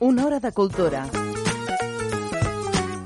Una 0.00 0.26
hora 0.26 0.38
de 0.38 0.52
cultura. 0.52 1.08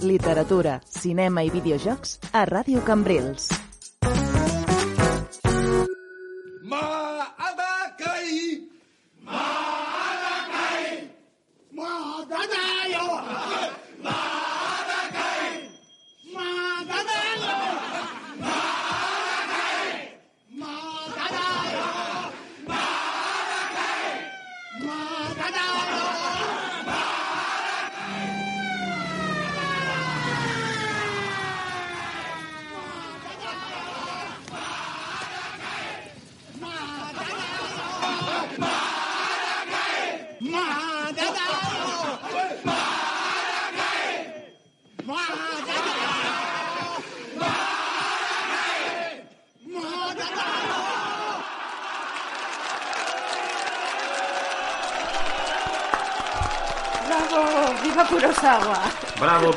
Literatura, 0.03 0.79
cinema 0.85 1.41
i 1.41 1.49
videojocs 1.49 2.19
a 2.37 2.45
Ràdio 2.45 2.85
Cambrils. 2.85 3.49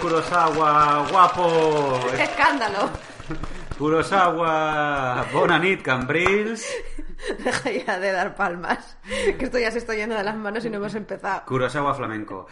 Kurosawa! 0.10 1.08
¡Guapo! 1.10 2.00
¡Qué 2.16 2.24
escándalo! 2.26 2.92
Kurosawa, 3.80 5.26
bona 5.34 5.58
nit, 5.58 5.82
Cambrils. 5.82 6.64
Deja 7.44 7.72
ya 7.72 8.00
de 8.00 8.12
dar 8.12 8.36
palmas. 8.36 9.00
Que 9.04 9.46
esto 9.46 9.58
ya 9.58 9.72
se 9.72 9.80
está 9.80 9.96
yendo 9.96 10.14
de 10.14 10.24
las 10.24 10.36
manos 10.36 10.64
y 10.64 10.70
no 10.70 10.78
hemos 10.78 10.94
empezado. 10.94 11.42
Kurosawa 11.48 11.96
flamenco. 11.96 12.46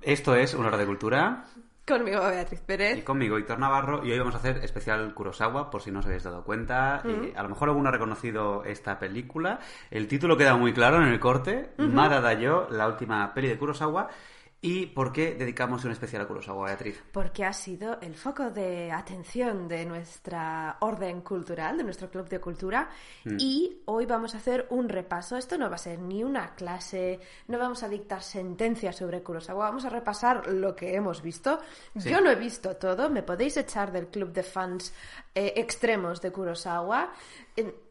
Esto 0.00 0.34
es 0.34 0.54
Una 0.54 0.68
hora 0.68 0.78
de 0.78 0.86
cultura. 0.86 1.44
Conmigo 1.86 2.22
Beatriz 2.22 2.60
Y 2.60 2.64
Pérez. 2.64 3.04
conmigo, 3.04 3.36
Víctor 3.36 3.58
Navarro. 3.58 4.02
Y 4.02 4.12
hoy 4.12 4.18
vamos 4.18 4.34
a 4.34 4.38
hacer 4.38 4.64
especial 4.64 5.12
Kurosawa, 5.12 5.68
por 5.70 5.82
si 5.82 5.90
no 5.90 5.98
os 5.98 6.06
habéis 6.06 6.22
dado 6.22 6.44
cuenta. 6.44 7.02
Y 7.04 7.36
a 7.36 7.42
lo 7.42 7.50
mejor 7.50 7.68
alguno 7.68 7.90
ha 7.90 7.92
reconocido 7.92 8.64
esta 8.64 8.98
película. 8.98 9.58
El 9.90 10.08
título 10.08 10.38
queda 10.38 10.56
muy 10.56 10.72
claro 10.72 10.96
en 10.96 11.08
el 11.08 11.20
corte. 11.20 11.74
Mada 11.76 12.22
Dayo, 12.22 12.68
la 12.70 12.88
última 12.88 13.34
peli 13.34 13.48
de 13.48 13.58
Kurosawa. 13.58 14.08
¿Y 14.66 14.86
por 14.86 15.12
qué 15.12 15.34
dedicamos 15.34 15.84
un 15.84 15.90
especial 15.90 16.22
a 16.22 16.26
Kurosawa, 16.26 16.64
Beatriz? 16.68 17.02
Porque 17.12 17.44
ha 17.44 17.52
sido 17.52 18.00
el 18.00 18.14
foco 18.14 18.50
de 18.50 18.90
atención 18.90 19.68
de 19.68 19.84
nuestra 19.84 20.78
orden 20.80 21.20
cultural, 21.20 21.76
de 21.76 21.84
nuestro 21.84 22.08
club 22.08 22.30
de 22.30 22.40
cultura. 22.40 22.88
Y 23.38 23.82
hoy 23.84 24.06
vamos 24.06 24.34
a 24.34 24.38
hacer 24.38 24.66
un 24.70 24.88
repaso. 24.88 25.36
Esto 25.36 25.58
no 25.58 25.68
va 25.68 25.74
a 25.74 25.78
ser 25.78 25.98
ni 25.98 26.24
una 26.24 26.54
clase, 26.54 27.20
no 27.48 27.58
vamos 27.58 27.82
a 27.82 27.90
dictar 27.90 28.22
sentencias 28.22 28.96
sobre 28.96 29.22
Kurosawa, 29.22 29.66
vamos 29.66 29.84
a 29.84 29.90
repasar 29.90 30.46
lo 30.46 30.74
que 30.74 30.94
hemos 30.94 31.20
visto. 31.20 31.60
Sí. 31.98 32.08
Yo 32.08 32.22
no 32.22 32.30
he 32.30 32.36
visto 32.36 32.74
todo, 32.76 33.10
me 33.10 33.22
podéis 33.22 33.58
echar 33.58 33.92
del 33.92 34.06
club 34.06 34.32
de 34.32 34.44
fans 34.44 34.94
eh, 35.34 35.54
extremos 35.56 36.20
de 36.20 36.30
Kurosawa. 36.30 37.12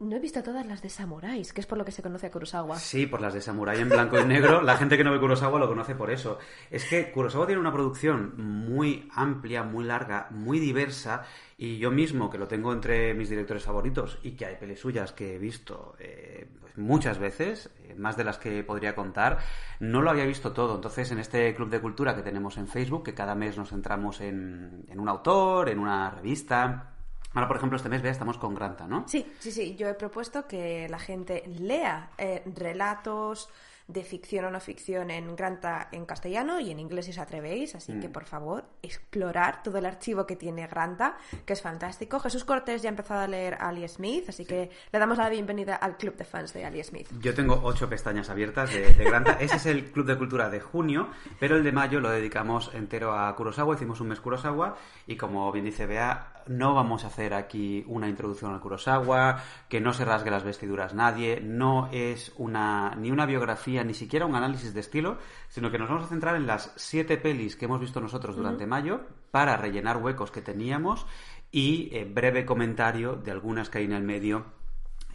No 0.00 0.16
he 0.16 0.18
visto 0.18 0.42
todas 0.42 0.66
las 0.66 0.82
de 0.82 0.90
samuráis, 0.90 1.52
que 1.52 1.60
es 1.60 1.66
por 1.66 1.78
lo 1.78 1.84
que 1.84 1.92
se 1.92 2.02
conoce 2.02 2.26
a 2.26 2.30
Kurosawa. 2.30 2.78
Sí, 2.78 3.06
por 3.06 3.20
las 3.20 3.32
de 3.32 3.40
Samurai 3.40 3.80
en 3.80 3.88
blanco 3.88 4.18
y 4.18 4.24
negro. 4.24 4.60
La 4.62 4.76
gente 4.76 4.96
que 4.96 5.04
no 5.04 5.12
ve 5.12 5.20
Kurosawa 5.20 5.58
lo 5.58 5.68
conoce 5.68 5.94
por 5.94 6.10
eso. 6.10 6.38
Es 6.70 6.84
que 6.84 7.10
Kurosawa 7.10 7.46
tiene 7.46 7.60
una 7.60 7.72
producción 7.72 8.34
muy 8.36 9.08
amplia, 9.14 9.62
muy 9.62 9.84
larga, 9.84 10.28
muy 10.30 10.58
diversa. 10.58 11.24
Y 11.56 11.78
yo 11.78 11.90
mismo, 11.90 12.30
que 12.30 12.38
lo 12.38 12.48
tengo 12.48 12.72
entre 12.72 13.14
mis 13.14 13.30
directores 13.30 13.62
favoritos 13.62 14.18
y 14.22 14.32
que 14.32 14.46
hay 14.46 14.56
pelis 14.56 14.80
suyas 14.80 15.12
que 15.12 15.36
he 15.36 15.38
visto 15.38 15.94
eh, 15.98 16.48
pues 16.60 16.76
muchas 16.76 17.18
veces, 17.18 17.70
eh, 17.84 17.94
más 17.96 18.16
de 18.16 18.24
las 18.24 18.38
que 18.38 18.64
podría 18.64 18.94
contar, 18.94 19.38
no 19.80 20.02
lo 20.02 20.10
había 20.10 20.26
visto 20.26 20.52
todo. 20.52 20.74
Entonces, 20.74 21.10
en 21.10 21.18
este 21.18 21.54
club 21.54 21.70
de 21.70 21.80
cultura 21.80 22.14
que 22.14 22.22
tenemos 22.22 22.56
en 22.58 22.68
Facebook, 22.68 23.04
que 23.04 23.14
cada 23.14 23.34
mes 23.34 23.56
nos 23.56 23.70
centramos 23.70 24.20
en, 24.20 24.84
en 24.88 25.00
un 25.00 25.08
autor, 25.08 25.68
en 25.68 25.78
una 25.78 26.10
revista. 26.10 26.93
Ahora, 27.34 27.48
por 27.48 27.56
ejemplo, 27.56 27.76
este 27.76 27.88
mes, 27.88 28.02
vea, 28.02 28.12
estamos 28.12 28.38
con 28.38 28.54
Granta, 28.54 28.86
¿no? 28.86 29.04
Sí, 29.08 29.26
sí, 29.40 29.50
sí. 29.50 29.74
Yo 29.76 29.88
he 29.88 29.94
propuesto 29.94 30.46
que 30.46 30.88
la 30.88 30.98
gente 30.98 31.42
lea 31.46 32.10
eh, 32.16 32.42
relatos 32.54 33.48
de 33.86 34.02
ficción 34.02 34.46
o 34.46 34.50
no 34.50 34.60
ficción 34.60 35.10
en 35.10 35.36
Granta 35.36 35.88
en 35.92 36.06
castellano 36.06 36.58
y 36.58 36.70
en 36.70 36.80
inglés 36.80 37.04
si 37.04 37.10
os 37.10 37.18
atrevéis. 37.18 37.74
Así 37.74 37.98
que, 38.00 38.08
por 38.08 38.24
favor, 38.24 38.64
explorar 38.82 39.62
todo 39.62 39.78
el 39.78 39.84
archivo 39.84 40.26
que 40.26 40.36
tiene 40.36 40.66
Granta, 40.66 41.18
que 41.44 41.52
es 41.52 41.60
fantástico. 41.60 42.18
Jesús 42.18 42.44
Cortés 42.44 42.82
ya 42.82 42.88
ha 42.88 42.92
empezado 42.92 43.20
a 43.20 43.26
leer 43.26 43.58
Ali 43.60 43.86
Smith, 43.86 44.28
así 44.28 44.46
que 44.46 44.70
le 44.90 44.98
damos 44.98 45.18
la 45.18 45.28
bienvenida 45.28 45.76
al 45.76 45.98
club 45.98 46.16
de 46.16 46.24
fans 46.24 46.52
de 46.54 46.64
Ali 46.64 46.82
Smith. 46.82 47.08
Yo 47.20 47.34
tengo 47.34 47.60
ocho 47.62 47.88
pestañas 47.88 48.30
abiertas 48.30 48.72
de, 48.72 48.94
de 48.94 49.04
Granta. 49.04 49.32
Ese 49.40 49.56
es 49.56 49.66
el 49.66 49.92
Club 49.92 50.06
de 50.06 50.16
Cultura 50.16 50.48
de 50.48 50.60
junio, 50.60 51.08
pero 51.38 51.56
el 51.56 51.64
de 51.64 51.72
mayo 51.72 52.00
lo 52.00 52.08
dedicamos 52.08 52.70
entero 52.72 53.12
a 53.12 53.34
Kurosawa. 53.36 53.74
Hicimos 53.74 54.00
un 54.00 54.08
mes 54.08 54.20
Kurosawa 54.20 54.76
y 55.06 55.16
como 55.16 55.52
bien 55.52 55.66
dice 55.66 55.84
Bea, 55.84 56.33
no 56.48 56.74
vamos 56.74 57.04
a 57.04 57.08
hacer 57.08 57.34
aquí 57.34 57.84
una 57.86 58.08
introducción 58.08 58.52
al 58.52 58.60
Kurosawa, 58.60 59.42
que 59.68 59.80
no 59.80 59.92
se 59.92 60.04
rasgue 60.04 60.30
las 60.30 60.44
vestiduras 60.44 60.94
nadie, 60.94 61.40
no 61.40 61.88
es 61.92 62.32
una, 62.36 62.94
ni 62.96 63.10
una 63.10 63.26
biografía, 63.26 63.84
ni 63.84 63.94
siquiera 63.94 64.26
un 64.26 64.34
análisis 64.34 64.74
de 64.74 64.80
estilo, 64.80 65.18
sino 65.48 65.70
que 65.70 65.78
nos 65.78 65.88
vamos 65.88 66.04
a 66.04 66.08
centrar 66.08 66.36
en 66.36 66.46
las 66.46 66.72
siete 66.76 67.16
pelis 67.16 67.56
que 67.56 67.64
hemos 67.64 67.80
visto 67.80 68.00
nosotros 68.00 68.36
durante 68.36 68.66
mayo 68.66 69.00
para 69.30 69.56
rellenar 69.56 69.98
huecos 69.98 70.30
que 70.30 70.42
teníamos 70.42 71.06
y 71.50 71.88
eh, 71.92 72.04
breve 72.04 72.44
comentario 72.44 73.16
de 73.16 73.30
algunas 73.30 73.70
que 73.70 73.78
hay 73.78 73.84
en 73.84 73.92
el 73.92 74.02
medio 74.02 74.63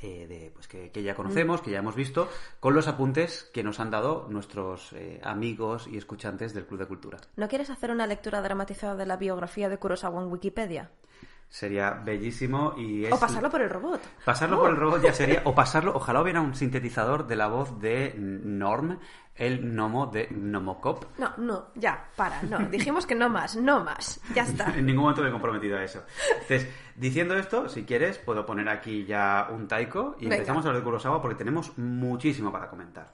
eh, 0.01 0.27
de, 0.27 0.51
pues 0.53 0.67
que, 0.67 0.91
que 0.91 1.03
ya 1.03 1.15
conocemos, 1.15 1.61
que 1.61 1.71
ya 1.71 1.79
hemos 1.79 1.95
visto, 1.95 2.29
con 2.59 2.73
los 2.73 2.87
apuntes 2.87 3.49
que 3.53 3.63
nos 3.63 3.79
han 3.79 3.91
dado 3.91 4.27
nuestros 4.29 4.93
eh, 4.93 5.19
amigos 5.23 5.87
y 5.87 5.97
escuchantes 5.97 6.53
del 6.53 6.65
Club 6.65 6.79
de 6.79 6.85
Cultura. 6.85 7.17
¿No 7.35 7.47
quieres 7.47 7.69
hacer 7.69 7.91
una 7.91 8.07
lectura 8.07 8.41
dramatizada 8.41 8.95
de 8.95 9.05
la 9.05 9.17
biografía 9.17 9.69
de 9.69 9.77
Kurosawa 9.77 10.21
en 10.21 10.31
Wikipedia? 10.31 10.91
Sería 11.49 11.91
bellísimo 11.91 12.75
y 12.77 13.05
es... 13.05 13.11
O 13.11 13.19
pasarlo 13.19 13.49
por 13.49 13.61
el 13.61 13.69
robot. 13.69 13.99
Pasarlo 14.23 14.59
por 14.59 14.69
el 14.69 14.75
robot 14.75 15.01
ya 15.01 15.13
sería, 15.13 15.41
o 15.45 15.55
pasarlo, 15.55 15.93
ojalá 15.95 16.21
hubiera 16.21 16.41
un 16.41 16.53
sintetizador 16.53 17.25
de 17.25 17.35
la 17.35 17.47
voz 17.47 17.79
de 17.79 18.13
Norm, 18.17 18.99
el 19.35 19.61
gnomo 19.61 20.07
de 20.07 20.27
Gnomocop. 20.29 21.17
No, 21.17 21.33
no, 21.37 21.67
ya, 21.73 22.05
para, 22.15 22.43
no. 22.43 22.59
Dijimos 22.69 23.07
que 23.07 23.15
no 23.15 23.29
más, 23.29 23.55
no 23.55 23.83
más. 23.83 24.21
Ya 24.35 24.43
está. 24.43 24.71
En 24.77 24.85
ningún 24.85 25.03
momento 25.03 25.23
me 25.23 25.29
he 25.29 25.31
comprometido 25.31 25.77
a 25.77 25.83
eso. 25.83 26.03
Entonces, 26.33 26.67
diciendo 26.95 27.35
esto, 27.35 27.67
si 27.67 27.83
quieres, 27.83 28.19
puedo 28.19 28.45
poner 28.45 28.69
aquí 28.69 29.05
ya 29.05 29.47
un 29.49 29.67
taiko 29.67 30.17
y 30.19 30.25
Venga. 30.25 30.35
empezamos 30.35 30.65
a 30.65 30.67
hablar 30.69 30.81
de 30.81 30.85
Kurosawa 30.85 31.21
porque 31.21 31.35
tenemos 31.35 31.75
muchísimo 31.77 32.51
para 32.51 32.69
comentar. 32.69 33.09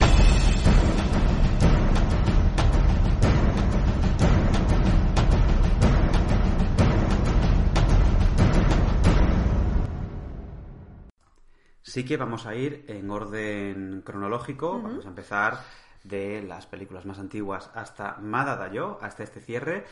Sí 11.86 12.04
que 12.04 12.16
vamos 12.16 12.46
a 12.46 12.54
ir 12.56 12.84
en 12.88 13.08
orden 13.12 14.02
cronológico. 14.04 14.82
Vamos 14.82 15.06
a 15.06 15.08
empezar 15.08 15.60
de 16.02 16.42
las 16.42 16.66
películas 16.66 17.06
más 17.06 17.20
antiguas 17.20 17.70
hasta 17.74 18.16
Mada 18.16 18.56
Dayo, 18.56 18.98
hasta 19.02 19.22
este 19.22 19.40
cierre. 19.40 19.84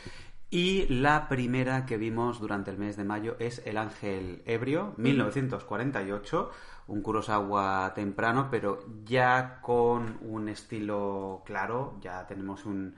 Y 0.49 0.87
la 0.87 1.29
primera 1.29 1.85
que 1.85 1.95
vimos 1.95 2.41
durante 2.41 2.69
el 2.69 2.77
mes 2.77 2.97
de 2.97 3.05
mayo 3.05 3.37
es 3.39 3.61
El 3.65 3.77
Ángel 3.77 4.43
Ebrio, 4.45 4.93
1948, 4.97 6.51
un 6.87 7.01
Kurosawa 7.01 7.93
temprano, 7.95 8.49
pero 8.51 8.83
ya 9.05 9.61
con 9.61 10.17
un 10.21 10.49
estilo 10.49 11.43
claro, 11.45 11.97
ya 12.01 12.27
tenemos 12.27 12.65
un, 12.65 12.95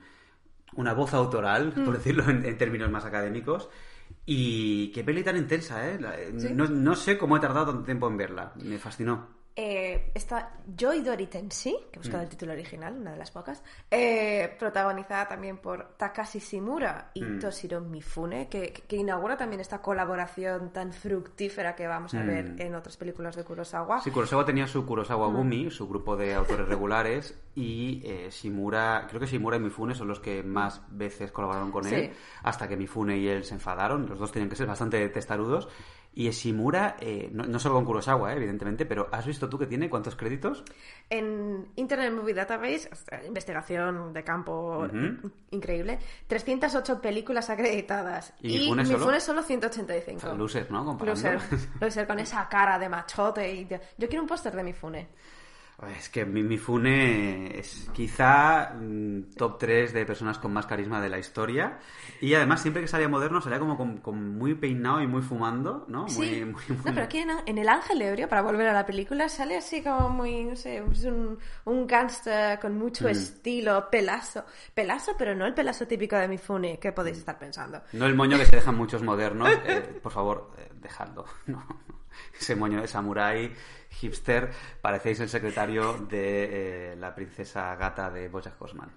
una 0.74 0.92
voz 0.92 1.14
autoral, 1.14 1.72
por 1.72 1.96
decirlo 1.96 2.28
en, 2.28 2.44
en 2.44 2.58
términos 2.58 2.90
más 2.90 3.04
académicos. 3.04 3.70
Y 4.30 4.88
qué 4.92 5.02
peli 5.02 5.24
tan 5.24 5.38
intensa, 5.38 5.88
¿eh? 5.88 5.98
No, 6.54 6.68
no 6.68 6.94
sé 6.94 7.16
cómo 7.16 7.38
he 7.38 7.40
tardado 7.40 7.68
tanto 7.68 7.84
tiempo 7.84 8.08
en 8.08 8.18
verla, 8.18 8.52
me 8.62 8.78
fascinó. 8.78 9.37
Eh, 9.60 10.12
está 10.14 10.52
Joy 10.76 11.00
Dori 11.02 11.26
Tenshi, 11.26 11.76
que 11.90 11.98
he 11.98 11.98
buscado 11.98 12.22
el 12.22 12.28
título 12.28 12.52
original, 12.52 12.96
una 12.96 13.10
de 13.10 13.16
las 13.16 13.32
pocas, 13.32 13.60
eh, 13.90 14.54
protagonizada 14.56 15.26
también 15.26 15.58
por 15.58 15.96
Takashi 15.96 16.38
Shimura 16.38 17.10
y 17.12 17.24
Mm. 17.24 17.40
Toshiro 17.40 17.80
Mifune, 17.80 18.48
que, 18.48 18.72
que 18.72 18.94
inaugura 18.94 19.36
también 19.36 19.60
esta 19.60 19.82
colaboración 19.82 20.72
tan 20.72 20.92
fructífera 20.92 21.74
que 21.74 21.88
vamos 21.88 22.14
a 22.14 22.20
Mm. 22.22 22.26
ver 22.28 22.54
en 22.58 22.76
otras 22.76 22.96
películas 22.96 23.34
de 23.34 23.42
Kurosawa. 23.42 24.00
Sí, 24.00 24.12
Kurosawa 24.12 24.44
tenía 24.44 24.68
su 24.68 24.82
Mm. 24.82 24.86
Kurosawa 24.86 25.26
Gumi, 25.26 25.70
su 25.72 25.88
grupo 25.88 26.16
de 26.16 26.34
autores 26.34 26.68
regulares, 26.68 27.36
y 27.56 28.00
eh, 28.04 28.28
Shimura, 28.30 29.06
creo 29.08 29.18
que 29.18 29.26
Shimura 29.26 29.56
y 29.56 29.60
Mifune 29.60 29.96
son 29.96 30.06
los 30.06 30.20
que 30.20 30.44
más 30.44 30.80
veces 30.88 31.32
colaboraron 31.32 31.72
con 31.72 31.82
Sí. 31.82 31.96
él, 31.96 32.12
hasta 32.44 32.68
que 32.68 32.76
Mifune 32.76 33.18
y 33.18 33.26
él 33.28 33.42
se 33.42 33.54
enfadaron. 33.54 34.08
Los 34.08 34.20
dos 34.20 34.30
tenían 34.30 34.48
que 34.50 34.54
ser 34.54 34.68
bastante 34.68 35.08
testarudos. 35.08 35.68
Y 36.18 36.28
Shimura, 36.30 36.96
eh, 36.98 37.30
no, 37.32 37.44
no, 37.44 37.60
solo 37.60 37.76
con 37.76 37.84
Kurosawa, 37.84 38.32
eh, 38.32 38.36
evidentemente, 38.38 38.84
pero 38.84 39.08
¿has 39.12 39.24
visto 39.24 39.48
tú 39.48 39.56
que 39.56 39.68
tiene 39.68 39.88
cuántos 39.88 40.16
créditos? 40.16 40.64
En 41.08 41.68
Internet 41.76 42.12
Movie 42.12 42.34
Database, 42.34 42.90
investigación 43.24 44.12
de 44.12 44.24
campo 44.24 44.84
increíble, 45.52 46.00
308 46.26 47.00
películas 47.00 47.50
acreditadas. 47.50 48.34
¿Y, 48.42 48.58
Mifune, 48.58 48.84
solo? 48.84 49.20
Solo 49.20 49.42
185. 49.44 50.16
O 50.16 50.20
sea, 50.20 50.34
loser, 50.34 50.68
¿no? 50.72 50.98
Loser. 51.00 51.38
loser 51.80 52.08
con 52.08 52.18
esa 52.18 52.48
cara 52.48 52.80
de 52.80 52.88
machote. 52.88 53.54
Y 53.54 53.64
de... 53.66 53.80
Yo 53.96 54.08
quiero 54.08 54.22
un 54.22 54.28
póster 54.28 54.56
de 54.56 54.64
Mifune. 54.64 55.08
Es 55.96 56.08
que 56.08 56.24
Mifune 56.24 57.56
es 57.56 57.88
quizá 57.92 58.74
mm, 58.74 59.34
top 59.36 59.58
3 59.58 59.92
de 59.92 60.04
personas 60.04 60.36
con 60.38 60.52
más 60.52 60.66
carisma 60.66 61.00
de 61.00 61.08
la 61.08 61.20
historia. 61.20 61.78
Y 62.20 62.34
además, 62.34 62.62
siempre 62.62 62.82
que 62.82 62.88
salía 62.88 63.08
moderno, 63.08 63.40
salía 63.40 63.60
como 63.60 63.76
con, 63.76 63.98
con 63.98 64.36
muy 64.36 64.54
peinado 64.56 65.00
y 65.00 65.06
muy 65.06 65.22
fumando, 65.22 65.84
¿no? 65.86 66.02
Muy, 66.06 66.10
Sí. 66.10 66.44
muy- 66.44 66.62
No, 66.78 66.82
pero 66.92 67.02
aquí 67.04 67.18
en, 67.18 67.30
en 67.46 67.58
El 67.58 67.68
Ángel 67.68 68.02
Ebrio, 68.02 68.28
para 68.28 68.42
volver 68.42 68.66
a 68.66 68.72
la 68.72 68.84
película, 68.84 69.28
sale 69.28 69.56
así 69.56 69.80
como 69.80 70.08
muy, 70.08 70.42
no 70.42 70.56
sé, 70.56 70.82
es 70.90 71.04
un, 71.04 71.38
un 71.66 71.86
gángster 71.86 72.58
con 72.58 72.76
mucho 72.76 73.04
Mm. 73.04 73.10
estilo, 73.10 73.88
pelazo. 73.88 74.44
Pelazo, 74.74 75.12
pero 75.16 75.36
no 75.36 75.46
el 75.46 75.54
pelazo 75.54 75.86
típico 75.86 76.16
de 76.16 76.26
Mifune 76.26 76.80
que 76.80 76.90
podéis 76.90 77.18
estar 77.18 77.38
pensando. 77.38 77.80
No 77.92 78.06
el 78.06 78.16
moño 78.16 78.36
que 78.36 78.46
se 78.46 78.56
dejan 78.56 78.74
muchos 78.76 79.02
modernos. 79.04 79.48
eh, 79.64 80.00
por 80.02 80.10
favor, 80.10 80.50
eh, 80.58 80.70
dejadlo. 80.80 81.24
No. 81.46 81.64
Ese 82.38 82.56
moño 82.56 82.80
de 82.80 82.88
samurái 82.88 83.52
hipster, 83.90 84.50
parecéis 84.80 85.20
el 85.20 85.28
secretario 85.28 85.94
de 86.10 86.92
eh, 86.92 86.96
la 86.96 87.14
princesa 87.14 87.74
gata 87.76 88.10
de 88.10 88.28
Bojack 88.28 88.60
Horseman. 88.60 88.90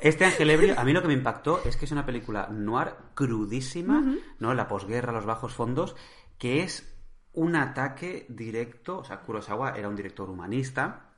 Este 0.00 0.24
Ángel 0.24 0.48
Ebrio, 0.48 0.78
a 0.78 0.84
mí 0.84 0.92
lo 0.92 1.02
que 1.02 1.08
me 1.08 1.14
impactó 1.14 1.62
es 1.64 1.76
que 1.76 1.84
es 1.84 1.92
una 1.92 2.06
película 2.06 2.48
noir 2.50 2.94
crudísima, 3.14 4.02
¿no? 4.38 4.54
La 4.54 4.66
posguerra, 4.66 5.12
los 5.12 5.26
bajos 5.26 5.52
fondos, 5.52 5.94
que 6.38 6.62
es 6.62 6.90
un 7.34 7.56
ataque 7.56 8.24
directo. 8.28 8.98
O 8.98 9.04
sea, 9.04 9.20
Kurosawa 9.20 9.74
era 9.76 9.88
un 9.88 9.96
director 9.96 10.30
humanista. 10.30 11.09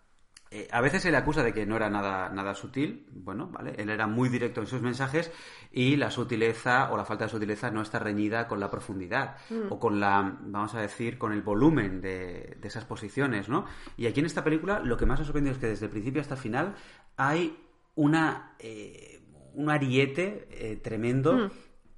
Eh, 0.54 0.68
a 0.70 0.82
veces 0.82 1.00
se 1.00 1.10
le 1.10 1.16
acusa 1.16 1.42
de 1.42 1.54
que 1.54 1.64
no 1.64 1.76
era 1.76 1.88
nada, 1.88 2.28
nada 2.28 2.54
sutil. 2.54 3.06
Bueno, 3.10 3.48
vale, 3.48 3.72
él 3.78 3.88
era 3.88 4.06
muy 4.06 4.28
directo 4.28 4.60
en 4.60 4.66
sus 4.66 4.82
mensajes 4.82 5.32
y 5.72 5.96
la 5.96 6.10
sutileza 6.10 6.92
o 6.92 6.96
la 6.98 7.06
falta 7.06 7.24
de 7.24 7.30
sutileza 7.30 7.70
no 7.70 7.80
está 7.80 7.98
reñida 7.98 8.46
con 8.46 8.60
la 8.60 8.70
profundidad 8.70 9.38
o 9.70 9.78
con 9.78 9.98
la, 9.98 10.38
vamos 10.42 10.74
a 10.74 10.80
decir, 10.80 11.16
con 11.16 11.32
el 11.32 11.40
volumen 11.40 12.02
de, 12.02 12.58
de 12.60 12.68
esas 12.68 12.84
posiciones, 12.84 13.48
¿no? 13.48 13.64
Y 13.96 14.06
aquí 14.06 14.20
en 14.20 14.26
esta 14.26 14.44
película 14.44 14.80
lo 14.80 14.98
que 14.98 15.06
más 15.06 15.20
ha 15.20 15.24
sorprendido 15.24 15.54
es 15.54 15.60
que 15.60 15.68
desde 15.68 15.86
el 15.86 15.90
principio 15.90 16.20
hasta 16.20 16.34
el 16.34 16.40
final 16.40 16.74
hay 17.16 17.56
una, 17.94 18.54
eh, 18.58 19.22
un 19.54 19.70
ariete 19.70 20.48
eh, 20.50 20.76
tremendo 20.76 21.50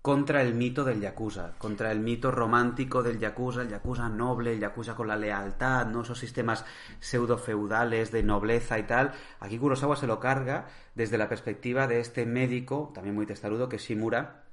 contra 0.04 0.42
el 0.42 0.52
mito 0.52 0.84
del 0.84 1.00
yakuza, 1.00 1.54
contra 1.56 1.90
el 1.90 1.98
mito 1.98 2.30
romántico 2.30 3.02
del 3.02 3.18
yakuza, 3.18 3.62
el 3.62 3.70
yakuza 3.70 4.10
noble, 4.10 4.52
el 4.52 4.60
yakuza 4.60 4.94
con 4.94 5.08
la 5.08 5.16
lealtad, 5.16 5.86
no 5.86 6.02
esos 6.02 6.18
sistemas 6.18 6.66
pseudo 7.00 7.38
feudales 7.38 8.12
de 8.12 8.22
nobleza 8.22 8.78
y 8.78 8.82
tal. 8.82 9.12
Aquí 9.40 9.58
Kurosawa 9.58 9.96
se 9.96 10.06
lo 10.06 10.20
carga 10.20 10.66
desde 10.94 11.16
la 11.16 11.30
perspectiva 11.30 11.86
de 11.86 12.00
este 12.00 12.26
médico, 12.26 12.92
también 12.94 13.14
muy 13.14 13.24
testarudo, 13.24 13.70
que 13.70 13.76
es 13.76 13.82
Shimura, 13.82 14.44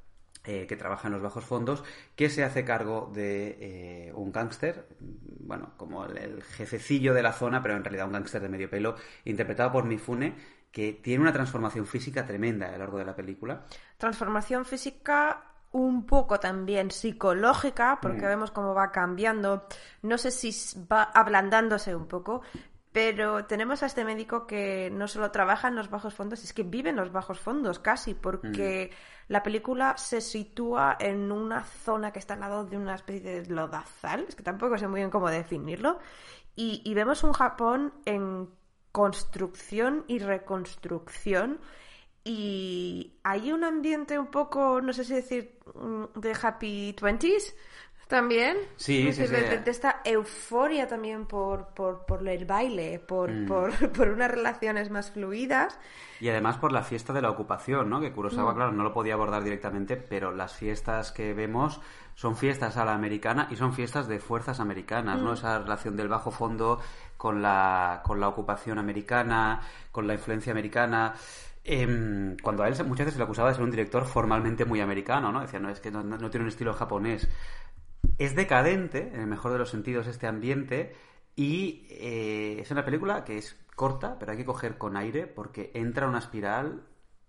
eh, 0.46 0.68
que 0.68 0.78
trabaja 0.78 1.10
en 1.10 1.16
los 1.16 1.22
bajos 1.22 1.44
fondos, 1.44 1.84
que 2.16 2.30
se 2.30 2.46
hace 2.46 2.64
cargo 2.64 3.12
de 3.14 3.58
eh, 3.60 4.14
un 4.16 4.32
gángster, 4.32 4.88
bueno, 5.02 5.74
como 5.76 6.06
el, 6.06 6.18
el 6.18 6.44
jefecillo 6.44 7.14
de 7.14 7.24
la 7.24 7.34
zona, 7.34 7.62
pero 7.62 7.76
en 7.76 7.84
realidad 7.84 8.06
un 8.06 8.14
gángster 8.14 8.42
de 8.42 8.48
medio 8.48 8.70
pelo, 8.70 8.96
interpretado 9.26 9.74
por 9.74 9.84
Mifune, 9.84 10.34
que 10.72 10.94
tiene 10.94 11.22
una 11.22 11.34
transformación 11.34 11.86
física 11.86 12.26
tremenda 12.26 12.68
a 12.68 12.72
lo 12.74 12.78
largo 12.80 12.98
de 12.98 13.06
la 13.06 13.16
película. 13.16 13.66
Transformación 13.98 14.66
física 14.66 15.44
un 15.74 16.06
poco 16.06 16.40
también 16.40 16.92
psicológica, 16.92 18.00
porque 18.02 18.22
Mm. 18.26 18.30
vemos 18.30 18.52
cómo 18.52 18.74
va 18.74 18.92
cambiando. 18.92 19.68
No 20.02 20.18
sé 20.18 20.32
si 20.32 20.52
va 20.92 21.04
ablandándose 21.04 21.96
un 21.96 22.08
poco, 22.08 22.42
pero 22.92 23.46
tenemos 23.46 23.84
a 23.84 23.86
este 23.86 24.04
médico 24.04 24.46
que 24.48 24.90
no 24.92 25.08
solo 25.08 25.32
trabaja 25.32 25.70
en 25.70 25.76
los 25.76 25.90
bajos 25.90 26.14
fondos, 26.14 26.44
es 26.44 26.52
que 26.52 26.64
vive 26.64 26.90
en 26.90 26.98
los 26.98 27.12
bajos 27.14 27.40
fondos 27.40 27.80
casi, 27.80 28.14
porque 28.14 28.92
la 29.30 29.44
película 29.44 29.96
se 29.98 30.20
sitúa 30.20 30.98
en 31.00 31.32
una 31.32 31.64
zona 31.64 32.12
que 32.12 32.20
está 32.20 32.34
al 32.34 32.42
lado 32.42 32.66
de 32.66 32.78
una 32.78 32.96
especie 32.96 33.22
de 33.42 33.46
lodazal, 33.50 34.26
es 34.28 34.36
que 34.36 34.44
tampoco 34.44 34.78
sé 34.78 34.90
muy 34.90 35.00
bien 35.00 35.10
cómo 35.10 35.30
definirlo, 35.30 36.00
y, 36.54 36.82
y 36.84 36.94
vemos 36.94 37.24
un 37.24 37.32
Japón 37.32 37.94
en 38.04 38.50
construcción 38.92 40.04
y 40.08 40.20
reconstrucción 40.20 41.60
y 42.24 43.14
hay 43.24 43.52
un 43.52 43.64
ambiente 43.64 44.20
un 44.20 44.28
poco, 44.28 44.80
no 44.82 44.94
sé 44.94 45.04
si 45.04 45.16
decir, 45.16 45.58
mm, 45.74 46.20
de 46.20 46.38
happy 46.40 46.94
twenties 46.94 47.56
también. 48.08 48.58
Sí, 48.76 49.08
Es 49.08 49.16
sí, 49.16 49.22
decir, 49.24 49.38
sí. 49.38 49.50
De, 49.50 49.58
de 49.60 49.72
esta 49.72 50.02
euforia 50.04 50.86
también 50.88 51.26
por, 51.26 51.70
por, 51.70 52.06
por 52.06 52.28
el 52.28 52.46
baile, 52.46 53.00
por, 53.00 53.32
Mm. 53.32 53.48
por, 53.48 53.72
por 53.94 54.10
unas 54.10 54.30
relaciones 54.30 54.90
más 54.92 55.12
fluidas. 55.12 55.80
Y 56.20 56.28
además 56.30 56.58
por 56.58 56.74
la 56.74 56.84
fiesta 56.84 57.14
de 57.14 57.22
la 57.22 57.32
ocupación, 57.32 57.90
¿no? 57.90 58.02
Que 58.02 58.10
Mm. 58.12 58.14
Kurosawa, 58.14 58.54
claro, 58.54 58.72
no 58.74 58.84
lo 58.84 58.94
podía 58.94 59.14
abordar 59.16 59.44
directamente, 59.44 59.96
pero 59.98 60.32
las 60.34 60.54
fiestas 60.54 61.12
que 61.14 61.34
vemos 61.34 61.80
son 62.14 62.36
fiestas 62.36 62.76
a 62.78 62.84
la 62.86 62.94
americana 62.94 63.48
y 63.50 63.56
son 63.56 63.74
fiestas 63.74 64.08
de 64.10 64.20
fuerzas 64.20 64.60
americanas, 64.60 65.22
Mm. 65.22 65.24
¿no? 65.24 65.34
Esa 65.34 65.58
relación 65.60 65.96
del 65.96 66.10
bajo 66.10 66.30
fondo 66.32 66.80
con 67.22 67.40
la, 67.40 68.02
con 68.04 68.20
la 68.20 68.28
ocupación 68.30 68.80
americana, 68.80 69.62
con 69.92 70.08
la 70.08 70.16
influencia 70.16 70.52
americana. 70.52 71.14
Em, 71.64 72.36
cuando 72.42 72.64
a 72.64 72.68
él 72.68 72.74
muchas 72.86 73.06
veces 73.06 73.14
se 73.14 73.20
le 73.20 73.26
acusaba 73.26 73.50
de 73.50 73.56
ser 73.56 73.64
un 73.64 73.70
director 73.70 74.06
formalmente 74.06 74.66
muy 74.66 74.82
americano, 74.82 75.32
¿no? 75.32 75.42
Decía, 75.42 75.60
no, 75.60 75.70
es 75.70 75.80
que 75.80 75.92
no 75.92 76.30
tiene 76.32 76.46
un 76.46 76.50
estilo 76.50 76.74
japonés. 76.74 77.30
Es 78.18 78.36
decadente, 78.36 79.12
en 79.14 79.20
el 79.22 79.28
mejor 79.28 79.52
de 79.52 79.60
los 79.60 79.70
sentidos, 79.70 80.08
este 80.08 80.26
ambiente. 80.26 80.96
Y 81.36 81.86
eh, 81.92 82.58
es 82.60 82.72
una 82.72 82.84
película 82.84 83.24
que 83.24 83.38
es 83.38 83.56
corta, 83.76 84.18
pero 84.18 84.32
hay 84.32 84.40
que 84.40 84.46
coger 84.46 84.80
con 84.80 84.98
aire 84.98 85.28
porque 85.28 85.70
entra 85.76 86.08
una 86.08 86.18
espiral 86.18 86.82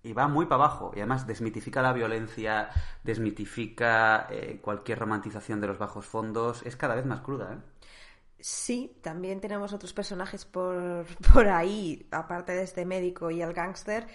y 0.03 0.15
va 0.15 0.27
muy 0.27 0.47
para 0.47 0.65
abajo. 0.65 0.93
Y 0.95 1.01
además 1.01 1.27
desmitifica 1.27 1.83
la 1.83 1.93
violencia, 1.93 2.71
desmitifica 3.05 4.27
eh, 4.31 4.59
cualquier 4.63 5.01
romantización 5.01 5.61
de 5.61 5.67
los 5.67 5.79
bajos 5.79 6.07
fondos. 6.07 6.63
Es 6.65 6.77
cada 6.77 6.95
vez 6.95 7.05
más 7.05 7.21
cruda, 7.21 7.53
¿eh? 7.53 7.72
Sí, 8.43 8.99
también 9.03 9.41
tenemos 9.41 9.73
otros 9.73 9.93
personajes 9.93 10.45
por, 10.45 11.07
por 11.33 11.49
ahí, 11.49 12.09
aparte 12.11 12.53
de 12.53 12.65
este 12.65 12.85
médico 12.85 13.31
y 13.31 13.41
el 13.41 13.53
gángster, 13.53 14.09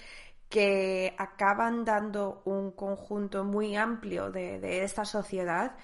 que 0.50 1.16
acaban 1.18 1.86
dando 1.86 2.42
un 2.46 2.72
conjunto 2.72 3.46
muy 3.46 3.76
amplio 3.78 4.30
de, 4.30 4.60
de 4.60 4.84
esta 4.84 5.06
sociedad 5.06 5.78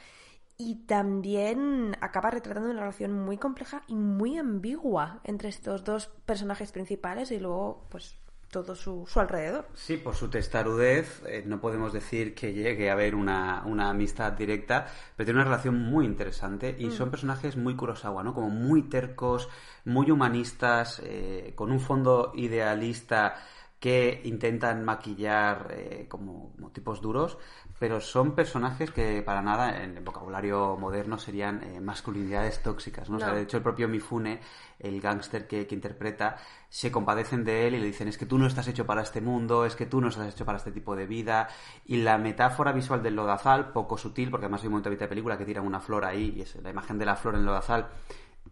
y 0.57 0.85
también 0.85 1.95
acaba 2.01 2.31
retratando 2.31 2.69
una 2.69 2.81
relación 2.81 3.13
muy 3.13 3.37
compleja 3.37 3.83
y 3.87 3.95
muy 3.95 4.37
ambigua 4.37 5.21
entre 5.23 5.49
estos 5.49 5.83
dos 5.85 6.07
personajes 6.25 6.71
principales 6.73 7.31
y 7.31 7.39
luego 7.39 7.87
pues 7.89 8.17
todo 8.53 8.75
su, 8.75 9.05
su 9.07 9.19
alrededor. 9.19 9.65
Sí, 9.73 9.97
por 9.97 10.15
su 10.15 10.29
testarudez, 10.29 11.23
eh, 11.25 11.43
no 11.45 11.59
podemos 11.59 11.91
decir 11.91 12.35
que 12.35 12.53
llegue 12.53 12.89
a 12.89 12.93
haber 12.93 13.15
una, 13.15 13.63
una 13.65 13.89
amistad 13.89 14.31
directa, 14.31 14.85
pero 15.17 15.25
tiene 15.25 15.39
una 15.41 15.49
relación 15.49 15.75
muy 15.77 16.05
interesante 16.05 16.75
y 16.77 16.91
son 16.91 17.09
personajes 17.09 17.57
muy 17.57 17.75
Kurosawa, 17.75 18.23
¿no? 18.23 18.33
Como 18.33 18.49
muy 18.49 18.83
tercos, 18.83 19.49
muy 19.85 20.11
humanistas, 20.11 21.01
eh, 21.03 21.53
con 21.55 21.71
un 21.71 21.79
fondo 21.79 22.31
idealista 22.35 23.35
que 23.83 24.21
intentan 24.23 24.85
maquillar 24.85 25.67
eh, 25.71 26.05
como, 26.07 26.53
como 26.53 26.71
tipos 26.71 27.01
duros, 27.01 27.37
pero 27.77 27.99
son 27.99 28.33
personajes 28.33 28.91
que 28.91 29.21
para 29.23 29.41
nada 29.41 29.83
en 29.83 29.97
el 29.97 30.03
vocabulario 30.05 30.77
moderno 30.77 31.17
serían 31.17 31.61
eh, 31.61 31.81
masculinidades 31.81 32.63
tóxicas, 32.63 33.09
¿no? 33.09 33.17
O 33.17 33.19
sea, 33.19 33.33
de 33.33 33.41
hecho 33.41 33.57
el 33.57 33.63
propio 33.63 33.89
Mifune, 33.89 34.39
el 34.79 35.01
gángster 35.01 35.47
que, 35.47 35.67
que 35.67 35.75
interpreta, 35.75 36.37
se 36.69 36.93
compadecen 36.93 37.43
de 37.43 37.67
él 37.67 37.75
y 37.75 37.79
le 37.79 37.87
dicen 37.87 38.07
es 38.07 38.17
que 38.17 38.25
tú 38.25 38.37
no 38.37 38.47
estás 38.47 38.69
hecho 38.69 38.85
para 38.85 39.01
este 39.01 39.19
mundo, 39.19 39.65
es 39.65 39.75
que 39.75 39.85
tú 39.85 39.99
no 39.99 40.07
estás 40.07 40.33
hecho 40.33 40.45
para 40.45 40.59
este 40.59 40.71
tipo 40.71 40.95
de 40.95 41.05
vida. 41.05 41.49
Y 41.85 41.97
la 41.97 42.17
metáfora 42.17 42.71
visual 42.71 43.03
del 43.03 43.17
lodazal, 43.17 43.73
poco 43.73 43.97
sutil, 43.97 44.31
porque 44.31 44.45
además 44.45 44.61
hay 44.61 44.67
un 44.67 44.75
momento 44.75 44.91
de 44.91 45.07
película 45.09 45.37
que 45.37 45.43
tiran 45.43 45.67
una 45.67 45.81
flor 45.81 46.05
ahí 46.05 46.35
y 46.37 46.41
es 46.43 46.55
la 46.63 46.69
imagen 46.69 46.97
de 46.97 47.05
la 47.05 47.17
flor 47.17 47.33
en 47.33 47.41
el 47.41 47.47
lodazal, 47.47 47.89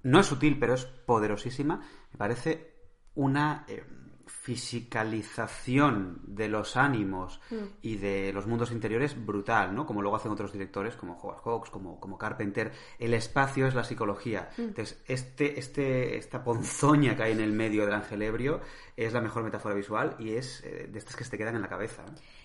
no 0.03 0.19
es 0.19 0.25
sutil, 0.25 0.59
pero 0.59 0.73
es 0.73 0.83
poderosísima. 0.83 1.79
Me 2.11 2.17
parece 2.17 2.73
una 3.15 3.63
eh, 3.69 3.85
fisicalización 4.41 6.19
de 6.23 6.47
los 6.47 6.75
ánimos 6.75 7.39
y 7.81 7.97
de 7.97 8.33
los 8.33 8.47
mundos 8.47 8.71
interiores 8.71 9.15
brutal, 9.25 9.75
¿no? 9.75 9.85
Como 9.85 10.01
luego 10.01 10.17
hacen 10.17 10.31
otros 10.31 10.51
directores 10.51 10.95
como 10.95 11.13
Howard 11.13 11.41
Hawks, 11.43 11.69
como, 11.69 11.99
como 11.99 12.17
Carpenter. 12.17 12.71
El 12.97 13.13
espacio 13.13 13.67
es 13.67 13.75
la 13.75 13.83
psicología. 13.83 14.49
Entonces, 14.57 15.01
este, 15.07 15.59
este, 15.59 16.17
esta 16.17 16.43
ponzoña 16.43 17.15
que 17.15 17.23
hay 17.23 17.31
en 17.33 17.41
el 17.41 17.51
medio 17.51 17.85
del 17.85 17.93
ángel 17.93 18.21
ebrio 18.23 18.61
es 18.97 19.13
la 19.13 19.21
mejor 19.21 19.43
metáfora 19.43 19.75
visual 19.75 20.15
y 20.19 20.33
es 20.35 20.63
eh, 20.63 20.87
de 20.91 20.99
estas 20.99 21.15
que 21.15 21.23
se 21.23 21.31
te 21.31 21.37
quedan 21.37 21.55
en 21.55 21.61
la 21.61 21.69
cabeza. 21.69 22.03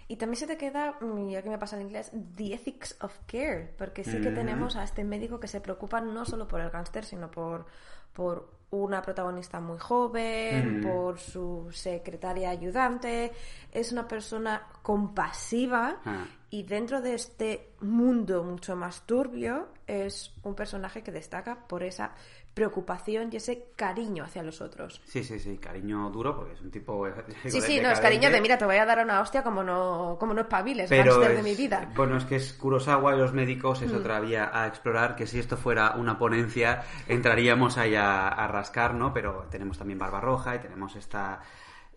Y 0.08 0.16
también 0.16 0.38
se 0.38 0.46
te 0.46 0.56
queda, 0.56 0.98
mm, 1.00 1.30
ya 1.30 1.42
que 1.42 1.50
me 1.50 1.58
pasa 1.58 1.76
en 1.76 1.82
inglés, 1.82 2.12
the 2.36 2.54
ethics 2.54 2.96
of 3.00 3.16
care, 3.26 3.74
porque 3.78 4.04
sí 4.04 4.20
que 4.20 4.30
Mm. 4.30 4.34
tenemos 4.34 4.76
a 4.76 4.84
este 4.84 5.02
médico 5.02 5.40
que 5.40 5.48
se 5.48 5.60
preocupa 5.60 6.00
no 6.00 6.24
solo 6.24 6.46
por 6.46 6.60
el 6.60 6.70
gángster, 6.70 7.04
sino 7.04 7.30
por, 7.30 7.66
por 8.12 8.55
una 8.70 9.00
protagonista 9.02 9.61
muy 9.61 9.78
joven, 9.78 10.80
Mm. 10.80 10.82
por 10.87 11.18
su 11.18 11.68
secretaria 11.73 12.50
ayudante. 12.50 13.32
Es 13.73 13.92
una 13.92 14.06
persona 14.08 14.66
compasiva 14.82 15.96
Ah. 16.04 16.25
y 16.50 16.62
dentro 16.64 17.00
de 17.00 17.14
este 17.14 17.70
mundo 17.80 18.42
mucho 18.44 18.76
más 18.76 19.02
turbio 19.06 19.68
es 19.87 20.32
un 20.42 20.54
personaje 20.54 21.02
que 21.02 21.12
destaca 21.12 21.66
por 21.66 21.82
esa 21.82 22.12
preocupación 22.56 23.28
y 23.30 23.36
ese 23.36 23.66
cariño 23.76 24.25
hacia 24.25 24.42
los 24.42 24.62
otros. 24.62 25.02
Sí, 25.04 25.22
sí, 25.22 25.38
sí, 25.38 25.58
cariño 25.58 26.08
duro, 26.08 26.34
porque 26.34 26.54
es 26.54 26.60
un 26.62 26.70
tipo. 26.70 27.06
Sí, 27.44 27.60
sí, 27.60 27.80
no, 27.82 27.90
es 27.90 28.00
cariño 28.00 28.30
de 28.30 28.40
mira, 28.40 28.56
te 28.56 28.64
voy 28.64 28.76
a 28.76 28.86
dar 28.86 29.04
una 29.04 29.20
hostia 29.20 29.42
como 29.42 29.62
no, 29.62 30.16
como 30.18 30.32
no 30.32 30.40
espabiles, 30.40 30.88
Pero 30.88 31.12
gángster 31.20 31.32
de 31.34 31.38
es- 31.38 31.44
mi 31.44 31.54
vida. 31.54 31.92
Bueno, 31.94 32.16
es 32.16 32.25
que 32.25 32.36
es 32.36 32.54
Kurosawa 32.54 33.14
y 33.14 33.18
los 33.18 33.34
médicos 33.34 33.82
Mm. 33.82 33.84
es 33.84 33.92
otra 33.92 34.20
vía 34.20 34.50
a 34.54 34.66
explorar, 34.68 35.16
que 35.16 35.26
si 35.26 35.38
esto 35.38 35.58
fuera 35.58 35.96
una 35.96 36.18
ponencia 36.18 36.82
entraríamos 37.06 37.76
ahí 37.76 37.94
a, 37.94 38.26
a 38.28 38.48
rascar, 38.48 38.94
¿no? 38.94 39.12
Pero 39.12 39.46
tenemos 39.50 39.76
también 39.76 39.98
Barbarroja 39.98 40.56
y 40.56 40.60
tenemos 40.60 40.96
esta 40.96 41.42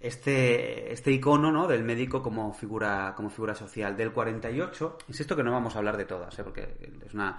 este, 0.01 0.91
este 0.93 1.11
icono 1.11 1.51
¿no? 1.51 1.67
del 1.67 1.83
médico 1.83 2.21
como 2.21 2.53
figura, 2.53 3.13
como 3.15 3.29
figura 3.29 3.53
social. 3.55 3.95
Del 3.97 4.11
48, 4.11 4.97
insisto 5.07 5.35
que 5.35 5.43
no 5.43 5.51
vamos 5.51 5.75
a 5.75 5.79
hablar 5.79 5.97
de 5.97 6.05
todas, 6.05 6.37
¿eh? 6.39 6.43
porque 6.43 6.75
es 7.05 7.13
una, 7.13 7.37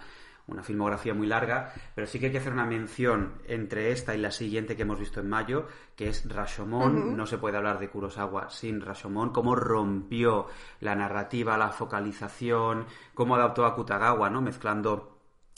una 0.50 0.62
filmografía 0.62 1.14
muy 1.14 1.26
larga, 1.26 1.72
pero 1.94 2.06
sí 2.06 2.18
que 2.18 2.26
hay 2.26 2.32
que 2.32 2.38
hacer 2.38 2.52
una 2.52 2.66
mención 2.66 3.34
entre 3.46 3.92
esta 3.92 4.14
y 4.14 4.18
la 4.18 4.30
siguiente 4.30 4.76
que 4.76 4.82
hemos 4.82 4.98
visto 4.98 5.20
en 5.20 5.28
mayo, 5.28 5.66
que 5.96 6.08
es 6.08 6.28
Rashomon. 6.28 7.16
No 7.16 7.26
se 7.26 7.38
puede 7.38 7.56
hablar 7.56 7.78
de 7.78 7.88
Kurosawa 7.88 8.50
sin 8.50 8.80
Rashomon, 8.80 9.30
cómo 9.30 9.54
rompió 9.54 10.46
la 10.80 10.94
narrativa, 10.94 11.56
la 11.56 11.70
focalización, 11.70 12.86
cómo 13.14 13.36
adaptó 13.36 13.64
a 13.64 13.74
Kutagawa, 13.74 14.28
¿no? 14.30 14.42
mezclando 14.42 15.16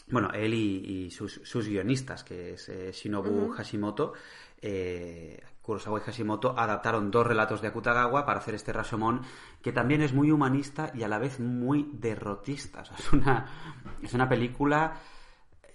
bueno, 0.08 0.30
él 0.34 0.52
y, 0.52 1.04
y 1.06 1.10
sus, 1.10 1.40
sus 1.44 1.66
guionistas, 1.66 2.22
que 2.22 2.54
es 2.54 2.68
eh, 2.68 2.92
Shinobu 2.92 3.50
Hashimoto, 3.50 4.12
eh, 4.60 5.40
Kurosawa 5.62 5.98
y 6.00 6.02
Hashimoto 6.02 6.54
adaptaron 6.58 7.10
dos 7.10 7.26
relatos 7.26 7.62
de 7.62 7.68
Akutagawa 7.68 8.26
para 8.26 8.40
hacer 8.40 8.54
este 8.54 8.72
Rashomon, 8.72 9.22
que 9.62 9.72
también 9.72 10.02
es 10.02 10.12
muy 10.12 10.30
humanista 10.30 10.90
y 10.94 11.02
a 11.04 11.08
la 11.08 11.18
vez 11.18 11.38
muy 11.40 11.88
derrotista. 11.92 12.80
O 12.80 12.84
sea, 12.84 12.96
es 12.98 13.12
una, 13.12 13.46
es 14.02 14.12
una 14.12 14.28
película 14.28 14.94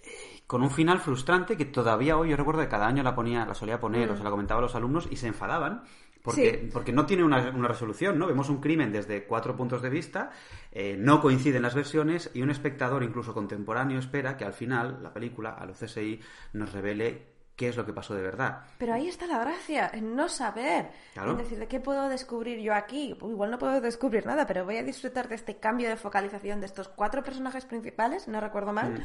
eh, 0.02 0.42
con 0.46 0.62
un 0.62 0.70
final 0.70 0.98
frustrante 1.00 1.56
que 1.56 1.64
todavía 1.64 2.16
hoy 2.16 2.30
yo 2.30 2.36
recuerdo 2.36 2.60
que 2.60 2.68
cada 2.68 2.86
año 2.86 3.02
la 3.02 3.14
ponía, 3.14 3.44
la 3.46 3.54
solía 3.54 3.80
poner, 3.80 4.10
o 4.10 4.16
se 4.16 4.22
la 4.24 4.30
comentaba 4.30 4.58
a 4.60 4.62
los 4.62 4.74
alumnos 4.74 5.08
y 5.10 5.16
se 5.16 5.26
enfadaban. 5.28 5.82
Porque, 6.22 6.60
Sí. 6.64 6.70
porque 6.72 6.92
no 6.92 7.06
tiene 7.06 7.22
una, 7.24 7.48
una 7.50 7.68
resolución, 7.68 8.18
¿no? 8.18 8.26
Vemos 8.26 8.50
un 8.50 8.60
crimen 8.60 8.92
desde 8.92 9.24
cuatro 9.24 9.56
puntos 9.56 9.80
de 9.80 9.88
vista, 9.88 10.30
eh, 10.72 10.96
no 10.98 11.22
coinciden 11.22 11.62
las 11.62 11.74
versiones 11.76 12.30
y 12.34 12.42
un 12.42 12.50
espectador, 12.50 13.02
incluso 13.04 13.32
contemporáneo, 13.32 13.98
espera 13.98 14.36
que 14.36 14.44
al 14.44 14.52
final 14.52 14.98
la 15.02 15.14
película, 15.14 15.50
a 15.50 15.64
los 15.64 15.78
CSI, 15.78 16.20
nos 16.54 16.72
revele 16.72 17.37
qué 17.58 17.68
es 17.68 17.76
lo 17.76 17.84
que 17.84 17.92
pasó 17.92 18.14
de 18.14 18.22
verdad. 18.22 18.62
Pero 18.78 18.94
ahí 18.94 19.08
está 19.08 19.26
la 19.26 19.40
gracia, 19.40 19.90
en 19.92 20.14
no 20.14 20.28
saber. 20.28 20.92
Claro. 21.12 21.32
Es 21.32 21.38
decir, 21.38 21.58
¿de 21.58 21.66
qué 21.66 21.80
puedo 21.80 22.08
descubrir 22.08 22.60
yo 22.60 22.72
aquí? 22.72 23.16
Pues 23.18 23.32
igual 23.32 23.50
no 23.50 23.58
puedo 23.58 23.80
descubrir 23.80 24.24
nada, 24.24 24.46
pero 24.46 24.64
voy 24.64 24.76
a 24.76 24.84
disfrutar 24.84 25.28
de 25.28 25.34
este 25.34 25.58
cambio 25.58 25.88
de 25.88 25.96
focalización 25.96 26.60
de 26.60 26.66
estos 26.66 26.88
cuatro 26.88 27.24
personajes 27.24 27.64
principales, 27.64 28.28
no 28.28 28.40
recuerdo 28.40 28.72
mal. 28.72 28.92
Mm, 28.92 29.02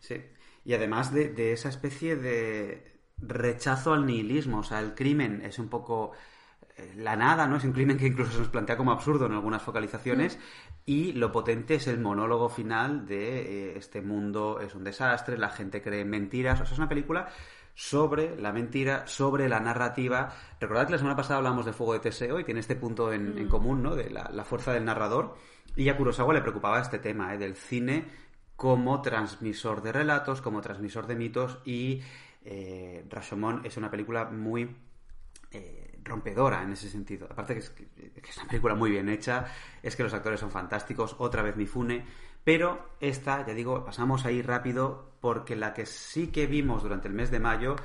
Sí. 0.00 0.22
Y 0.66 0.74
además 0.74 1.14
de, 1.14 1.30
de 1.30 1.54
esa 1.54 1.70
especie 1.70 2.16
de 2.16 3.00
rechazo 3.16 3.94
al 3.94 4.04
nihilismo, 4.04 4.58
o 4.58 4.62
sea, 4.62 4.80
el 4.80 4.94
crimen 4.94 5.40
es 5.42 5.58
un 5.58 5.70
poco 5.70 6.12
eh, 6.76 6.92
la 6.96 7.16
nada, 7.16 7.46
¿no? 7.46 7.56
Es 7.56 7.64
un 7.64 7.72
crimen 7.72 7.96
que 7.96 8.06
incluso 8.06 8.32
se 8.32 8.38
nos 8.38 8.48
plantea 8.48 8.76
como 8.76 8.92
absurdo 8.92 9.24
en 9.24 9.32
algunas 9.32 9.62
focalizaciones 9.62 10.38
y 10.84 11.12
lo 11.12 11.32
potente 11.32 11.76
es 11.76 11.86
el 11.86 12.00
monólogo 12.00 12.50
final 12.50 13.06
de 13.06 13.70
eh, 13.70 13.78
este 13.78 14.02
mundo 14.02 14.60
es 14.60 14.74
un 14.74 14.84
desastre, 14.84 15.38
la 15.38 15.48
gente 15.48 15.80
cree 15.80 16.02
en 16.02 16.10
mentiras, 16.10 16.60
o 16.60 16.64
sea, 16.66 16.72
es 16.72 16.78
una 16.78 16.88
película 16.88 17.28
sobre 17.74 18.40
la 18.40 18.52
mentira, 18.52 19.06
sobre 19.06 19.48
la 19.48 19.60
narrativa. 19.60 20.32
Recordad 20.60 20.86
que 20.86 20.92
la 20.92 20.98
semana 20.98 21.16
pasada 21.16 21.38
hablamos 21.38 21.66
de 21.66 21.72
Fuego 21.72 21.94
de 21.94 22.00
Teseo 22.00 22.38
y 22.38 22.44
tiene 22.44 22.60
este 22.60 22.76
punto 22.76 23.12
en, 23.12 23.36
en 23.38 23.48
común, 23.48 23.82
¿no? 23.82 23.96
De 23.96 24.10
la, 24.10 24.30
la 24.32 24.44
fuerza 24.44 24.72
del 24.72 24.84
narrador. 24.84 25.36
Y 25.76 25.88
a 25.88 25.96
Kurosawa 25.96 26.32
le 26.34 26.40
preocupaba 26.40 26.80
este 26.80 26.98
tema, 26.98 27.34
¿eh? 27.34 27.38
Del 27.38 27.56
cine 27.56 28.04
como 28.56 29.02
transmisor 29.02 29.82
de 29.82 29.92
relatos, 29.92 30.40
como 30.40 30.60
transmisor 30.60 31.06
de 31.06 31.16
mitos 31.16 31.58
y 31.64 32.00
eh, 32.44 33.04
Rashomon 33.10 33.62
es 33.64 33.76
una 33.76 33.90
película 33.90 34.26
muy 34.26 34.76
eh, 35.50 35.98
rompedora 36.04 36.62
en 36.62 36.72
ese 36.72 36.88
sentido. 36.88 37.26
Aparte 37.30 37.54
que 37.54 37.60
es, 37.60 37.70
que 37.70 38.30
es 38.30 38.36
una 38.36 38.48
película 38.48 38.74
muy 38.74 38.90
bien 38.90 39.08
hecha, 39.08 39.46
es 39.82 39.96
que 39.96 40.02
los 40.02 40.14
actores 40.14 40.38
son 40.40 40.50
fantásticos, 40.50 41.16
otra 41.18 41.42
vez 41.42 41.56
Mifune, 41.56 42.04
pero 42.44 42.90
esta, 43.00 43.44
ya 43.46 43.54
digo, 43.54 43.84
pasamos 43.84 44.24
ahí 44.26 44.42
rápido 44.42 45.12
porque 45.20 45.56
la 45.56 45.72
que 45.72 45.86
sí 45.86 46.28
que 46.28 46.46
vimos 46.46 46.82
durante 46.82 47.08
el 47.08 47.14
mes 47.14 47.30
de 47.30 47.40
mayo 47.40 47.76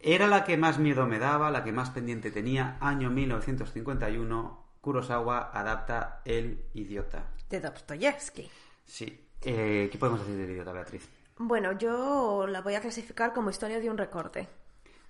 era 0.00 0.26
la 0.26 0.44
que 0.44 0.56
más 0.56 0.78
miedo 0.78 1.06
me 1.06 1.18
daba, 1.18 1.50
la 1.50 1.64
que 1.64 1.72
más 1.72 1.90
pendiente 1.90 2.30
tenía, 2.30 2.76
año 2.80 3.10
1951, 3.10 4.64
Kurosawa 4.80 5.50
adapta 5.52 6.22
El 6.24 6.64
Idiota. 6.74 7.24
De 7.48 7.60
Dostoyevsky. 7.60 8.50
Sí. 8.84 9.26
Eh, 9.42 9.88
¿Qué 9.90 9.98
podemos 9.98 10.20
decir 10.20 10.36
del 10.36 10.50
Idiota, 10.50 10.72
Beatriz? 10.72 11.08
Bueno, 11.38 11.72
yo 11.78 12.46
la 12.48 12.60
voy 12.60 12.74
a 12.74 12.80
clasificar 12.80 13.32
como 13.32 13.50
historia 13.50 13.80
de 13.80 13.90
un 13.90 13.98
recorte. 13.98 14.48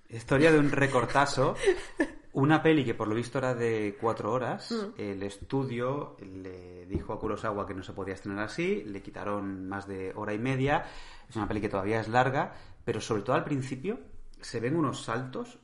Historia 0.09 0.51
de 0.51 0.59
un 0.59 0.71
recortazo. 0.71 1.55
Una 2.33 2.61
peli 2.61 2.85
que 2.85 2.93
por 2.93 3.07
lo 3.07 3.15
visto 3.15 3.39
era 3.39 3.55
de 3.55 3.97
cuatro 3.99 4.31
horas. 4.31 4.73
El 4.97 5.23
estudio 5.23 6.15
le 6.19 6.85
dijo 6.85 7.13
a 7.13 7.19
Kurosawa 7.19 7.65
que 7.65 7.73
no 7.73 7.83
se 7.83 7.93
podía 7.93 8.13
estrenar 8.13 8.45
así. 8.45 8.83
Le 8.85 9.01
quitaron 9.01 9.67
más 9.67 9.87
de 9.87 10.13
hora 10.15 10.33
y 10.33 10.39
media. 10.39 10.85
Es 11.27 11.35
una 11.35 11.47
peli 11.47 11.61
que 11.61 11.69
todavía 11.69 11.99
es 11.99 12.07
larga. 12.07 12.53
Pero 12.85 13.01
sobre 13.01 13.23
todo 13.23 13.35
al 13.35 13.43
principio 13.43 13.99
se 14.41 14.59
ven 14.59 14.75
unos 14.75 15.03
saltos 15.03 15.59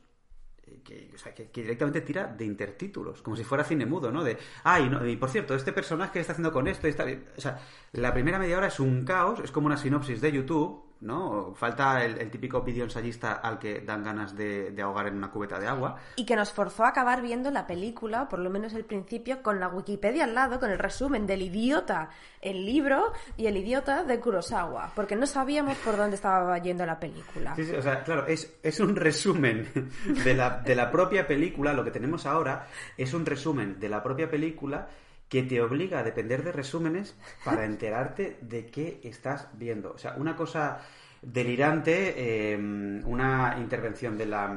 eh, 0.66 0.80
que, 0.84 1.12
o 1.14 1.18
sea, 1.18 1.32
que, 1.32 1.50
que 1.50 1.62
directamente 1.62 2.00
tira 2.00 2.26
de 2.26 2.44
intertítulos, 2.44 3.22
como 3.22 3.36
si 3.36 3.44
fuera 3.44 3.62
cine 3.62 3.86
mudo, 3.86 4.10
¿no? 4.10 4.24
De, 4.24 4.36
ay, 4.64 4.88
no, 4.88 5.06
y 5.06 5.16
por 5.16 5.30
cierto, 5.30 5.54
este 5.54 5.72
personaje 5.72 6.20
está 6.20 6.32
haciendo 6.32 6.52
con 6.52 6.66
esto, 6.66 6.88
y 6.88 6.90
está... 6.90 7.04
o 7.04 7.40
sea, 7.40 7.60
la 7.92 8.12
primera 8.12 8.38
media 8.38 8.58
hora 8.58 8.66
es 8.66 8.80
un 8.80 9.04
caos, 9.04 9.40
es 9.40 9.52
como 9.52 9.66
una 9.66 9.76
sinopsis 9.76 10.20
de 10.20 10.32
YouTube, 10.32 10.85
¿no? 11.00 11.54
Falta 11.54 12.04
el, 12.04 12.18
el 12.18 12.30
típico 12.30 12.62
vídeo 12.62 12.84
ensayista 12.84 13.34
al 13.34 13.58
que 13.58 13.80
dan 13.80 14.02
ganas 14.02 14.36
de, 14.36 14.70
de 14.70 14.82
ahogar 14.82 15.08
en 15.08 15.16
una 15.16 15.30
cubeta 15.30 15.58
de 15.58 15.66
agua. 15.66 15.96
Y 16.16 16.24
que 16.24 16.36
nos 16.36 16.52
forzó 16.52 16.84
a 16.84 16.88
acabar 16.88 17.22
viendo 17.22 17.50
la 17.50 17.66
película, 17.66 18.22
o 18.22 18.28
por 18.28 18.38
lo 18.38 18.50
menos 18.50 18.72
el 18.74 18.84
principio, 18.84 19.42
con 19.42 19.60
la 19.60 19.68
Wikipedia 19.68 20.24
al 20.24 20.34
lado, 20.34 20.58
con 20.58 20.70
el 20.70 20.78
resumen 20.78 21.26
del 21.26 21.42
idiota, 21.42 22.10
el 22.40 22.64
libro 22.64 23.12
y 23.36 23.46
el 23.46 23.56
idiota 23.56 24.04
de 24.04 24.18
Kurosawa, 24.20 24.92
porque 24.94 25.16
no 25.16 25.26
sabíamos 25.26 25.76
por 25.78 25.96
dónde 25.96 26.16
estaba 26.16 26.56
yendo 26.58 26.86
la 26.86 26.98
película. 26.98 27.54
Sí, 27.56 27.64
sí, 27.64 27.74
o 27.74 27.82
sea, 27.82 28.02
claro, 28.02 28.26
es, 28.26 28.58
es 28.62 28.80
un 28.80 28.96
resumen 28.96 29.92
de 30.24 30.34
la, 30.34 30.58
de 30.58 30.74
la 30.74 30.90
propia 30.90 31.26
película, 31.26 31.72
lo 31.72 31.84
que 31.84 31.90
tenemos 31.90 32.26
ahora 32.26 32.66
es 32.96 33.12
un 33.14 33.26
resumen 33.26 33.78
de 33.78 33.88
la 33.88 34.02
propia 34.02 34.30
película 34.30 34.88
que 35.28 35.42
te 35.42 35.60
obliga 35.60 36.00
a 36.00 36.02
depender 36.02 36.42
de 36.44 36.52
resúmenes 36.52 37.16
para 37.44 37.64
enterarte 37.64 38.38
de 38.42 38.66
qué 38.66 39.00
estás 39.02 39.48
viendo. 39.54 39.92
O 39.92 39.98
sea, 39.98 40.14
una 40.16 40.36
cosa 40.36 40.80
delirante, 41.22 42.14
eh, 42.52 42.56
una 43.04 43.56
intervención 43.58 44.16
de 44.16 44.26
la 44.26 44.56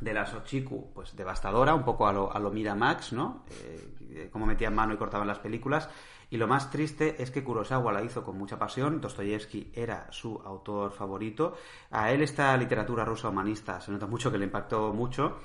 de 0.00 0.12
la 0.12 0.26
Sochiku, 0.26 0.92
pues 0.92 1.16
devastadora, 1.16 1.74
un 1.74 1.84
poco 1.84 2.06
a 2.06 2.12
lo, 2.12 2.30
a 2.30 2.38
lo 2.38 2.50
Miramax, 2.50 3.14
¿no? 3.14 3.44
Eh, 3.50 4.28
cómo 4.30 4.46
metían 4.46 4.74
mano 4.74 4.92
y 4.92 4.98
cortaban 4.98 5.26
las 5.26 5.38
películas. 5.38 5.88
Y 6.28 6.36
lo 6.36 6.46
más 6.48 6.70
triste 6.70 7.22
es 7.22 7.30
que 7.30 7.44
Kurosawa 7.44 7.92
la 7.92 8.02
hizo 8.02 8.24
con 8.24 8.36
mucha 8.36 8.58
pasión, 8.58 9.00
Dostoyevsky 9.00 9.70
era 9.74 10.08
su 10.10 10.40
autor 10.44 10.92
favorito. 10.92 11.56
A 11.90 12.10
él 12.10 12.22
esta 12.22 12.56
literatura 12.56 13.04
rusa 13.04 13.28
humanista 13.28 13.80
se 13.80 13.92
nota 13.92 14.06
mucho 14.06 14.30
que 14.30 14.38
le 14.38 14.44
impactó 14.44 14.92
mucho. 14.92 15.38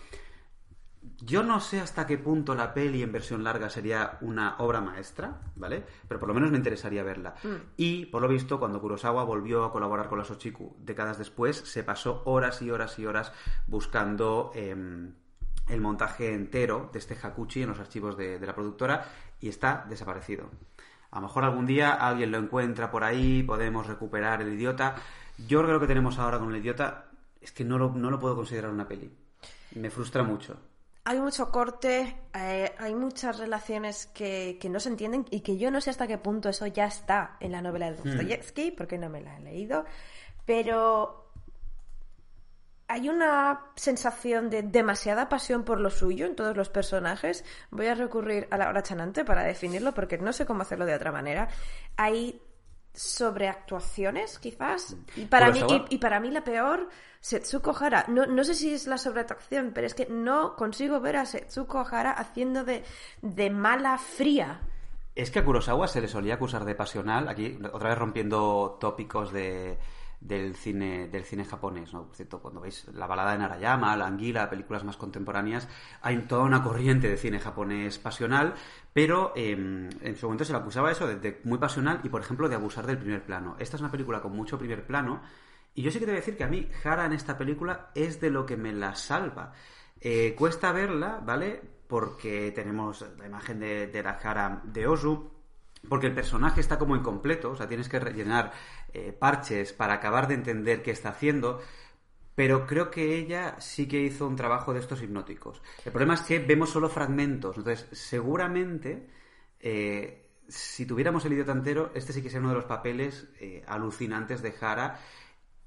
Yo 1.24 1.43
no 1.43 1.60
sé 1.60 1.79
hasta 1.79 2.05
qué 2.05 2.17
punto 2.17 2.55
la 2.55 2.74
peli 2.74 3.01
en 3.03 3.12
versión 3.12 3.43
larga 3.43 3.70
sería 3.70 4.17
una 4.22 4.55
obra 4.58 4.81
maestra, 4.81 5.41
¿vale? 5.55 5.84
Pero 6.08 6.20
por 6.20 6.27
lo 6.27 6.34
menos 6.34 6.51
me 6.51 6.58
interesaría 6.58 7.03
verla. 7.03 7.36
Y, 7.77 8.05
por 8.08 8.22
lo 8.22 8.27
visto, 8.27 8.60
cuando 8.60 8.81
Kurosawa 8.81 9.24
volvió 9.24 9.63
a 9.63 9.72
colaborar 9.72 10.10
con 10.10 10.17
la 10.17 10.25
Sochiku 10.25 10.75
décadas 10.79 11.17
después, 11.17 11.58
se 11.58 11.84
pasó 11.84 12.24
horas 12.25 12.62
y 12.62 12.72
horas 12.72 12.98
y 12.98 13.05
horas 13.05 13.31
buscando 13.67 14.51
em, 14.55 15.13
el 15.70 15.81
montaje 15.81 16.34
entero 16.34 16.89
de 16.91 17.00
este 17.00 17.17
Hakuchi 17.22 17.63
en 17.63 17.70
los 17.70 17.79
archivos 17.79 18.17
de, 18.17 18.39
de 18.39 18.48
la 18.48 18.55
productora 18.55 19.05
y 19.39 19.50
está 19.50 19.86
desaparecido. 19.89 20.50
A 21.12 21.17
lo 21.20 21.27
mejor 21.27 21.43
algún 21.43 21.65
día 21.65 21.93
alguien 21.93 22.31
lo 22.31 22.38
encuentra 22.38 22.89
por 22.89 23.03
ahí, 23.03 23.43
podemos 23.43 23.86
recuperar 23.86 24.41
el 24.41 24.53
idiota. 24.53 24.96
Yo 25.48 25.60
creo 25.60 25.67
que 25.67 25.74
lo 25.74 25.79
que 25.81 25.88
tenemos 25.88 26.20
ahora 26.20 26.39
con 26.39 26.50
el 26.50 26.62
idiota 26.62 27.12
es 27.41 27.51
que 27.51 27.65
no 27.65 27.77
lo, 27.77 27.89
no 27.89 28.10
lo 28.10 28.20
puedo 28.20 28.36
considerar 28.36 28.72
una 28.72 28.88
peli. 28.88 29.12
Me 29.75 29.89
frustra 29.89 30.24
mucho. 30.24 30.71
Hay 31.03 31.20
mucho 31.20 31.50
corte, 31.50 32.15
eh, 32.34 32.75
hay 32.77 32.93
muchas 32.93 33.39
relaciones 33.39 34.05
que, 34.08 34.58
que 34.62 34.70
no 34.70 34.79
se 34.79 34.89
entienden 34.89 35.25
y 35.31 35.41
que 35.41 35.58
yo 35.58 35.72
no 35.72 35.81
sé 35.81 35.89
hasta 35.89 36.08
qué 36.08 36.20
punto 36.20 36.50
eso 36.50 36.67
ya 36.67 36.86
está 36.86 37.38
en 37.39 37.53
la 37.53 37.62
novela 37.62 37.91
de 37.91 37.98
Dostoyevsky, 37.98 38.72
porque 38.72 39.00
no 39.00 39.10
me 39.10 39.22
la 39.22 39.38
he 39.38 39.41
leído, 39.41 39.86
pero 40.46 41.22
hay 42.91 43.08
una 43.08 43.67
sensación 43.75 44.50
de 44.50 44.63
demasiada 44.63 45.29
pasión 45.29 45.63
por 45.63 45.79
lo 45.79 45.89
suyo 45.89 46.25
en 46.25 46.36
todos 46.36 46.58
los 46.58 46.67
personajes. 46.67 47.46
Voy 47.70 47.88
a 47.88 47.96
recurrir 47.96 48.50
a 48.51 48.58
la 48.58 48.67
hora 48.67 48.84
chanante 48.84 49.24
para 49.24 49.43
definirlo 49.43 49.93
porque 49.93 50.17
no 50.17 50.34
sé 50.34 50.46
cómo 50.46 50.63
hacerlo 50.63 50.86
de 50.86 50.96
otra 50.96 51.13
manera. 51.13 51.48
Hay 51.96 52.41
sobreactuaciones, 52.93 54.39
quizás. 54.39 54.95
Y 55.15 55.25
para, 55.25 55.51
mí, 55.51 55.62
y 55.89 55.98
para 55.98 56.19
mí 56.19 56.31
la 56.31 56.43
peor, 56.43 56.89
Setsuko 57.19 57.75
Hara. 57.79 58.05
No, 58.07 58.25
no 58.25 58.43
sé 58.43 58.55
si 58.55 58.74
es 58.74 58.88
la 58.88 58.98
sobreactuación, 58.98 59.71
pero 59.74 59.88
es 59.88 59.93
que 59.93 60.07
no 60.07 60.55
consigo 60.55 61.00
ver 61.00 61.17
a 61.17 61.25
Setsuko 61.25 61.86
Hara 61.89 62.12
haciendo 62.12 62.63
de, 62.63 62.83
de 63.21 63.50
mala 63.50 63.98
fría. 63.98 64.62
Es 65.15 65.29
que 65.29 65.39
a 65.39 65.45
Kurosawa 65.45 65.88
se 65.88 66.01
le 66.01 66.07
solía 66.07 66.36
acusar 66.36 66.65
de 66.65 66.74
pasional, 66.74 67.27
aquí 67.27 67.60
otra 67.71 67.89
vez 67.89 67.98
rompiendo 67.98 68.77
tópicos 68.79 69.33
de, 69.33 69.77
del 70.22 70.56
cine 70.56 71.08
del 71.08 71.25
cine 71.25 71.44
japonés, 71.44 71.94
¿no? 71.94 72.06
Por 72.06 72.16
cierto, 72.16 72.40
cuando 72.40 72.62
veis 72.62 72.88
la 72.94 73.08
balada 73.08 73.34
de 73.34 73.40
Narayama, 73.40 73.98
la 73.98 74.08
anguila, 74.08 74.50
películas 74.50 74.84
más 74.84 74.96
contemporáneas, 74.96 75.68
hay 76.01 76.18
toda 76.20 76.44
una 76.44 76.63
corriente 76.63 77.10
de 77.10 77.18
cine 77.18 77.40
japonés 77.40 77.98
pasional, 77.98 78.54
pero 78.94 79.34
eh, 79.36 79.51
en 79.51 80.16
su 80.16 80.28
momento 80.28 80.46
se 80.46 80.54
le 80.54 80.60
acusaba 80.60 80.92
eso 80.92 81.08
de, 81.08 81.16
de 81.18 81.42
muy 81.44 81.58
pasional 81.58 82.00
y, 82.04 82.10
por 82.10 82.22
ejemplo, 82.22 82.48
de 82.48 82.56
abusar 82.56 82.88
del 82.88 82.98
primer 82.98 83.25
plano. 83.25 83.56
Esta 83.60 83.75
es 83.75 83.82
una 83.82 83.92
película 83.92 84.22
con 84.22 84.36
mucho 84.36 84.58
primer 84.58 84.86
plano 84.86 85.22
y 85.74 85.84
yo 85.84 85.92
sí 85.92 86.00
que 86.00 86.06
te 86.06 86.12
voy 86.12 86.18
a 86.18 86.22
decir 86.22 86.38
que 86.38 86.44
a 86.44 86.48
mí 86.48 86.70
Hara 86.84 87.06
en 87.06 87.13
esta 87.13 87.38
película 87.38 87.92
es 87.96 88.20
de 88.20 88.30
lo 88.30 88.46
que 88.46 88.58
me 88.58 88.74
la 88.74 88.96
salva. 88.96 89.54
Eh, 90.00 90.36
cuesta 90.38 90.72
verla, 90.72 91.22
¿vale? 91.24 91.62
Porque 91.88 92.51
tenemos 92.51 93.06
la 93.18 93.25
imagen 93.25 93.60
de, 93.60 93.88
de 93.88 94.04
la 94.04 94.12
Hara 94.12 94.62
de 94.63 94.88
Ozu, 94.88 95.30
porque 95.88 96.08
el 96.08 96.14
personaje 96.14 96.62
está 96.62 96.78
como 96.78 96.96
incompleto, 96.96 97.52
o 97.52 97.56
sea, 97.56 97.68
tienes 97.68 97.90
que 97.90 98.00
rellenar 98.00 98.52
eh, 98.94 99.12
parches 99.12 99.74
para 99.74 99.94
acabar 99.94 100.28
de 100.28 100.36
entender 100.36 100.84
qué 100.84 100.92
está 100.92 101.10
haciendo, 101.10 101.62
pero 102.36 102.66
creo 102.66 102.90
que 102.90 103.18
ella 103.18 103.60
sí 103.60 103.88
que 103.88 104.02
hizo 104.02 104.28
un 104.28 104.36
trabajo 104.36 104.74
de 104.74 104.80
estos 104.80 105.02
hipnóticos. 105.02 105.62
El 105.86 105.92
problema 105.92 106.14
es 106.14 106.22
que 106.22 106.40
vemos 106.40 106.70
solo 106.70 106.90
fragmentos, 106.90 107.58
entonces 107.58 107.88
seguramente 107.92 109.08
eh, 109.60 110.22
si 110.52 110.86
tuviéramos 110.86 111.24
el 111.26 111.34
idiota 111.34 111.54
entero, 111.54 111.92
este 111.94 112.12
sí 112.14 112.22
que 112.22 112.30
sería 112.30 112.42
uno 112.42 112.50
de 112.50 112.56
los 112.56 112.66
papeles 112.66 113.28
eh, 113.40 113.64
alucinantes 113.68 114.42
de 114.42 114.54
Hara. 114.60 115.00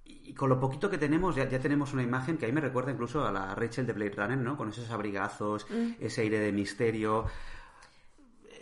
Y 0.04 0.34
con 0.34 0.50
lo 0.50 0.60
poquito 0.60 0.90
que 0.90 0.98
tenemos, 0.98 1.34
ya, 1.34 1.48
ya 1.48 1.58
tenemos 1.58 1.94
una 1.94 2.02
imagen 2.02 2.36
que 2.36 2.44
a 2.44 2.48
mí 2.48 2.54
me 2.54 2.60
recuerda 2.60 2.92
incluso 2.92 3.26
a 3.26 3.32
la 3.32 3.54
Rachel 3.54 3.86
de 3.86 3.94
Blade 3.94 4.14
Runner, 4.14 4.38
¿no? 4.38 4.56
Con 4.56 4.68
esos 4.68 4.90
abrigazos, 4.90 5.66
ese 5.98 6.20
aire 6.22 6.38
de 6.38 6.52
misterio. 6.52 7.26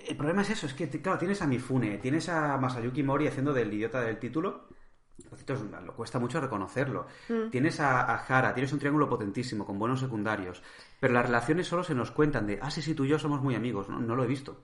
El 0.08 0.16
problema 0.16 0.42
es 0.42 0.50
eso, 0.50 0.66
es 0.66 0.74
que, 0.74 0.88
claro, 0.88 1.18
tienes 1.18 1.40
a 1.42 1.46
Mifune, 1.46 1.98
tienes 1.98 2.28
a 2.28 2.56
Masayuki 2.58 3.02
Mori 3.02 3.26
haciendo 3.26 3.52
del 3.52 3.72
idiota 3.72 4.00
del 4.00 4.18
título. 4.18 4.68
Lo 5.84 5.94
cuesta 5.94 6.18
mucho 6.18 6.40
reconocerlo. 6.40 7.06
Tienes 7.50 7.80
a, 7.80 8.02
a 8.02 8.16
Hara, 8.24 8.52
tienes 8.54 8.72
un 8.72 8.78
triángulo 8.78 9.08
potentísimo, 9.08 9.64
con 9.64 9.78
buenos 9.78 10.00
secundarios. 10.00 10.62
Pero 11.00 11.12
las 11.14 11.26
relaciones 11.26 11.66
solo 11.66 11.84
se 11.84 11.94
nos 11.94 12.10
cuentan 12.10 12.46
de, 12.46 12.58
ah, 12.60 12.70
sí, 12.70 12.82
sí, 12.82 12.94
tú 12.94 13.04
y 13.04 13.08
yo 13.08 13.18
somos 13.18 13.40
muy 13.40 13.54
amigos. 13.54 13.88
No, 13.88 13.98
no 14.00 14.16
lo 14.16 14.24
he 14.24 14.26
visto. 14.26 14.62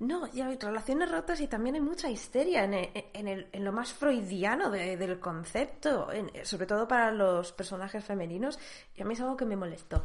No, 0.00 0.26
y 0.32 0.40
hay 0.40 0.56
relaciones 0.58 1.10
rotas 1.10 1.40
y 1.42 1.46
también 1.46 1.74
hay 1.74 1.80
mucha 1.82 2.08
histeria 2.10 2.64
en, 2.64 2.74
e- 2.74 3.10
en, 3.12 3.28
el- 3.28 3.48
en 3.52 3.64
lo 3.64 3.72
más 3.72 3.92
freudiano 3.92 4.70
de- 4.70 4.96
del 4.96 5.20
concepto, 5.20 6.10
en- 6.10 6.30
sobre 6.44 6.66
todo 6.66 6.88
para 6.88 7.12
los 7.12 7.52
personajes 7.52 8.02
femeninos, 8.04 8.58
y 8.96 9.02
a 9.02 9.04
mí 9.04 9.12
es 9.12 9.20
algo 9.20 9.36
que 9.36 9.44
me 9.44 9.56
molestó. 9.56 10.02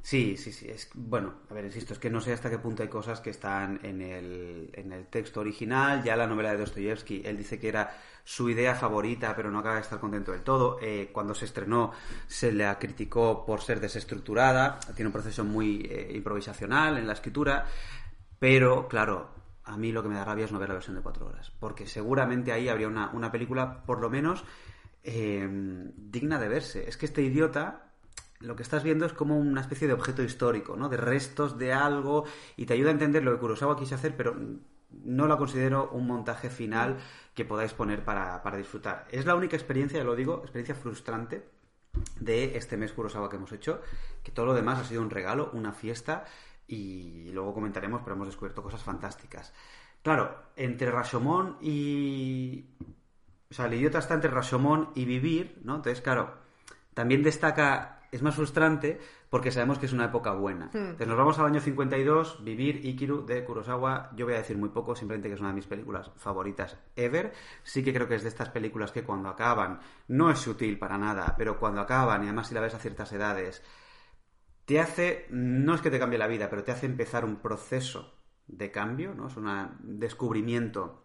Sí, 0.00 0.36
sí, 0.36 0.52
sí. 0.52 0.68
Es, 0.68 0.90
bueno, 0.94 1.34
a 1.50 1.54
ver, 1.54 1.64
insisto, 1.64 1.92
es 1.92 1.98
que 1.98 2.10
no 2.10 2.20
sé 2.20 2.32
hasta 2.32 2.50
qué 2.50 2.58
punto 2.58 2.82
hay 2.82 2.88
cosas 2.88 3.20
que 3.20 3.30
están 3.30 3.80
en 3.82 4.00
el, 4.00 4.70
en 4.74 4.92
el 4.92 5.06
texto 5.06 5.40
original. 5.40 6.02
Ya 6.02 6.16
la 6.16 6.26
novela 6.26 6.52
de 6.52 6.58
Dostoyevsky, 6.58 7.22
él 7.24 7.36
dice 7.36 7.58
que 7.58 7.68
era 7.68 7.96
su 8.24 8.48
idea 8.48 8.74
favorita, 8.74 9.34
pero 9.34 9.50
no 9.50 9.58
acaba 9.58 9.76
de 9.76 9.82
estar 9.82 10.00
contento 10.00 10.32
del 10.32 10.42
todo. 10.42 10.78
Eh, 10.80 11.10
cuando 11.12 11.34
se 11.34 11.44
estrenó, 11.44 11.92
se 12.26 12.52
la 12.52 12.78
criticó 12.78 13.44
por 13.44 13.60
ser 13.60 13.80
desestructurada. 13.80 14.78
Tiene 14.94 15.08
un 15.08 15.12
proceso 15.12 15.44
muy 15.44 15.86
eh, 15.90 16.12
improvisacional 16.14 16.98
en 16.98 17.06
la 17.06 17.12
escritura. 17.12 17.66
Pero, 18.38 18.88
claro, 18.88 19.30
a 19.64 19.76
mí 19.76 19.92
lo 19.92 20.02
que 20.02 20.08
me 20.08 20.16
da 20.16 20.24
rabia 20.24 20.44
es 20.44 20.52
no 20.52 20.58
ver 20.58 20.68
la 20.68 20.74
versión 20.74 20.96
de 20.96 21.02
cuatro 21.02 21.26
horas. 21.26 21.52
Porque 21.58 21.86
seguramente 21.86 22.52
ahí 22.52 22.68
habría 22.68 22.88
una, 22.88 23.10
una 23.10 23.30
película, 23.30 23.84
por 23.84 24.00
lo 24.00 24.10
menos, 24.10 24.44
eh, 25.04 25.48
digna 25.96 26.38
de 26.38 26.48
verse. 26.48 26.88
Es 26.88 26.96
que 26.96 27.06
este 27.06 27.22
idiota 27.22 27.91
lo 28.42 28.56
que 28.56 28.62
estás 28.62 28.82
viendo 28.82 29.06
es 29.06 29.12
como 29.12 29.38
una 29.38 29.60
especie 29.60 29.86
de 29.88 29.94
objeto 29.94 30.22
histórico, 30.22 30.76
¿no? 30.76 30.88
De 30.88 30.96
restos 30.96 31.58
de 31.58 31.72
algo 31.72 32.24
y 32.56 32.66
te 32.66 32.74
ayuda 32.74 32.90
a 32.90 32.92
entender 32.92 33.22
lo 33.22 33.32
que 33.32 33.38
Kurosawa 33.38 33.78
quiso 33.78 33.94
hacer, 33.94 34.16
pero 34.16 34.36
no 34.90 35.26
lo 35.26 35.38
considero 35.38 35.90
un 35.90 36.06
montaje 36.06 36.50
final 36.50 36.98
que 37.34 37.44
podáis 37.44 37.72
poner 37.72 38.04
para, 38.04 38.42
para 38.42 38.56
disfrutar. 38.56 39.06
Es 39.10 39.24
la 39.24 39.34
única 39.34 39.56
experiencia, 39.56 39.98
ya 39.98 40.04
lo 40.04 40.14
digo, 40.14 40.40
experiencia 40.42 40.74
frustrante 40.74 41.48
de 42.20 42.56
este 42.56 42.76
mes 42.76 42.92
Kurosawa 42.92 43.28
que 43.28 43.36
hemos 43.36 43.52
hecho, 43.52 43.80
que 44.22 44.32
todo 44.32 44.46
lo 44.46 44.54
demás 44.54 44.78
ha 44.78 44.84
sido 44.84 45.02
un 45.02 45.10
regalo, 45.10 45.50
una 45.52 45.72
fiesta 45.72 46.24
y 46.66 47.30
luego 47.32 47.54
comentaremos, 47.54 48.02
pero 48.02 48.16
hemos 48.16 48.28
descubierto 48.28 48.62
cosas 48.62 48.82
fantásticas. 48.82 49.52
Claro, 50.02 50.36
entre 50.56 50.90
Rashomon 50.90 51.58
y... 51.60 52.66
O 53.50 53.54
sea, 53.54 53.66
el 53.66 53.74
idiota 53.74 53.98
está 53.98 54.14
entre 54.14 54.30
Rashomon 54.30 54.90
y 54.94 55.04
Vivir, 55.04 55.60
¿no? 55.62 55.76
Entonces, 55.76 56.00
claro, 56.00 56.34
también 56.94 57.22
destaca, 57.22 58.01
es 58.12 58.22
más 58.22 58.36
frustrante 58.36 59.00
porque 59.30 59.50
sabemos 59.50 59.78
que 59.80 59.86
es 59.86 59.92
una 59.92 60.04
época 60.04 60.32
buena. 60.34 60.70
Entonces 60.90 61.08
nos 61.08 61.16
vamos 61.16 61.38
al 61.40 61.46
año 61.46 61.60
52, 61.60 62.44
Vivir, 62.44 62.84
Ikiru 62.86 63.26
de 63.26 63.42
Kurosawa. 63.44 64.10
Yo 64.14 64.26
voy 64.26 64.34
a 64.34 64.38
decir 64.38 64.56
muy 64.58 64.68
poco, 64.68 64.94
simplemente 64.94 65.28
que 65.28 65.34
es 65.34 65.40
una 65.40 65.48
de 65.48 65.54
mis 65.56 65.66
películas 65.66 66.10
favoritas 66.16 66.76
ever. 66.94 67.32
Sí 67.64 67.82
que 67.82 67.92
creo 67.94 68.06
que 68.08 68.14
es 68.16 68.22
de 68.22 68.28
estas 68.28 68.50
películas 68.50 68.92
que 68.92 69.02
cuando 69.02 69.30
acaban, 69.30 69.80
no 70.08 70.30
es 70.30 70.38
sutil 70.38 70.78
para 70.78 70.98
nada, 70.98 71.34
pero 71.36 71.58
cuando 71.58 71.80
acaban, 71.80 72.22
y 72.22 72.26
además 72.26 72.48
si 72.48 72.54
la 72.54 72.60
ves 72.60 72.74
a 72.74 72.78
ciertas 72.78 73.12
edades, 73.12 73.62
te 74.64 74.80
hace, 74.80 75.26
no 75.30 75.74
es 75.74 75.80
que 75.80 75.90
te 75.90 75.98
cambie 75.98 76.18
la 76.18 76.26
vida, 76.28 76.48
pero 76.48 76.64
te 76.64 76.72
hace 76.72 76.86
empezar 76.86 77.24
un 77.24 77.36
proceso 77.36 78.14
de 78.46 78.70
cambio, 78.70 79.14
¿no? 79.14 79.28
Es 79.28 79.36
un 79.36 79.48
descubrimiento 79.98 81.02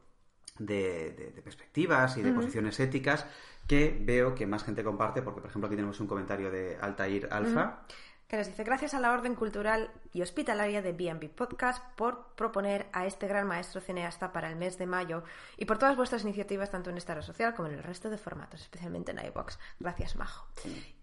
de, 0.60 1.12
de- 1.18 1.32
de 1.32 1.42
perspectivas 1.42 2.18
y 2.18 2.22
de 2.22 2.32
posiciones 2.34 2.80
éticas 2.80 3.28
que 3.68 3.98
veo 4.02 4.34
que 4.34 4.46
más 4.48 4.64
gente 4.64 4.84
comparte, 4.84 5.22
porque 5.22 5.42
por 5.42 5.50
ejemplo 5.50 5.68
aquí 5.68 5.76
tenemos 5.76 6.00
un 6.00 6.08
comentario 6.08 6.50
de 6.50 6.78
Altair 6.82 7.28
Alfa. 7.32 7.82
Que 8.28 8.36
nos 8.38 8.48
dice, 8.48 8.66
gracias 8.66 8.94
a 8.94 9.00
la 9.00 9.14
Orden 9.14 9.36
Cultural 9.36 9.90
y 10.12 10.22
Hospitalaria 10.22 10.82
de 10.82 10.92
B&B 10.92 11.30
Podcast 11.30 11.82
por 11.96 12.34
proponer 12.36 12.88
a 12.92 13.06
este 13.06 13.26
gran 13.26 13.48
maestro 13.48 13.80
cineasta 13.80 14.34
para 14.34 14.50
el 14.50 14.58
mes 14.58 14.78
de 14.78 14.86
mayo 14.86 15.24
y 15.56 15.64
por 15.64 15.78
todas 15.78 15.96
vuestras 15.96 16.24
iniciativas 16.24 16.70
tanto 16.70 16.90
en 16.90 16.98
esta 16.98 17.16
red 17.16 17.22
social 17.22 17.56
como 17.56 17.70
en 17.70 17.76
el 17.76 17.84
resto 17.84 18.10
de 18.10 18.18
formatos, 18.18 18.62
especialmente 18.62 19.12
en 19.12 19.26
iVox. 19.26 19.58
Gracias, 19.80 20.18
Majo. 20.18 20.46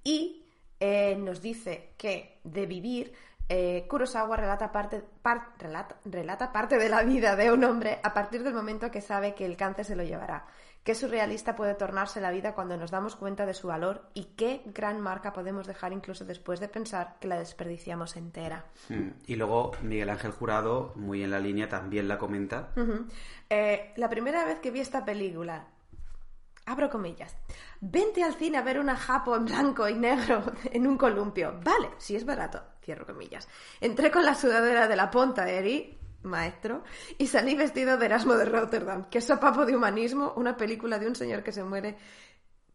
Y 0.02 0.44
eh, 0.80 1.16
nos 1.16 1.40
dice 1.40 1.94
que 1.96 2.40
de 2.44 2.66
vivir, 2.66 3.14
eh, 3.48 3.86
Kurosawa 3.88 4.36
relata 4.36 4.70
parte, 4.70 5.02
par- 5.22 5.54
relata, 5.58 5.96
relata 6.04 6.52
parte 6.52 6.76
de 6.76 6.90
la 6.90 7.02
vida 7.04 7.36
de 7.36 7.50
un 7.50 7.64
hombre 7.64 8.00
a 8.02 8.12
partir 8.12 8.42
del 8.42 8.52
momento 8.52 8.90
que 8.90 9.00
sabe 9.00 9.34
que 9.34 9.46
el 9.46 9.56
cáncer 9.56 9.86
se 9.86 9.96
lo 9.96 10.02
llevará. 10.02 10.44
Qué 10.84 10.94
surrealista 10.94 11.56
puede 11.56 11.74
tornarse 11.74 12.20
la 12.20 12.30
vida 12.30 12.54
cuando 12.54 12.76
nos 12.76 12.90
damos 12.90 13.16
cuenta 13.16 13.46
de 13.46 13.54
su 13.54 13.68
valor 13.68 14.02
y 14.12 14.34
qué 14.36 14.60
gran 14.66 15.00
marca 15.00 15.32
podemos 15.32 15.66
dejar 15.66 15.94
incluso 15.94 16.26
después 16.26 16.60
de 16.60 16.68
pensar 16.68 17.16
que 17.20 17.26
la 17.26 17.38
desperdiciamos 17.38 18.16
entera. 18.16 18.66
Mm. 18.90 19.08
Y 19.26 19.36
luego 19.36 19.72
Miguel 19.80 20.10
Ángel 20.10 20.32
Jurado, 20.32 20.92
muy 20.96 21.22
en 21.22 21.30
la 21.30 21.40
línea, 21.40 21.70
también 21.70 22.06
la 22.06 22.18
comenta. 22.18 22.68
Eh, 23.48 23.94
la 23.96 24.10
primera 24.10 24.44
vez 24.44 24.58
que 24.58 24.70
vi 24.70 24.80
esta 24.80 25.06
película, 25.06 25.68
abro 26.66 26.90
comillas, 26.90 27.34
vente 27.80 28.22
al 28.22 28.34
cine 28.34 28.58
a 28.58 28.62
ver 28.62 28.78
una 28.78 28.94
japo 28.94 29.36
en 29.36 29.46
blanco 29.46 29.88
y 29.88 29.94
negro 29.94 30.44
en 30.70 30.86
un 30.86 30.98
columpio. 30.98 31.60
Vale, 31.64 31.92
si 31.96 32.14
es 32.14 32.26
barato, 32.26 32.62
cierro 32.82 33.06
comillas. 33.06 33.48
Entré 33.80 34.10
con 34.10 34.22
la 34.22 34.34
sudadera 34.34 34.86
de 34.86 34.96
la 34.96 35.10
Ponta 35.10 35.48
Eri, 35.48 35.98
maestro, 36.24 36.82
y 37.18 37.26
salí 37.26 37.54
vestido 37.54 37.96
de 37.96 38.06
Erasmo 38.06 38.34
de 38.34 38.44
Rotterdam, 38.46 39.04
que 39.10 39.18
es 39.18 39.24
sopapo 39.26 39.64
de 39.66 39.76
humanismo, 39.76 40.32
una 40.36 40.56
película 40.56 40.98
de 40.98 41.06
un 41.08 41.14
señor 41.14 41.42
que 41.42 41.52
se 41.52 41.64
muere 41.64 41.96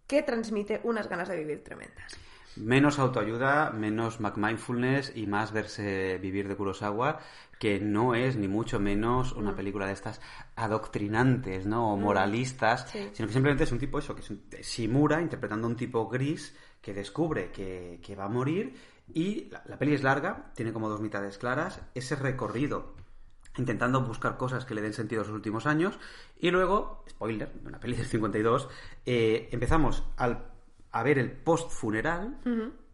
que 0.08 0.24
transmite 0.24 0.82
unas 0.84 1.08
ganas 1.08 1.28
de 1.28 1.38
vivir 1.38 1.64
tremendas. 1.64 2.18
Menos 2.56 2.98
autoayuda, 2.98 3.70
menos 3.70 4.20
McMindfulness 4.20 5.14
y 5.16 5.28
más 5.28 5.52
verse 5.54 6.18
vivir 6.18 6.48
de 6.48 6.56
Kurosawa, 6.56 7.20
que 7.60 7.80
no 7.80 8.16
es 8.16 8.36
ni 8.38 8.48
mucho 8.48 8.80
menos 8.80 9.34
una 9.34 9.56
película 9.56 9.86
de 9.86 9.94
estas 9.94 10.20
adoctrinantes, 10.56 11.66
¿no? 11.68 11.94
O 11.94 11.98
moralistas, 11.98 12.90
Sí. 12.90 13.10
sino 13.14 13.28
que 13.28 13.34
simplemente 13.34 13.66
es 13.66 13.72
un 13.72 13.80
tipo 13.80 14.00
eso, 14.00 14.16
que 14.16 14.22
es 14.22 14.30
un, 14.30 14.44
Shimura 14.62 15.22
interpretando 15.22 15.68
a 15.68 15.70
un 15.70 15.76
tipo 15.76 16.08
gris 16.10 16.56
que 16.82 16.94
descubre 16.94 17.52
que, 17.52 18.00
que 18.02 18.16
va 18.16 18.26
a 18.26 18.30
morir 18.30 18.74
y 19.14 19.50
la, 19.50 19.62
la 19.66 19.78
peli 19.78 19.94
es 19.94 20.04
larga, 20.04 20.52
tiene 20.56 20.74
como 20.74 20.90
dos 20.90 21.02
mitades 21.02 21.38
claras, 21.38 21.82
ese 21.94 22.16
recorrido 22.16 22.96
intentando 23.60 24.02
buscar 24.02 24.38
cosas 24.38 24.66
que 24.66 24.74
le 24.74 24.82
den 24.82 24.94
sentido 24.94 25.22
a 25.22 25.26
sus 25.26 25.34
últimos 25.36 25.66
años. 25.68 26.00
Y 26.40 26.50
luego, 26.50 27.04
spoiler, 27.10 27.52
de 27.54 27.68
una 27.68 27.80
peli 27.80 27.96
del 27.96 28.08
52, 28.08 28.68
eh, 29.06 29.50
empezamos 29.52 30.04
al- 30.18 30.46
a 30.92 31.04
ver 31.04 31.20
el 31.20 31.32
post-funeral 31.32 32.40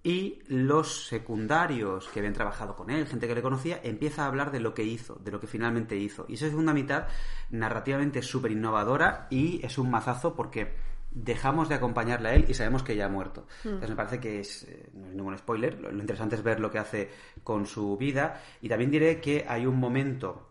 y 0.04 0.40
los 0.50 1.08
secundarios 1.08 2.08
que 2.10 2.20
habían 2.20 2.34
trabajado 2.34 2.76
con 2.76 2.90
él, 2.92 3.08
gente 3.08 3.28
que 3.28 3.34
le 3.36 3.42
conocía, 3.42 3.80
empieza 3.84 4.24
a 4.24 4.28
hablar 4.28 4.52
de 4.52 4.60
lo 4.60 4.74
que 4.74 4.84
hizo, 4.84 5.16
de 5.24 5.32
lo 5.32 5.40
que 5.40 5.48
finalmente 5.48 5.96
hizo. 5.96 6.26
Y 6.28 6.34
esa 6.36 6.48
segunda 6.50 6.74
mitad, 6.74 7.08
narrativamente 7.50 8.22
súper 8.22 8.52
innovadora 8.52 9.28
y 9.30 9.66
es 9.66 9.78
un 9.78 9.90
mazazo 9.90 10.36
porque 10.36 10.74
dejamos 11.12 11.70
de 11.70 11.76
acompañarle 11.76 12.30
a 12.30 12.34
él 12.36 12.46
y 12.50 12.54
sabemos 12.54 12.84
que 12.84 12.96
ya 12.96 13.06
ha 13.06 13.10
muerto. 13.10 13.48
Entonces 13.64 13.90
me 13.90 13.96
parece 13.96 14.20
que 14.20 14.42
es, 14.42 14.64
eh, 14.64 14.90
no 14.94 15.08
es 15.08 15.14
ningún 15.16 15.38
spoiler, 15.38 15.80
lo, 15.80 15.92
lo 15.92 16.00
interesante 16.02 16.36
es 16.36 16.44
ver 16.44 16.60
lo 16.60 16.70
que 16.70 16.78
hace 16.80 17.10
con 17.44 17.66
su 17.66 17.96
vida 17.98 18.42
y 18.62 18.68
también 18.68 18.92
diré 18.92 19.22
que 19.22 19.46
hay 19.48 19.66
un 19.66 19.80
momento 19.80 20.50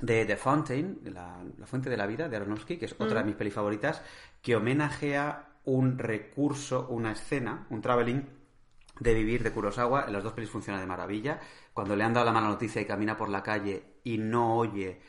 de 0.00 0.24
The 0.26 0.36
Fountain, 0.36 1.00
la, 1.04 1.42
la 1.58 1.66
Fuente 1.66 1.88
de 1.90 1.96
la 1.96 2.06
Vida, 2.06 2.28
de 2.28 2.36
Aronofsky, 2.36 2.76
que 2.78 2.86
es 2.86 2.94
otra 2.98 3.20
de 3.20 3.24
mis 3.26 3.36
pelis 3.36 3.54
favoritas, 3.54 4.02
que 4.42 4.56
homenajea 4.56 5.48
un 5.64 5.98
recurso, 5.98 6.86
una 6.90 7.12
escena, 7.12 7.66
un 7.70 7.80
traveling 7.80 8.22
de 9.00 9.14
vivir 9.14 9.42
de 9.42 9.50
Kurosawa. 9.52 10.04
En 10.06 10.12
las 10.12 10.22
dos 10.22 10.32
pelis 10.34 10.50
funciona 10.50 10.78
de 10.80 10.86
maravilla. 10.86 11.40
Cuando 11.72 11.96
le 11.96 12.04
han 12.04 12.12
dado 12.12 12.26
la 12.26 12.32
mala 12.32 12.48
noticia 12.48 12.80
y 12.82 12.84
camina 12.86 13.16
por 13.16 13.28
la 13.28 13.42
calle 13.42 14.00
y 14.04 14.18
no 14.18 14.56
oye. 14.56 15.00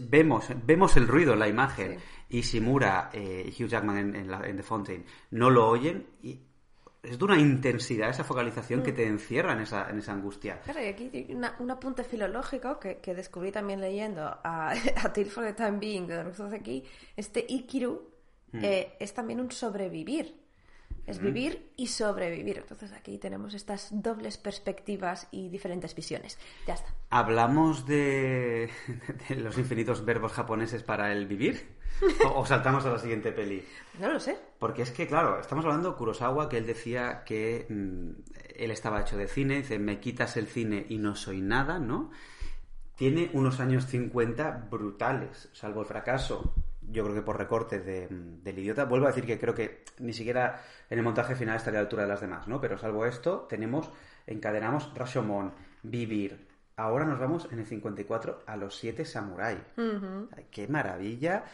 Vemos, 0.00 0.48
vemos 0.66 0.96
el 0.98 1.08
ruido 1.08 1.32
en 1.32 1.38
la 1.38 1.48
imagen 1.48 1.98
y 2.28 2.42
Shimura 2.42 3.08
eh, 3.14 3.50
y 3.56 3.62
Hugh 3.62 3.68
Jackman 3.68 3.96
en, 3.96 4.14
en 4.16 4.30
la- 4.30 4.46
en 4.46 4.56
The 4.58 4.62
Fountain 4.62 5.06
no 5.30 5.48
lo 5.48 5.68
oyen 5.70 6.06
y 6.22 6.38
es 7.02 7.18
de 7.18 7.24
una 7.24 7.38
intensidad 7.38 8.10
esa 8.10 8.24
focalización 8.24 8.82
que 8.82 8.92
te 8.92 9.06
encierra 9.06 9.52
en 9.54 9.60
esa, 9.60 9.88
en 9.88 9.98
esa 9.98 10.12
angustia. 10.12 10.60
Claro, 10.60 10.82
y 10.82 10.86
aquí 10.86 11.10
hay 11.14 11.34
una- 11.34 11.56
un 11.58 11.70
apunte 11.70 12.04
filológico 12.04 12.78
que, 12.78 12.98
que 12.98 13.14
descubrí 13.14 13.50
también 13.52 13.80
leyendo 13.80 14.22
a, 14.22 14.72
a 15.04 15.12
Till 15.12 15.26
for 15.30 15.44
the 15.44 15.54
Time 15.54 15.78
Being 15.78 16.06
de 16.06 16.56
aquí. 16.56 16.84
Este 17.16 17.44
Ikiru 17.48 18.10
eh, 18.52 18.96
es 18.98 19.14
también 19.14 19.40
un 19.40 19.50
sobrevivir. 19.50 20.38
Es 21.06 21.18
vivir 21.20 21.72
y 21.76 21.86
sobrevivir. 21.88 22.58
Entonces 22.58 22.92
aquí 22.92 23.18
tenemos 23.18 23.54
estas 23.54 23.88
dobles 23.90 24.38
perspectivas 24.38 25.26
y 25.32 25.48
diferentes 25.48 25.94
visiones. 25.94 26.38
Ya 26.66 26.74
está. 26.74 26.94
¿Hablamos 27.08 27.86
de, 27.86 28.70
de 29.28 29.36
los 29.36 29.56
infinitos 29.58 30.04
verbos 30.04 30.32
japoneses 30.32 30.82
para 30.84 31.10
el 31.12 31.26
vivir? 31.26 31.79
¿O, 32.26 32.40
o 32.40 32.46
saltamos 32.46 32.84
a 32.86 32.90
la 32.90 32.98
siguiente 32.98 33.32
peli? 33.32 33.64
No 33.98 34.12
lo 34.12 34.20
sé. 34.20 34.38
Porque 34.58 34.82
es 34.82 34.90
que, 34.90 35.06
claro, 35.06 35.40
estamos 35.40 35.64
hablando 35.64 35.90
de 35.90 35.96
Kurosawa, 35.96 36.48
que 36.48 36.58
él 36.58 36.66
decía 36.66 37.22
que 37.24 37.66
mm, 37.68 38.10
él 38.56 38.70
estaba 38.70 39.00
hecho 39.00 39.16
de 39.16 39.28
cine, 39.28 39.56
dice, 39.56 39.78
me 39.78 40.00
quitas 40.00 40.36
el 40.36 40.46
cine 40.46 40.86
y 40.88 40.98
no 40.98 41.14
soy 41.16 41.40
nada, 41.40 41.78
¿no? 41.78 42.10
Tiene 42.96 43.30
unos 43.32 43.60
años 43.60 43.86
50 43.86 44.68
brutales, 44.70 45.48
salvo 45.52 45.80
el 45.80 45.86
fracaso, 45.86 46.54
yo 46.82 47.04
creo 47.04 47.14
que 47.14 47.22
por 47.22 47.38
recortes 47.38 47.84
de, 47.84 48.08
mm, 48.08 48.42
del 48.42 48.58
idiota. 48.58 48.84
Vuelvo 48.84 49.06
a 49.06 49.10
decir 49.10 49.26
que 49.26 49.38
creo 49.38 49.54
que 49.54 49.84
ni 49.98 50.12
siquiera 50.12 50.62
en 50.88 50.98
el 50.98 51.04
montaje 51.04 51.34
final 51.34 51.56
estaría 51.56 51.78
a 51.78 51.82
la 51.82 51.86
altura 51.86 52.02
de 52.02 52.08
las 52.08 52.20
demás, 52.20 52.48
¿no? 52.48 52.60
Pero 52.60 52.78
salvo 52.78 53.06
esto, 53.06 53.46
tenemos, 53.48 53.90
encadenamos 54.26 54.92
Rashomon, 54.94 55.52
Vivir. 55.82 56.48
Ahora 56.76 57.04
nos 57.04 57.18
vamos 57.18 57.48
en 57.50 57.58
el 57.58 57.66
54 57.66 58.44
a 58.46 58.56
los 58.56 58.76
siete 58.76 59.04
samurái. 59.04 59.62
Ay, 59.76 60.46
¡Qué 60.50 60.66
maravilla! 60.66 61.44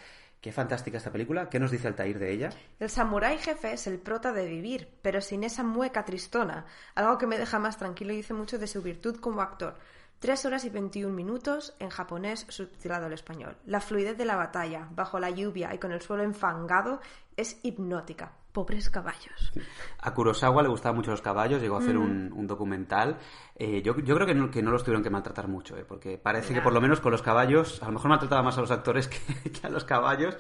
¡Qué 0.41 0.53
fantástica 0.53 0.99
esta 0.99 1.11
película! 1.11 1.49
¿Qué 1.49 1.59
nos 1.59 1.71
dice 1.71 1.89
Altair 1.89 2.19
de 2.19 2.33
ella? 2.33 2.51
El 2.79 2.91
samurái 2.91 3.39
jefe 3.39 3.73
es 3.73 3.87
el 3.87 3.99
prota 3.99 4.33
de 4.33 4.47
vivir, 4.47 4.89
pero 5.03 5.21
sin 5.21 5.45
esa 5.45 5.63
mueca 5.63 6.05
tristona, 6.05 6.67
algo 6.95 7.19
que 7.19 7.27
me 7.27 7.39
deja 7.39 7.59
más 7.59 7.79
tranquilo 7.79 8.13
y 8.13 8.17
dice 8.17 8.35
mucho 8.35 8.59
de 8.59 8.67
su 8.67 8.83
virtud 8.83 9.17
como 9.17 9.43
actor. 9.43 9.77
Tres 10.19 10.47
horas 10.47 10.65
y 10.65 10.71
21 10.71 11.15
minutos 11.15 11.75
en 11.79 11.91
japonés 11.91 12.47
subtitulado 12.49 13.07
al 13.07 13.13
español. 13.13 13.59
La 13.67 13.81
fluidez 13.81 14.17
de 14.17 14.25
la 14.25 14.37
batalla, 14.37 14.89
bajo 14.93 15.19
la 15.19 15.31
lluvia 15.31 15.75
y 15.75 15.79
con 15.79 15.93
el 15.93 16.01
suelo 16.01 16.23
enfangado, 16.23 17.01
es 17.37 17.59
hipnótica. 17.63 18.33
Pobres 18.57 18.89
caballos. 18.89 19.53
A 20.01 20.15
Kurosawa 20.15 20.63
le 20.63 20.71
gustaban 20.71 20.97
mucho 20.97 21.11
los 21.11 21.21
caballos, 21.21 21.61
llegó 21.61 21.77
a 21.77 21.81
hacer 21.81 21.99
un, 21.99 22.33
un 22.33 22.47
documental. 22.47 23.19
Eh, 23.55 23.83
yo, 23.83 23.95
yo 23.99 24.15
creo 24.15 24.27
que 24.27 24.35
no, 24.35 24.51
que 24.51 24.63
no 24.63 24.71
los 24.71 24.83
tuvieron 24.83 25.03
que 25.03 25.11
maltratar 25.11 25.47
mucho, 25.47 25.77
eh, 25.77 25.85
porque 25.87 26.17
parece 26.17 26.55
que 26.55 26.63
por 26.63 26.73
lo 26.73 26.81
menos 26.81 27.01
con 27.01 27.13
los 27.13 27.21
caballos, 27.21 27.83
a 27.83 27.87
lo 27.89 27.93
mejor 27.93 28.09
maltrataba 28.09 28.43
más 28.43 28.57
a 28.57 28.63
los 28.63 28.71
actores 28.71 29.09
que, 29.43 29.51
que 29.51 29.67
a 29.67 29.69
los 29.69 29.85
caballos. 29.85 30.39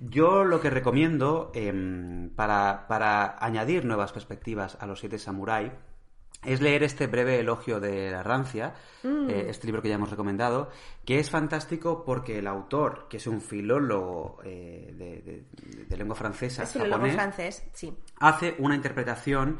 Yo 0.00 0.42
lo 0.42 0.60
que 0.60 0.70
recomiendo 0.70 1.52
em, 1.54 2.30
para, 2.30 2.88
para 2.88 3.36
añadir 3.38 3.84
nuevas 3.84 4.12
perspectivas 4.12 4.76
a 4.80 4.86
los 4.86 4.98
siete 4.98 5.20
samurái 5.20 5.70
es 6.44 6.60
leer 6.60 6.82
este 6.82 7.06
breve 7.06 7.38
elogio 7.38 7.78
de 7.80 8.10
la 8.10 8.22
rancia, 8.22 8.74
eh, 9.04 9.46
este 9.48 9.66
libro 9.66 9.80
que 9.82 9.88
ya 9.88 9.94
hemos 9.94 10.10
recomendado, 10.10 10.70
que 11.04 11.18
es 11.20 11.30
fantástico 11.30 12.04
porque 12.04 12.38
el 12.38 12.46
autor, 12.46 13.06
que 13.08 13.18
es 13.18 13.26
un 13.26 13.40
filólogo 13.40 14.38
eh, 14.44 14.92
de, 14.96 15.22
de- 15.22 15.84
de 15.84 15.96
lengua 15.96 16.16
francesa, 16.16 16.64
Es 16.64 16.72
filólogo 16.72 16.94
japonés, 16.96 17.14
francés, 17.14 17.62
sí. 17.72 17.96
hace 18.20 18.56
una 18.58 18.74
interpretación 18.74 19.58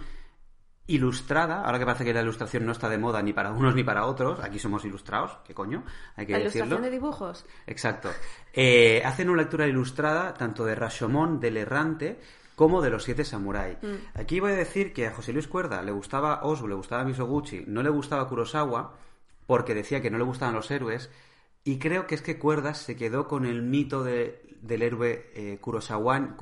ilustrada, 0.89 1.63
ahora 1.63 1.79
que 1.79 1.87
parece 1.87 2.05
que 2.05 2.13
la 2.13 2.23
ilustración 2.23 2.67
no 2.67 2.73
está 2.73 2.89
de 2.89 2.99
moda 2.99 3.23
ni 3.23 3.33
para 3.33 3.53
unos 3.53 3.75
ni 3.75 3.85
para 3.85 4.05
otros, 4.05 4.41
aquí 4.41 4.59
somos 4.59 4.85
ilustrados, 4.85 5.39
¿qué 5.45 5.55
coño? 5.55 5.85
Hay 6.17 6.27
que 6.27 6.33
La 6.33 6.39
decirlo. 6.41 6.67
ilustración 6.67 6.83
de 6.83 6.91
dibujos. 6.91 7.47
Exacto. 7.67 8.11
Eh, 8.53 9.01
hacen 9.05 9.31
una 9.31 9.43
lectura 9.43 9.67
ilustrada 9.69 10.35
tanto 10.35 10.65
de 10.65 10.75
Rashomon, 10.75 11.39
del 11.39 11.57
errante, 11.59 12.19
como 12.63 12.81
de 12.81 12.91
los 12.91 13.03
siete 13.03 13.25
samurái. 13.25 13.77
Aquí 14.15 14.39
voy 14.39 14.53
a 14.53 14.55
decir 14.55 14.93
que 14.93 15.09
a 15.09 15.13
José 15.13 15.33
Luis 15.33 15.49
Cuerda 15.49 15.83
le 15.83 15.91
gustaba 15.91 16.45
Osu, 16.45 16.69
le 16.69 16.77
gustaba 16.77 17.03
Misoguchi, 17.05 17.65
no 17.67 17.83
le 17.83 17.91
gustaba 17.91 18.29
Kurosawa, 18.29 18.95
porque 19.49 19.75
decía 19.75 20.01
que 20.01 20.13
no 20.13 20.19
le 20.19 20.23
gustaban 20.23 20.55
los 20.55 20.71
héroes, 20.71 21.11
y 21.65 21.81
creo 21.81 22.07
que 22.07 22.15
es 22.15 22.23
que 22.23 22.39
Cuerdas 22.39 22.79
se 22.79 22.95
quedó 22.95 23.27
con 23.27 23.47
el 23.47 23.63
mito 23.63 24.05
de- 24.05 24.57
del 24.63 24.83
héroe 24.83 25.33
eh, 25.35 25.59
kurosawan- 25.61 26.37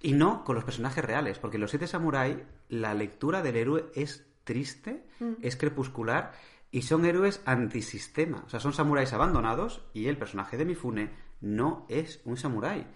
y 0.00 0.12
no 0.14 0.44
con 0.44 0.54
los 0.54 0.64
personajes 0.64 1.04
reales, 1.04 1.38
porque 1.38 1.58
en 1.58 1.60
los 1.60 1.70
siete 1.70 1.86
samurái 1.86 2.42
la 2.70 2.94
lectura 2.94 3.42
del 3.42 3.56
héroe 3.56 3.90
es 3.94 4.24
triste, 4.44 5.04
es 5.42 5.56
crepuscular 5.56 6.32
y 6.70 6.82
son 6.82 7.04
héroes 7.04 7.42
antisistema. 7.44 8.44
O 8.46 8.48
sea, 8.48 8.60
son 8.60 8.72
samuráis 8.72 9.12
abandonados 9.12 9.82
y 9.92 10.06
el 10.08 10.16
personaje 10.16 10.56
de 10.56 10.64
Mifune 10.64 11.10
no 11.42 11.84
es 11.90 12.22
un 12.24 12.38
samurái. 12.38 12.86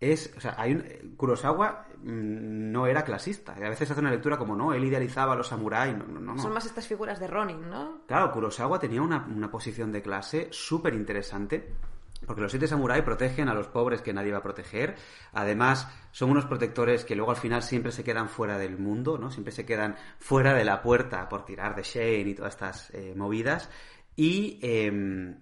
Es, 0.00 0.32
o 0.34 0.40
sea, 0.40 0.54
hay 0.56 0.72
un, 0.72 1.14
Kurosawa 1.16 1.86
mm, 1.98 2.72
no 2.72 2.86
era 2.86 3.04
clasista. 3.04 3.54
Y 3.60 3.62
a 3.62 3.68
veces 3.68 3.90
hace 3.90 4.00
una 4.00 4.10
lectura 4.10 4.38
como, 4.38 4.56
no, 4.56 4.72
él 4.72 4.82
idealizaba 4.82 5.34
a 5.34 5.36
los 5.36 5.48
samuráis. 5.48 5.94
No, 5.96 6.06
no, 6.06 6.20
no, 6.20 6.34
no. 6.34 6.42
Son 6.42 6.54
más 6.54 6.64
estas 6.64 6.86
figuras 6.86 7.20
de 7.20 7.26
Ronin, 7.26 7.68
¿no? 7.68 8.00
Claro, 8.06 8.32
Kurosawa 8.32 8.78
tenía 8.78 9.02
una, 9.02 9.26
una 9.26 9.50
posición 9.50 9.92
de 9.92 10.00
clase 10.00 10.48
súper 10.50 10.94
interesante. 10.94 11.74
Porque 12.26 12.42
los 12.42 12.50
siete 12.50 12.66
samuráis 12.66 13.02
protegen 13.02 13.48
a 13.48 13.54
los 13.54 13.68
pobres 13.68 14.02
que 14.02 14.12
nadie 14.12 14.32
va 14.32 14.38
a 14.38 14.42
proteger. 14.42 14.94
Además, 15.32 15.88
son 16.12 16.30
unos 16.30 16.46
protectores 16.46 17.04
que 17.04 17.16
luego 17.16 17.30
al 17.30 17.38
final 17.38 17.62
siempre 17.62 17.92
se 17.92 18.04
quedan 18.04 18.28
fuera 18.28 18.58
del 18.58 18.78
mundo, 18.78 19.18
¿no? 19.18 19.30
Siempre 19.30 19.52
se 19.52 19.64
quedan 19.64 19.96
fuera 20.18 20.54
de 20.54 20.64
la 20.64 20.82
puerta 20.82 21.28
por 21.28 21.44
tirar 21.44 21.74
de 21.74 21.82
Shane 21.82 22.30
y 22.30 22.34
todas 22.34 22.54
estas 22.54 22.90
eh, 22.90 23.14
movidas. 23.16 23.70
Y 24.16 24.58
eh, 24.62 25.34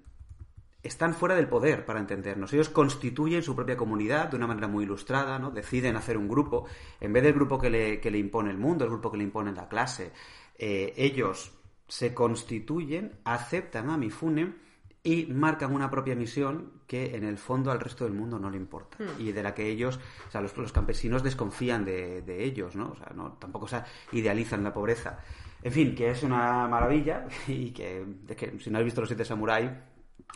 están 0.83 1.15
fuera 1.15 1.35
del 1.35 1.49
poder, 1.49 1.85
para 1.85 2.01
entendernos. 2.01 2.53
Ellos 2.53 2.69
constituyen 2.69 3.43
su 3.43 3.55
propia 3.57 3.77
comunidad 3.77 4.29
de 4.29 4.37
una 4.37 4.47
manera 4.47 4.69
muy 4.69 4.85
ilustrada, 4.85 5.39
¿no? 5.39 5.51
Deciden 5.51 5.97
hacer 5.97 6.17
un 6.17 6.29
grupo. 6.29 6.67
En 7.01 7.13
vez 7.13 7.23
del 7.23 7.35
grupo 7.35 7.59
que 7.59 7.71
le, 7.71 8.01
que 8.01 8.11
le 8.11 8.19
impone 8.19 8.51
el 8.51 8.59
mundo, 8.59 8.85
el 8.85 8.91
grupo 8.91 9.11
que 9.11 9.19
le 9.19 9.25
impone 9.25 9.53
la 9.53 9.69
clase, 9.69 10.13
eh, 10.57 10.95
ellos 10.97 11.53
se 11.89 12.15
constituyen, 12.15 13.19
aceptan 13.25 13.91
a 13.91 13.97
Mifune 13.97 14.55
y 15.03 15.27
marcan 15.27 15.75
una 15.75 15.91
propia 15.91 16.15
misión 16.15 16.73
que 16.87 17.17
en 17.17 17.25
el 17.25 17.39
fondo 17.39 17.71
al 17.71 17.81
resto 17.81 18.05
del 18.05 18.13
mundo 18.13 18.39
no 18.39 18.51
le 18.51 18.57
importa. 18.57 18.99
Y 19.19 19.33
de 19.33 19.43
la 19.43 19.55
que 19.55 19.69
ellos, 19.69 19.99
o 20.29 20.31
sea, 20.31 20.41
los, 20.41 20.57
los 20.57 20.73
campesinos 20.73 21.23
desconfían 21.23 21.85
de, 21.85 22.23
de 22.23 22.45
ellos, 22.45 22.77
¿no? 22.77 22.91
O 22.91 22.97
sea, 22.97 23.13
no, 23.15 23.33
tampoco 23.33 23.65
o 23.65 23.69
sea, 23.69 23.87
idealizan 24.13 24.63
la 24.63 24.73
pobreza. 24.73 25.19
En 25.63 25.73
fin, 25.73 25.95
que 25.95 26.11
es 26.11 26.23
una 26.23 26.69
maravilla 26.69 27.27
y 27.49 27.71
que, 27.71 28.05
de 28.05 28.37
que 28.37 28.59
si 28.61 28.71
no 28.71 28.79
has 28.79 28.85
visto 28.85 29.01
los 29.01 29.09
siete 29.09 29.25
samuráis, 29.25 29.71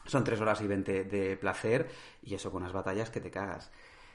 son 0.06 0.24
tres 0.24 0.40
horas 0.40 0.60
y 0.60 0.66
veinte 0.66 1.04
de 1.04 1.36
placer 1.36 1.88
y 2.22 2.34
eso 2.34 2.50
con 2.50 2.62
unas 2.62 2.72
batallas 2.72 3.10
que 3.10 3.20
te 3.20 3.30
cagas. 3.30 3.70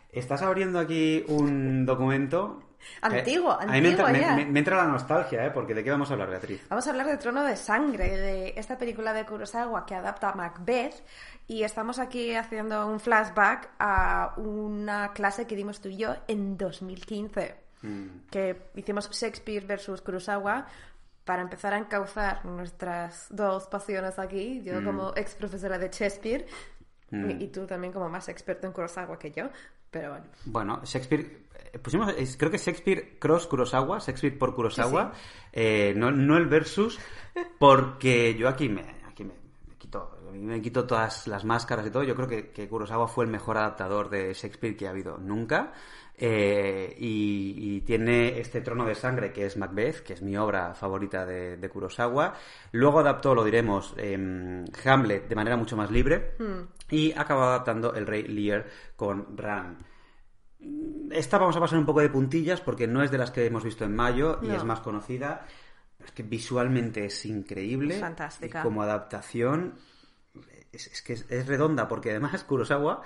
Estás 0.09 0.41
abriendo 0.41 0.79
aquí 0.79 1.23
un 1.27 1.85
documento. 1.85 2.61
que 3.09 3.17
Antiguo, 3.19 3.51
a 3.51 3.65
mí 3.65 3.81
me 3.81 3.89
entra, 3.89 4.07
antiguo 4.07 4.11
me- 4.11 4.19
ya. 4.19 4.35
me- 4.35 4.45
me 4.51 4.59
entra 4.59 4.77
la 4.77 4.85
nostalgia, 4.85 5.45
¿eh? 5.45 5.51
Porque 5.51 5.73
¿de 5.73 5.83
qué 5.83 5.91
vamos 5.91 6.09
a 6.09 6.13
hablar, 6.13 6.29
Beatriz? 6.29 6.65
Vamos 6.69 6.87
a 6.87 6.91
hablar 6.91 7.07
de 7.07 7.17
Trono 7.17 7.43
de 7.43 7.57
Sangre, 7.57 8.15
de 8.17 8.53
esta 8.55 8.77
película 8.77 9.11
de 9.13 9.25
Kurosawa 9.25 9.85
que 9.85 9.95
adapta 9.95 10.29
a 10.29 10.33
Macbeth. 10.35 11.03
Y 11.47 11.63
estamos 11.63 11.99
aquí 11.99 12.35
haciendo 12.35 12.87
un 12.87 12.99
flashback 13.01 13.69
a 13.79 14.33
una 14.37 15.11
clase 15.13 15.45
que 15.47 15.55
dimos 15.55 15.81
tú 15.81 15.89
y 15.89 15.97
yo 15.97 16.15
en 16.27 16.57
2015. 16.57 17.55
Que 18.31 18.69
hicimos 18.75 19.09
Shakespeare 19.11 19.65
versus 19.65 20.01
Kurosawa 20.01 20.65
para 21.27 21.43
empezar 21.43 21.73
a 21.73 21.77
encauzar 21.77 22.43
nuestras 22.45 23.27
dos 23.29 23.67
pasiones 23.67 24.17
aquí. 24.17 24.63
Yo 24.63 24.83
como 24.83 25.11
ex 25.15 25.35
profesora 25.35 25.77
de 25.77 25.89
Shakespeare 25.89 26.47
y, 27.11 27.43
y 27.43 27.47
tú 27.49 27.67
también 27.67 27.93
como 27.93 28.09
más 28.09 28.29
experto 28.29 28.65
en 28.65 28.73
Kurosawa 28.73 29.19
que 29.19 29.31
yo. 29.31 29.49
Pero 29.91 30.09
bueno. 30.11 30.25
Bueno, 30.45 30.81
Shakespeare. 30.83 31.47
eh, 31.73 31.79
Pusimos, 31.79 32.13
creo 32.37 32.49
que 32.51 32.57
Shakespeare 32.57 33.17
cross 33.19 33.45
Kurosawa, 33.47 33.99
Shakespeare 33.99 34.37
por 34.37 34.55
Kurosawa, 34.55 35.11
eh, 35.51 35.93
no, 35.95 36.11
no 36.11 36.37
el 36.37 36.47
versus, 36.47 36.97
porque 37.59 38.35
yo 38.35 38.47
aquí 38.49 38.69
me, 38.69 38.83
aquí 39.07 39.23
me, 39.23 39.33
me 39.67 39.75
quito, 39.77 40.17
me 40.33 40.61
quito 40.61 40.85
todas 40.85 41.27
las 41.27 41.43
máscaras 41.45 41.85
y 41.87 41.91
todo. 41.91 42.03
Yo 42.03 42.15
creo 42.15 42.27
que, 42.27 42.49
que 42.51 42.67
Kurosawa 42.67 43.07
fue 43.07 43.25
el 43.25 43.31
mejor 43.31 43.57
adaptador 43.57 44.09
de 44.09 44.33
Shakespeare 44.33 44.75
que 44.75 44.87
ha 44.87 44.91
habido 44.91 45.17
nunca. 45.17 45.73
Eh, 46.19 46.95
y, 46.97 47.53
y 47.57 47.81
tiene 47.81 48.39
este 48.39 48.61
trono 48.61 48.85
de 48.85 48.95
sangre 48.95 49.31
que 49.31 49.45
es 49.45 49.55
Macbeth, 49.55 49.99
que 49.99 50.13
es 50.13 50.23
mi 50.23 50.35
obra 50.35 50.73
favorita 50.73 51.25
de, 51.25 51.57
de 51.57 51.69
Kurosawa. 51.69 52.33
Luego 52.71 52.99
adaptó, 52.99 53.35
lo 53.35 53.43
diremos, 53.43 53.93
em, 53.97 54.65
Hamlet 54.83 55.27
de 55.27 55.35
manera 55.35 55.57
mucho 55.57 55.77
más 55.77 55.91
libre. 55.91 56.35
Y 56.89 57.11
acabó 57.11 57.43
adaptando 57.43 57.93
El 57.93 58.07
Rey 58.07 58.23
Lear 58.23 58.65
con 58.95 59.37
Ran. 59.37 59.85
Esta 61.11 61.37
vamos 61.37 61.55
a 61.55 61.59
pasar 61.59 61.77
un 61.77 61.85
poco 61.85 62.01
de 62.01 62.09
puntillas 62.09 62.61
porque 62.61 62.87
no 62.87 63.03
es 63.03 63.11
de 63.11 63.19
las 63.19 63.29
que 63.29 63.45
hemos 63.45 63.63
visto 63.63 63.85
en 63.85 63.95
mayo 63.95 64.39
y 64.41 64.49
es 64.49 64.63
más 64.63 64.79
conocida. 64.79 65.45
Es 66.03 66.11
que 66.11 66.23
visualmente 66.23 67.05
es 67.05 67.25
increíble. 67.25 67.95
Es 67.95 68.01
fantástica. 68.01 68.61
Y 68.61 68.63
como 68.63 68.81
adaptación 68.81 69.75
es, 70.71 70.87
es 70.87 71.01
que 71.03 71.13
es, 71.13 71.25
es 71.29 71.45
redonda, 71.45 71.87
porque 71.87 72.09
además 72.09 72.43
Kurosawa 72.47 73.03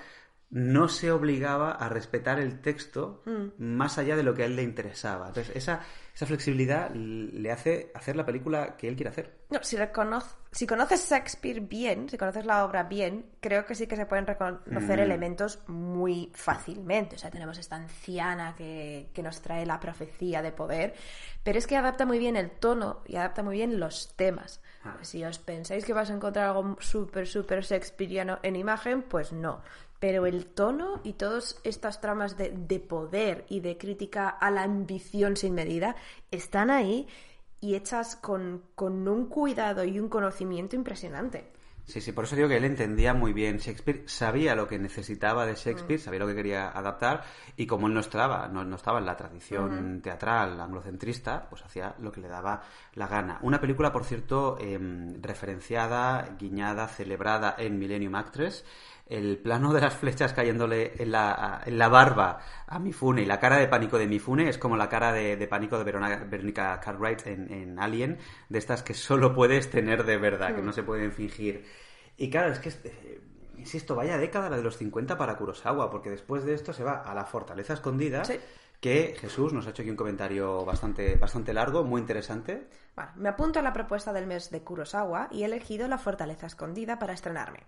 no 0.54 0.86
se 0.88 1.10
obligaba 1.10 1.72
a 1.72 1.88
respetar 1.88 2.38
el 2.38 2.60
texto 2.60 3.22
más 3.56 3.96
allá 3.96 4.16
de 4.16 4.22
lo 4.22 4.34
que 4.34 4.42
a 4.42 4.46
él 4.46 4.54
le 4.54 4.62
interesaba. 4.62 5.28
Entonces, 5.28 5.56
esa, 5.56 5.80
esa 6.14 6.26
flexibilidad 6.26 6.90
le 6.94 7.50
hace 7.50 7.90
hacer 7.94 8.16
la 8.16 8.26
película 8.26 8.76
que 8.76 8.86
él 8.86 8.94
quiere 8.94 9.08
hacer. 9.08 9.38
No, 9.48 9.60
si, 9.62 9.78
reconoz- 9.78 10.36
si 10.50 10.66
conoces 10.66 11.08
Shakespeare 11.08 11.60
bien, 11.60 12.06
si 12.10 12.18
conoces 12.18 12.44
la 12.44 12.66
obra 12.66 12.82
bien, 12.82 13.24
creo 13.40 13.64
que 13.64 13.74
sí 13.74 13.86
que 13.86 13.96
se 13.96 14.04
pueden 14.04 14.26
reconocer 14.26 14.98
Mm. 14.98 15.02
elementos 15.02 15.58
muy 15.68 16.30
fácilmente. 16.34 17.16
O 17.16 17.18
sea, 17.18 17.30
tenemos 17.30 17.56
esta 17.56 17.76
anciana 17.76 18.54
que, 18.54 19.08
que 19.14 19.22
nos 19.22 19.40
trae 19.40 19.64
la 19.64 19.80
profecía 19.80 20.42
de 20.42 20.52
poder, 20.52 20.92
pero 21.42 21.58
es 21.58 21.66
que 21.66 21.78
adapta 21.78 22.04
muy 22.04 22.18
bien 22.18 22.36
el 22.36 22.50
tono 22.50 23.00
y 23.06 23.16
adapta 23.16 23.42
muy 23.42 23.56
bien 23.56 23.80
los 23.80 24.14
temas. 24.16 24.60
Ah. 24.84 24.98
Si 25.00 25.24
os 25.24 25.38
pensáis 25.38 25.86
que 25.86 25.94
vas 25.94 26.10
a 26.10 26.14
encontrar 26.14 26.48
algo 26.48 26.76
súper, 26.80 27.26
súper 27.26 27.62
shakespeariano 27.62 28.38
en 28.42 28.56
imagen, 28.56 29.00
pues 29.00 29.32
no. 29.32 29.62
Pero 30.02 30.26
el 30.26 30.46
tono 30.46 31.00
y 31.04 31.12
todas 31.12 31.60
estas 31.62 32.00
tramas 32.00 32.36
de, 32.36 32.50
de 32.50 32.80
poder 32.80 33.44
y 33.48 33.60
de 33.60 33.78
crítica 33.78 34.28
a 34.28 34.50
la 34.50 34.64
ambición 34.64 35.36
sin 35.36 35.54
medida 35.54 35.94
están 36.32 36.70
ahí 36.70 37.06
y 37.60 37.76
hechas 37.76 38.16
con, 38.16 38.64
con 38.74 39.06
un 39.06 39.26
cuidado 39.26 39.84
y 39.84 40.00
un 40.00 40.08
conocimiento 40.08 40.74
impresionante. 40.74 41.52
Sí, 41.84 42.00
sí, 42.00 42.12
por 42.12 42.24
eso 42.24 42.36
digo 42.36 42.48
que 42.48 42.56
él 42.56 42.64
entendía 42.64 43.12
muy 43.12 43.32
bien 43.32 43.58
Shakespeare, 43.58 44.04
sabía 44.06 44.54
lo 44.54 44.68
que 44.68 44.78
necesitaba 44.78 45.44
de 45.46 45.54
Shakespeare, 45.54 46.00
sabía 46.00 46.20
lo 46.20 46.28
que 46.28 46.34
quería 46.34 46.70
adaptar 46.70 47.24
y 47.56 47.66
como 47.66 47.88
él 47.88 47.94
no 47.94 48.00
estaba, 48.00 48.46
no, 48.48 48.64
no 48.64 48.76
estaba 48.76 49.00
en 49.00 49.06
la 49.06 49.16
tradición 49.16 50.00
teatral 50.00 50.60
anglocentrista, 50.60 51.48
pues 51.48 51.62
hacía 51.62 51.94
lo 51.98 52.12
que 52.12 52.20
le 52.20 52.28
daba 52.28 52.62
la 52.94 53.08
gana. 53.08 53.38
Una 53.42 53.60
película, 53.60 53.92
por 53.92 54.04
cierto, 54.04 54.58
em, 54.60 55.20
referenciada, 55.20 56.36
guiñada, 56.38 56.86
celebrada 56.86 57.56
en 57.58 57.78
Millennium 57.78 58.14
Actress. 58.14 58.64
El 59.06 59.38
plano 59.38 59.72
de 59.74 59.80
las 59.80 59.94
flechas 59.94 60.32
cayéndole 60.32 60.94
en 61.02 61.12
la, 61.12 61.60
en 61.66 61.76
la 61.76 61.88
barba 61.88 62.38
a 62.66 62.78
Mifune 62.78 63.22
y 63.22 63.26
la 63.26 63.38
cara 63.40 63.56
de 63.58 63.68
pánico 63.68 63.98
de 63.98 64.06
Mifune 64.06 64.48
es 64.48 64.56
como 64.58 64.76
la 64.76 64.88
cara 64.88 65.12
de, 65.12 65.36
de 65.36 65.46
pánico 65.48 65.76
de 65.78 65.84
Verona- 65.84 66.24
Veronica 66.24 66.80
Cartwright 66.80 67.26
en, 67.26 67.52
en 67.52 67.78
Alien, 67.78 68.18
de 68.48 68.58
estas 68.58 68.82
que 68.82 68.94
solo 68.94 69.34
puedes 69.34 69.70
tener 69.70 70.04
de 70.04 70.16
verdad, 70.16 70.54
que 70.54 70.62
no 70.62 70.72
se 70.72 70.82
pueden 70.82 71.12
fingir. 71.12 71.64
Y 72.16 72.30
claro, 72.30 72.52
es 72.52 72.58
que, 72.58 72.68
eh, 72.88 73.20
insisto, 73.58 73.94
vaya 73.96 74.16
década 74.18 74.48
la 74.48 74.56
de 74.56 74.62
los 74.62 74.76
50 74.78 75.18
para 75.18 75.36
Kurosawa, 75.36 75.90
porque 75.90 76.10
después 76.10 76.44
de 76.44 76.54
esto 76.54 76.72
se 76.72 76.84
va 76.84 77.02
a 77.02 77.14
la 77.14 77.24
fortaleza 77.26 77.74
escondida, 77.74 78.24
Sí. 78.24 78.38
Que 78.82 79.14
Jesús 79.16 79.52
nos 79.52 79.64
ha 79.64 79.70
hecho 79.70 79.82
aquí 79.82 79.92
un 79.92 79.96
comentario 79.96 80.64
bastante, 80.64 81.14
bastante 81.14 81.54
largo, 81.54 81.84
muy 81.84 82.00
interesante. 82.00 82.66
Bueno, 82.96 83.12
me 83.14 83.28
apunto 83.28 83.60
a 83.60 83.62
la 83.62 83.72
propuesta 83.72 84.12
del 84.12 84.26
mes 84.26 84.50
de 84.50 84.64
Kurosawa 84.64 85.28
y 85.30 85.42
he 85.42 85.44
elegido 85.44 85.86
La 85.86 85.98
Fortaleza 85.98 86.48
Escondida 86.48 86.98
para 86.98 87.12
estrenarme. 87.12 87.60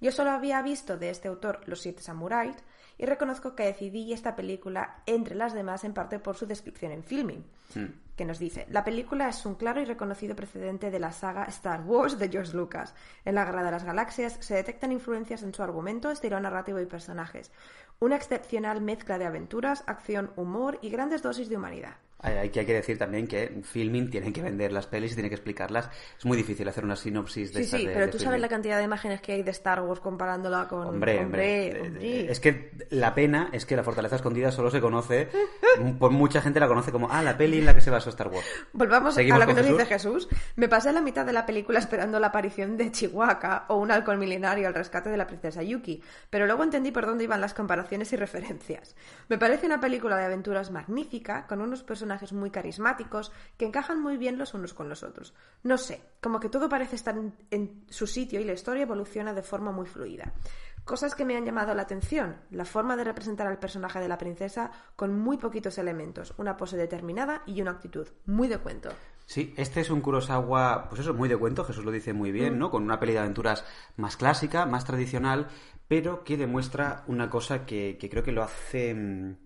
Yo 0.00 0.12
solo 0.12 0.30
había 0.30 0.62
visto 0.62 0.96
de 0.96 1.10
este 1.10 1.28
autor 1.28 1.60
Los 1.66 1.82
Siete 1.82 2.00
Samuráis 2.00 2.56
y 2.98 3.06
reconozco 3.06 3.54
que 3.54 3.64
decidí 3.64 4.12
esta 4.12 4.36
película 4.36 5.02
entre 5.06 5.34
las 5.34 5.52
demás 5.52 5.84
en 5.84 5.94
parte 5.94 6.18
por 6.18 6.36
su 6.36 6.46
descripción 6.46 6.92
en 6.92 7.02
filming, 7.02 7.44
que 8.16 8.24
nos 8.24 8.38
dice, 8.38 8.66
la 8.70 8.84
película 8.84 9.28
es 9.28 9.44
un 9.46 9.54
claro 9.54 9.80
y 9.80 9.84
reconocido 9.84 10.36
precedente 10.36 10.90
de 10.90 11.00
la 11.00 11.12
saga 11.12 11.44
Star 11.44 11.82
Wars 11.82 12.18
de 12.18 12.28
George 12.28 12.56
Lucas. 12.56 12.94
En 13.24 13.34
la 13.34 13.44
Guerra 13.44 13.64
de 13.64 13.70
las 13.70 13.84
Galaxias 13.84 14.36
se 14.40 14.54
detectan 14.54 14.92
influencias 14.92 15.42
en 15.42 15.54
su 15.54 15.62
argumento, 15.62 16.10
estilo 16.10 16.38
narrativo 16.38 16.80
y 16.80 16.86
personajes. 16.86 17.50
Una 17.98 18.16
excepcional 18.16 18.80
mezcla 18.80 19.18
de 19.18 19.26
aventuras, 19.26 19.84
acción, 19.86 20.32
humor 20.36 20.78
y 20.82 20.90
grandes 20.90 21.22
dosis 21.22 21.48
de 21.48 21.56
humanidad. 21.56 21.96
Hay, 22.22 22.34
hay 22.36 22.50
que 22.50 22.60
hay 22.60 22.66
que 22.66 22.74
decir 22.74 22.98
también 22.98 23.26
que 23.26 23.60
filming 23.64 24.08
tienen 24.10 24.32
que 24.32 24.40
vender 24.42 24.72
las 24.72 24.86
pelis 24.86 25.12
y 25.12 25.14
tienen 25.14 25.28
que 25.30 25.34
explicarlas. 25.34 25.90
Es 26.18 26.24
muy 26.24 26.36
difícil 26.36 26.68
hacer 26.68 26.84
una 26.84 26.96
sinopsis 26.96 27.52
de 27.52 27.58
Sí, 27.60 27.64
estas 27.64 27.80
sí, 27.80 27.86
de- 27.86 27.92
pero 27.92 28.06
de 28.06 28.12
tú 28.12 28.18
sabes 28.18 28.24
filming. 28.30 28.40
la 28.42 28.48
cantidad 28.48 28.78
de 28.78 28.84
imágenes 28.84 29.20
que 29.20 29.32
hay 29.32 29.42
de 29.42 29.50
Star 29.50 29.80
Wars 29.82 30.00
comparándola 30.00 30.68
con... 30.68 30.86
Hombre, 30.86 31.18
hombre, 31.18 31.24
hombre, 31.24 31.66
eh, 31.66 31.80
hombre. 31.82 32.30
Es 32.32 32.40
que 32.40 32.70
la 32.90 33.14
pena 33.14 33.50
es 33.52 33.66
que 33.66 33.74
la 33.76 33.82
Fortaleza 33.82 34.16
Escondida 34.16 34.52
solo 34.52 34.70
se 34.70 34.80
conoce, 34.80 35.28
por 35.98 36.10
mucha 36.12 36.40
gente 36.40 36.60
la 36.60 36.68
conoce 36.68 36.92
como, 36.92 37.08
ah, 37.10 37.22
la 37.22 37.36
peli 37.36 37.58
en 37.58 37.66
la 37.66 37.74
que 37.74 37.80
se 37.80 37.90
basó 37.90 38.10
Star 38.10 38.28
Wars. 38.28 38.46
Volvamos 38.72 39.14
a 39.14 39.16
¿Seguimos 39.16 39.40
lo 39.40 39.46
que 39.46 39.54
nos 39.54 39.66
dice 39.66 39.86
Jesús. 39.86 40.28
Me 40.56 40.68
pasé 40.68 40.92
la 40.92 41.00
mitad 41.00 41.26
de 41.26 41.32
la 41.32 41.44
película 41.44 41.78
esperando 41.80 42.20
la 42.20 42.28
aparición 42.28 42.76
de 42.76 42.92
Chihuahua 42.92 43.64
o 43.68 43.76
un 43.78 43.90
halcón 43.90 44.18
milenario 44.18 44.68
al 44.68 44.74
rescate 44.74 45.10
de 45.10 45.16
la 45.16 45.26
princesa 45.26 45.62
Yuki, 45.62 46.02
pero 46.30 46.46
luego 46.46 46.62
entendí 46.62 46.92
por 46.92 47.06
dónde 47.06 47.24
iban 47.24 47.40
las 47.40 47.54
comparaciones 47.54 48.12
y 48.12 48.16
referencias. 48.16 48.94
Me 49.28 49.38
parece 49.38 49.66
una 49.66 49.80
película 49.80 50.16
de 50.16 50.24
aventuras 50.26 50.70
magnífica, 50.70 51.46
con 51.46 51.60
unos 51.60 51.82
personajes 51.82 52.11
muy 52.32 52.50
carismáticos 52.50 53.32
que 53.56 53.66
encajan 53.66 54.00
muy 54.00 54.16
bien 54.16 54.38
los 54.38 54.54
unos 54.54 54.74
con 54.74 54.88
los 54.88 55.02
otros. 55.02 55.34
No 55.62 55.78
sé, 55.78 56.02
como 56.20 56.40
que 56.40 56.48
todo 56.48 56.68
parece 56.68 56.96
estar 56.96 57.16
en, 57.16 57.34
en 57.50 57.84
su 57.88 58.06
sitio 58.06 58.40
y 58.40 58.44
la 58.44 58.52
historia 58.52 58.82
evoluciona 58.82 59.32
de 59.32 59.42
forma 59.42 59.72
muy 59.72 59.86
fluida. 59.86 60.32
Cosas 60.84 61.14
que 61.14 61.24
me 61.24 61.36
han 61.36 61.44
llamado 61.44 61.74
la 61.74 61.82
atención, 61.82 62.36
la 62.50 62.64
forma 62.64 62.96
de 62.96 63.04
representar 63.04 63.46
al 63.46 63.60
personaje 63.60 64.00
de 64.00 64.08
la 64.08 64.18
princesa 64.18 64.72
con 64.96 65.16
muy 65.16 65.36
poquitos 65.36 65.78
elementos, 65.78 66.34
una 66.38 66.56
pose 66.56 66.76
determinada 66.76 67.42
y 67.46 67.62
una 67.62 67.70
actitud 67.70 68.08
muy 68.26 68.48
de 68.48 68.58
cuento. 68.58 68.90
Sí, 69.24 69.54
este 69.56 69.80
es 69.80 69.90
un 69.90 70.00
Kurosawa, 70.00 70.88
pues 70.88 71.00
eso, 71.00 71.14
muy 71.14 71.28
de 71.28 71.36
cuento, 71.36 71.64
Jesús 71.64 71.84
lo 71.84 71.92
dice 71.92 72.12
muy 72.12 72.32
bien, 72.32 72.58
¿no? 72.58 72.70
Con 72.70 72.82
una 72.82 72.98
peli 72.98 73.12
de 73.12 73.20
aventuras 73.20 73.64
más 73.96 74.16
clásica, 74.16 74.66
más 74.66 74.84
tradicional, 74.84 75.46
pero 75.86 76.24
que 76.24 76.36
demuestra 76.36 77.04
una 77.06 77.30
cosa 77.30 77.64
que, 77.64 77.96
que 77.98 78.10
creo 78.10 78.24
que 78.24 78.32
lo 78.32 78.42
hace... 78.42 79.36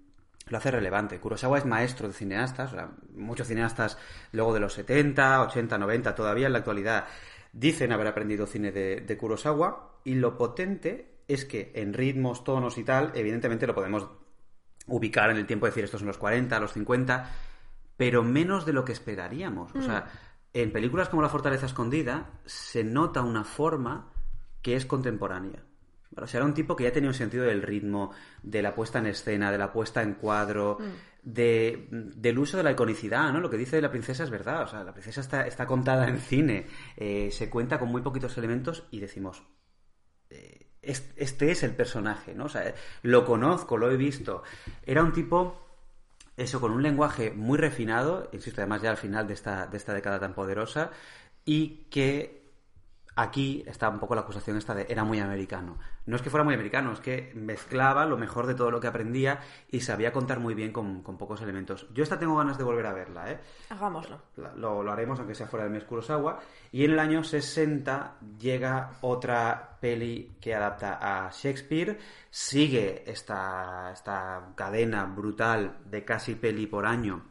mm, 0.46 0.50
Lo 0.50 0.58
hace 0.58 0.70
relevante. 0.70 1.18
Kurosawa 1.18 1.58
es 1.58 1.64
maestro 1.64 2.08
de 2.08 2.14
cineastas, 2.14 2.72
o 2.72 2.76
sea, 2.76 2.90
muchos 3.14 3.48
cineastas 3.48 3.98
luego 4.32 4.54
de 4.54 4.60
los 4.60 4.72
70, 4.74 5.42
80, 5.42 5.78
90, 5.78 6.14
todavía 6.14 6.46
en 6.46 6.52
la 6.52 6.58
actualidad, 6.58 7.06
dicen 7.52 7.92
haber 7.92 8.06
aprendido 8.06 8.46
cine 8.46 8.72
de, 8.72 9.00
de 9.00 9.16
Kurosawa, 9.16 9.98
y 10.04 10.14
lo 10.14 10.36
potente 10.38 11.16
es 11.28 11.44
que 11.44 11.72
en 11.74 11.92
ritmos, 11.92 12.44
tonos 12.44 12.78
y 12.78 12.84
tal, 12.84 13.12
evidentemente 13.14 13.66
lo 13.66 13.74
podemos 13.74 14.08
ubicar 14.86 15.30
en 15.30 15.36
el 15.36 15.46
tiempo, 15.46 15.66
decir 15.66 15.84
estos 15.84 16.00
son 16.00 16.08
los 16.08 16.18
40, 16.18 16.58
los 16.60 16.72
50, 16.72 17.30
pero 17.96 18.22
menos 18.22 18.66
de 18.66 18.72
lo 18.72 18.84
que 18.84 18.92
esperaríamos. 18.92 19.74
O 19.74 19.82
sea, 19.82 20.06
en 20.52 20.72
películas 20.72 21.08
como 21.08 21.22
La 21.22 21.28
Fortaleza 21.28 21.66
Escondida 21.66 22.30
se 22.44 22.84
nota 22.84 23.22
una 23.22 23.44
forma 23.44 24.12
que 24.62 24.76
es 24.76 24.86
contemporánea. 24.86 25.62
O 26.24 26.26
sea, 26.26 26.38
era 26.38 26.46
un 26.46 26.54
tipo 26.54 26.74
que 26.76 26.84
ya 26.84 26.92
tenía 26.92 27.10
un 27.10 27.14
sentido 27.14 27.44
del 27.44 27.62
ritmo, 27.62 28.12
de 28.42 28.62
la 28.62 28.74
puesta 28.74 28.98
en 28.98 29.06
escena, 29.06 29.52
de 29.52 29.58
la 29.58 29.72
puesta 29.72 30.02
en 30.02 30.14
cuadro, 30.14 30.78
de, 31.22 31.88
del 31.90 32.38
uso 32.38 32.56
de 32.56 32.62
la 32.62 32.72
iconicidad, 32.72 33.32
¿no? 33.32 33.40
Lo 33.40 33.50
que 33.50 33.56
dice 33.56 33.80
la 33.80 33.90
princesa 33.90 34.24
es 34.24 34.30
verdad. 34.30 34.62
O 34.62 34.68
sea, 34.68 34.84
la 34.84 34.92
princesa 34.92 35.20
está, 35.20 35.46
está 35.46 35.66
contada 35.66 36.08
en 36.08 36.18
cine, 36.18 36.66
eh, 36.96 37.30
se 37.32 37.50
cuenta 37.50 37.78
con 37.78 37.88
muy 37.90 38.02
poquitos 38.02 38.36
elementos 38.38 38.84
y 38.90 39.00
decimos, 39.00 39.42
eh, 40.30 40.66
es- 40.82 41.12
este 41.16 41.50
es 41.50 41.62
el 41.62 41.72
personaje, 41.74 42.34
¿no? 42.34 42.44
O 42.44 42.48
sea, 42.48 42.72
lo 43.02 43.24
conozco, 43.24 43.76
lo 43.76 43.90
he 43.90 43.96
visto. 43.96 44.42
Era 44.84 45.02
un 45.02 45.12
tipo, 45.12 45.66
eso, 46.36 46.60
con 46.60 46.70
un 46.72 46.82
lenguaje 46.82 47.30
muy 47.32 47.58
refinado, 47.58 48.28
insisto, 48.32 48.60
además 48.60 48.82
ya 48.82 48.90
al 48.90 48.96
final 48.96 49.26
de 49.26 49.34
esta, 49.34 49.66
de 49.66 49.76
esta 49.76 49.94
década 49.94 50.20
tan 50.20 50.34
poderosa, 50.34 50.90
y 51.44 51.86
que 51.90 52.45
aquí 53.16 53.64
está 53.66 53.88
un 53.88 53.98
poco 53.98 54.14
la 54.14 54.20
acusación 54.20 54.58
esta 54.58 54.74
de 54.74 54.86
era 54.88 55.02
muy 55.02 55.18
americano. 55.18 55.78
No 56.04 56.16
es 56.16 56.22
que 56.22 56.30
fuera 56.30 56.44
muy 56.44 56.54
americano, 56.54 56.92
es 56.92 57.00
que 57.00 57.32
mezclaba 57.34 58.04
lo 58.04 58.18
mejor 58.18 58.46
de 58.46 58.54
todo 58.54 58.70
lo 58.70 58.78
que 58.78 58.86
aprendía 58.86 59.40
y 59.70 59.80
sabía 59.80 60.12
contar 60.12 60.38
muy 60.38 60.54
bien 60.54 60.70
con, 60.70 61.02
con 61.02 61.16
pocos 61.16 61.40
elementos. 61.40 61.88
Yo 61.92 62.02
esta 62.02 62.18
tengo 62.18 62.36
ganas 62.36 62.58
de 62.58 62.64
volver 62.64 62.86
a 62.86 62.92
verla, 62.92 63.32
¿eh? 63.32 63.40
Hagámoslo. 63.70 64.20
Lo, 64.36 64.82
lo 64.82 64.92
haremos 64.92 65.18
aunque 65.18 65.34
sea 65.34 65.46
fuera 65.46 65.64
del 65.64 65.72
mes 65.72 65.84
Kurosawa. 65.84 66.40
Y 66.70 66.84
en 66.84 66.92
el 66.92 66.98
año 66.98 67.24
60 67.24 68.18
llega 68.38 68.98
otra 69.00 69.78
peli 69.80 70.36
que 70.40 70.54
adapta 70.54 70.98
a 71.00 71.30
Shakespeare. 71.30 71.98
Sigue 72.30 73.10
esta, 73.10 73.92
esta 73.92 74.52
cadena 74.54 75.04
brutal 75.06 75.78
de 75.86 76.04
casi 76.04 76.34
peli 76.34 76.66
por 76.66 76.86
año. 76.86 77.24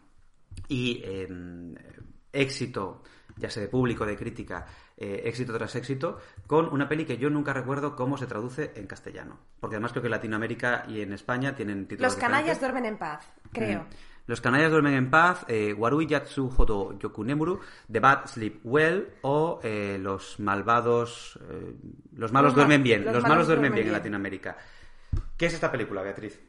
Y 0.67 1.01
eh, 1.05 1.27
éxito, 2.33 3.03
ya 3.37 3.49
sea 3.49 3.63
de 3.63 3.69
público, 3.69 4.05
de 4.05 4.17
crítica, 4.17 4.65
eh, 4.97 5.21
éxito 5.25 5.53
tras 5.57 5.75
éxito, 5.75 6.19
con 6.47 6.67
una 6.73 6.87
peli 6.87 7.05
que 7.05 7.17
yo 7.17 7.29
nunca 7.29 7.53
recuerdo 7.53 7.95
cómo 7.95 8.17
se 8.17 8.27
traduce 8.27 8.71
en 8.75 8.87
castellano. 8.87 9.39
Porque 9.59 9.75
además 9.75 9.91
creo 9.91 10.01
que 10.03 10.07
en 10.07 10.11
Latinoamérica 10.11 10.85
y 10.87 11.01
en 11.01 11.11
España 11.13 11.55
tienen 11.55 11.87
títulos 11.87 12.13
Los 12.13 12.19
canallas 12.21 12.55
diferentes. 12.57 12.61
duermen 12.61 12.85
en 12.93 12.97
paz, 12.97 13.27
creo. 13.51 13.81
Mm. 13.83 13.87
Los 14.27 14.41
canallas 14.41 14.71
duermen 14.71 14.95
en 14.95 15.11
paz, 15.11 15.45
eh, 15.47 15.71
Warui 15.73 16.07
Yatsu 16.07 16.51
Hodo 16.57 16.97
Yokunemuru, 16.97 17.59
The 17.91 17.99
Bad 17.99 18.25
Sleep 18.25 18.59
Well 18.63 19.13
o 19.21 19.59
eh, 19.61 19.99
Los 20.01 20.39
malvados... 20.39 21.37
eh, 21.47 21.75
los 22.13 22.31
malos 22.31 22.49
Los 22.49 22.53
ma- 22.53 22.63
duermen 22.63 22.81
bien, 22.83 23.05
los 23.05 23.13
los, 23.13 23.21
malos 23.21 23.35
malos 23.35 23.47
duermen 23.47 23.73
bien 23.73 23.85
en. 23.87 23.93
Latinoamérica. 23.93 24.57
¿Qué 25.37 25.45
es 25.45 25.53
esta 25.53 25.71
película, 25.71 26.01
Beatriz? 26.01 26.41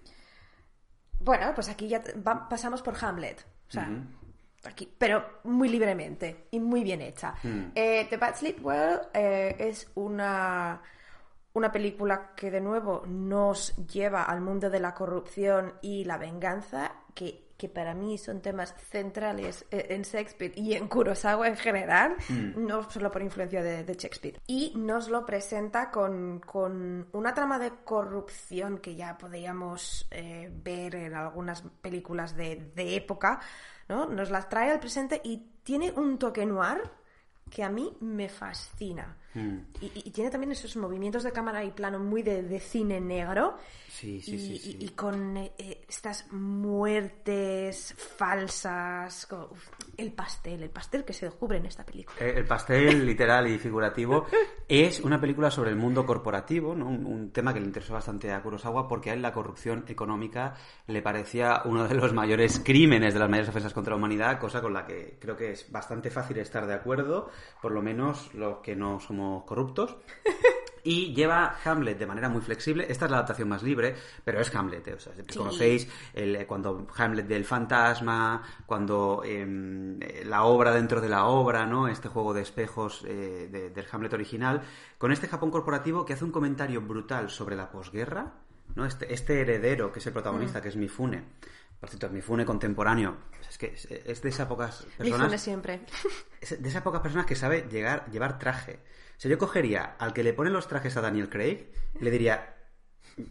Bueno, 1.21 1.53
pues 1.55 1.69
aquí 1.69 1.89
ya 1.89 2.03
va- 2.27 2.49
pasamos 2.49 2.81
por 2.83 2.95
Hamlet. 3.05 3.45
O 3.69 3.71
sea. 3.73 3.91
Aquí, 4.69 4.89
pero 4.99 5.41
muy 5.45 5.69
libremente 5.69 6.47
y 6.51 6.61
muy 6.61 6.83
bien 6.83 7.01
hecha. 7.01 7.35
Mm. 7.43 7.73
Eh, 7.75 8.07
The 8.09 8.17
Bad 8.17 8.37
Sleep 8.37 8.65
Well 8.65 9.01
eh, 9.15 9.57
es 9.59 9.91
una, 9.95 10.81
una 11.55 11.73
película 11.73 12.33
que 12.37 12.51
de 12.51 12.61
nuevo 12.61 13.03
nos 13.07 13.75
lleva 13.87 14.25
al 14.25 14.41
mundo 14.41 14.71
de 14.71 14.81
la 14.81 14.95
corrupción 14.95 15.75
y 15.83 16.05
la 16.05 16.19
venganza, 16.19 16.93
que 17.15 17.47
que 17.57 17.71
para 17.71 17.95
mí 17.95 18.19
son 18.19 18.43
temas 18.43 18.75
centrales 18.91 19.65
eh, 19.71 19.87
en 19.89 20.03
Shakespeare 20.03 20.53
y 20.57 20.75
en 20.75 20.89
Kurosawa 20.89 21.49
en 21.49 21.57
general, 21.57 22.15
Mm. 22.29 22.67
no 22.67 22.91
solo 22.91 23.11
por 23.11 23.23
influencia 23.23 23.63
de, 23.63 23.83
de 23.83 23.95
Shakespeare. 23.95 24.39
Y 24.47 24.75
nos 24.77 25.09
lo 25.09 25.25
presenta 25.25 25.91
con, 25.91 26.41
con 26.41 27.09
una 27.13 27.33
trama 27.33 27.59
de 27.59 27.71
corrupción 27.83 28.77
que 28.77 28.95
ya 28.95 29.17
podíamos 29.17 30.07
eh, 30.11 30.51
ver 30.53 30.97
en 30.97 31.15
algunas 31.15 31.63
películas 31.81 32.37
de, 32.37 32.73
de 32.75 32.97
época, 32.97 33.41
¿no? 33.89 34.07
Nos 34.07 34.31
las 34.31 34.49
trae 34.49 34.71
al 34.71 34.81
presente 34.81 35.21
y 35.25 35.39
tiene 35.63 35.93
un 35.93 36.19
toque 36.19 36.47
noir 36.47 36.83
que 37.51 37.63
a 37.63 37.71
mí 37.71 37.97
me 38.01 38.29
fascina. 38.29 39.17
Mm. 39.37 39.59
Y, 39.83 39.93
y- 40.07 40.11
tiene 40.11 40.31
también 40.31 40.53
esos 40.53 40.77
movimientos 40.77 41.23
de 41.23 41.31
cámara 41.33 41.63
y 41.63 41.71
plano 41.71 41.99
muy 41.99 42.23
de, 42.23 42.43
de 42.43 42.59
cine 42.59 43.01
negro. 43.01 43.59
Sí, 43.89 44.21
sí, 44.21 44.35
y, 44.35 44.39
sí, 44.39 44.59
sí. 44.59 44.77
y 44.81 44.89
con 44.91 45.37
eh, 45.37 45.53
eh, 45.59 45.85
estas 45.89 46.27
muertes 46.33 47.95
falsas. 47.97 49.27
con- 49.27 49.45
uf, 49.51 49.69
el 49.97 50.13
pastel, 50.13 50.63
el 50.63 50.71
pastel 50.71 51.05
que 51.05 51.13
se 51.13 51.27
descubre 51.27 51.57
en 51.59 51.67
esta 51.67 51.85
película. 51.85 52.17
Eh, 52.21 52.35
El 52.37 52.45
pastel 52.47 53.05
literal 53.07 53.47
y 53.49 53.59
figurativo 53.59 54.27
es 54.69 55.01
una 55.01 55.21
película 55.21 55.51
sobre 55.51 55.71
el 55.71 55.77
mundo 55.77 56.05
corporativo, 56.07 56.75
¿no? 56.75 56.87
un, 56.89 57.05
un 57.07 57.31
tema 57.31 57.53
que 57.55 57.61
le 57.61 57.67
interesó 57.67 57.95
bastante 57.95 58.33
a 58.33 58.43
Kurosawa 58.43 58.89
porque 58.89 59.11
a 59.11 59.15
él 59.15 59.23
la 59.23 59.33
corrupción 59.33 59.85
económica 59.89 60.55
le 60.87 61.03
parecía 61.03 61.63
uno 61.65 61.87
de 61.89 61.95
los 61.95 62.13
mayores 62.13 62.61
crímenes, 62.65 63.15
de 63.15 63.21
las 63.21 63.29
mayores 63.31 63.49
ofensas 63.51 63.73
contra 63.75 63.93
la 63.93 63.97
humanidad, 63.99 64.39
cosa 64.39 64.61
con 64.61 64.73
la 64.75 64.87
que 64.87 65.17
creo 65.21 65.37
que 65.37 65.53
es 65.53 65.71
bastante 65.71 66.11
fácil 66.11 66.39
estar 66.39 66.67
de 66.67 66.75
acuerdo, 66.75 67.31
por 67.63 67.73
lo 67.73 67.83
menos 67.83 68.33
los 68.35 68.59
que 68.59 68.77
no 68.77 69.01
somos 69.01 69.26
corruptos. 69.47 69.97
Y 70.89 71.13
lleva 71.15 71.57
Hamlet 71.65 71.99
de 71.99 72.07
manera 72.07 72.29
muy 72.29 72.41
flexible. 72.41 72.87
Esta 72.89 73.07
es 73.07 73.11
la 73.11 73.17
adaptación 73.17 73.49
más 73.49 73.61
libre, 73.65 73.97
pero 74.25 74.41
es 74.41 74.55
Hamlet. 74.55 74.87
¿eh? 74.87 74.95
O 74.95 75.01
sea, 75.01 75.13
siempre 75.15 75.33
Sí. 75.33 75.39
conocéis 75.41 75.89
el, 76.15 76.37
eh, 76.37 76.47
cuando 76.47 76.87
Hamlet 76.97 77.27
del 77.27 77.45
fantasma, 77.45 78.41
cuando 78.67 79.23
em, 79.25 80.01
eh, 80.01 80.23
la 80.25 80.45
obra 80.45 80.71
dentro 80.73 81.01
de 81.01 81.09
la 81.09 81.25
obra, 81.27 81.67
¿no? 81.67 81.89
Este 81.89 82.07
juego 82.09 82.33
de 82.33 82.43
espejos 82.43 83.03
eh, 83.05 83.49
de- 83.51 83.71
del 83.71 83.85
Hamlet 83.91 84.13
original, 84.13 84.63
con 84.97 85.11
este 85.11 85.27
Japón 85.27 85.51
corporativo 85.51 86.05
que 86.07 86.13
hace 86.13 86.25
un 86.25 86.31
comentario 86.31 86.81
brutal 86.81 87.31
sobre 87.31 87.57
la 87.57 87.69
posguerra, 87.69 88.35
¿no? 88.77 88.87
Este, 88.87 89.13
este 89.13 89.41
heredero 89.41 89.91
que 89.91 89.99
es 89.99 90.07
el 90.07 90.13
protagonista, 90.13 90.63
que 90.63 90.69
es 90.69 90.77
Mifune. 90.77 91.25
Por 91.81 91.89
cierto, 91.89 92.09
Mifune 92.11 92.45
contemporáneo. 92.47 93.17
Es 93.49 93.59
que 93.59 93.75
es, 93.75 94.23
de 94.23 94.29
esas 94.29 94.47
pocas 94.47 94.87
personas 94.97 95.27
Fune 95.27 95.39
siempre. 95.39 95.81
es 96.41 96.63
de 96.63 96.69
esas 96.69 96.83
pocas 96.83 97.01
personas 97.01 97.27
que 97.27 97.35
sabe 97.35 97.67
llegar, 97.69 98.09
llevar 98.13 98.39
traje. 98.39 98.79
O 99.17 99.21
sea, 99.21 99.31
yo 99.31 99.39
cogería 99.39 99.97
al 99.99 100.13
que 100.13 100.23
le 100.23 100.33
pone 100.35 100.51
los 100.51 100.69
trajes 100.69 100.97
a 100.97 101.01
Daniel 101.01 101.29
Craig 101.29 101.69
y 102.01 102.05
le 102.05 102.11
diría, 102.11 102.55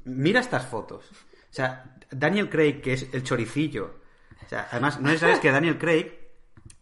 mira 0.05 0.39
estas 0.39 0.65
fotos. 0.65 1.05
O 1.11 1.53
sea, 1.55 1.95
Daniel 2.11 2.49
Craig, 2.49 2.81
que 2.81 2.93
es 2.93 3.07
el 3.13 3.23
choricillo. 3.23 3.99
O 4.45 4.49
sea, 4.49 4.67
además, 4.71 4.99
no 4.99 5.15
sabes 5.17 5.39
que 5.39 5.51
Daniel 5.51 5.77
Craig 5.77 6.11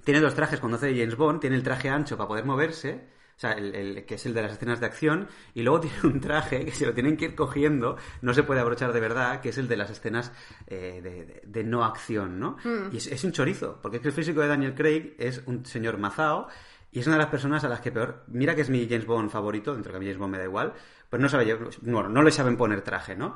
tiene 0.04 0.20
dos 0.20 0.34
trajes 0.36 0.60
cuando 0.60 0.78
hace 0.78 0.92
James 0.98 1.16
Bond, 1.16 1.40
tiene 1.42 1.56
el 1.56 1.64
traje 1.64 1.90
ancho 1.90 2.18
para 2.18 2.28
poder 2.28 2.46
moverse, 2.46 3.08
o 3.36 3.40
sea, 3.40 3.54
el, 3.54 3.74
el- 3.76 4.06
que 4.06 4.16
es 4.16 4.26
el 4.26 4.34
de 4.34 4.42
las 4.42 4.54
escenas 4.54 4.80
de 4.80 4.86
acción, 4.86 5.28
y 5.54 5.64
luego 5.64 5.80
tiene 5.82 5.96
un 6.04 6.20
traje 6.22 6.66
que 6.66 6.72
se 6.72 6.86
lo 6.86 6.94
tienen 6.94 7.18
que 7.18 7.26
ir 7.26 7.36
cogiendo, 7.36 7.98
no 8.22 8.34
se 8.34 8.44
puede 8.44 8.60
abrochar 8.62 8.94
de 8.94 9.00
verdad, 9.00 9.42
que 9.42 9.50
es 9.50 9.58
el 9.58 9.68
de 9.68 9.78
las 9.78 9.90
escenas 9.90 10.32
eh, 10.68 11.00
de, 11.04 11.26
de- 11.26 11.42
de 11.46 11.64
no 11.64 11.84
acción, 11.86 12.40
¿no? 12.40 12.58
Y 12.92 12.98
es, 12.98 13.08
es 13.08 13.24
un 13.24 13.32
chorizo, 13.32 13.80
porque 13.82 13.98
es 13.98 14.02
que 14.02 14.10
el 14.10 14.14
físico 14.14 14.42
de 14.42 14.48
Daniel 14.48 14.76
Craig 14.76 15.16
es 15.18 15.42
un 15.46 15.66
señor 15.66 15.98
mazao, 15.98 16.48
y 16.94 17.00
es 17.00 17.08
una 17.08 17.16
de 17.18 17.24
las 17.24 17.32
personas 17.32 17.64
a 17.64 17.68
las 17.68 17.82
que 17.82 17.92
peor, 17.92 18.24
mira 18.28 18.56
que 18.56 18.62
es 18.62 18.70
mi 18.70 18.88
James 18.88 19.06
Bond 19.06 19.30
favorito, 19.30 19.74
dentro 19.74 19.92
que 19.92 19.98
a 19.98 20.00
mí 20.00 20.06
James 20.06 20.20
Bond 20.20 20.32
me 20.32 20.38
da 20.38 20.44
igual, 20.46 20.74
pues 21.10 21.22
no 21.22 21.28
sabe, 21.28 21.54
bueno, 21.82 22.08
no 22.10 22.22
le 22.24 22.32
saben 22.32 22.56
poner 22.56 22.82
traje, 22.82 23.16
¿no? 23.16 23.36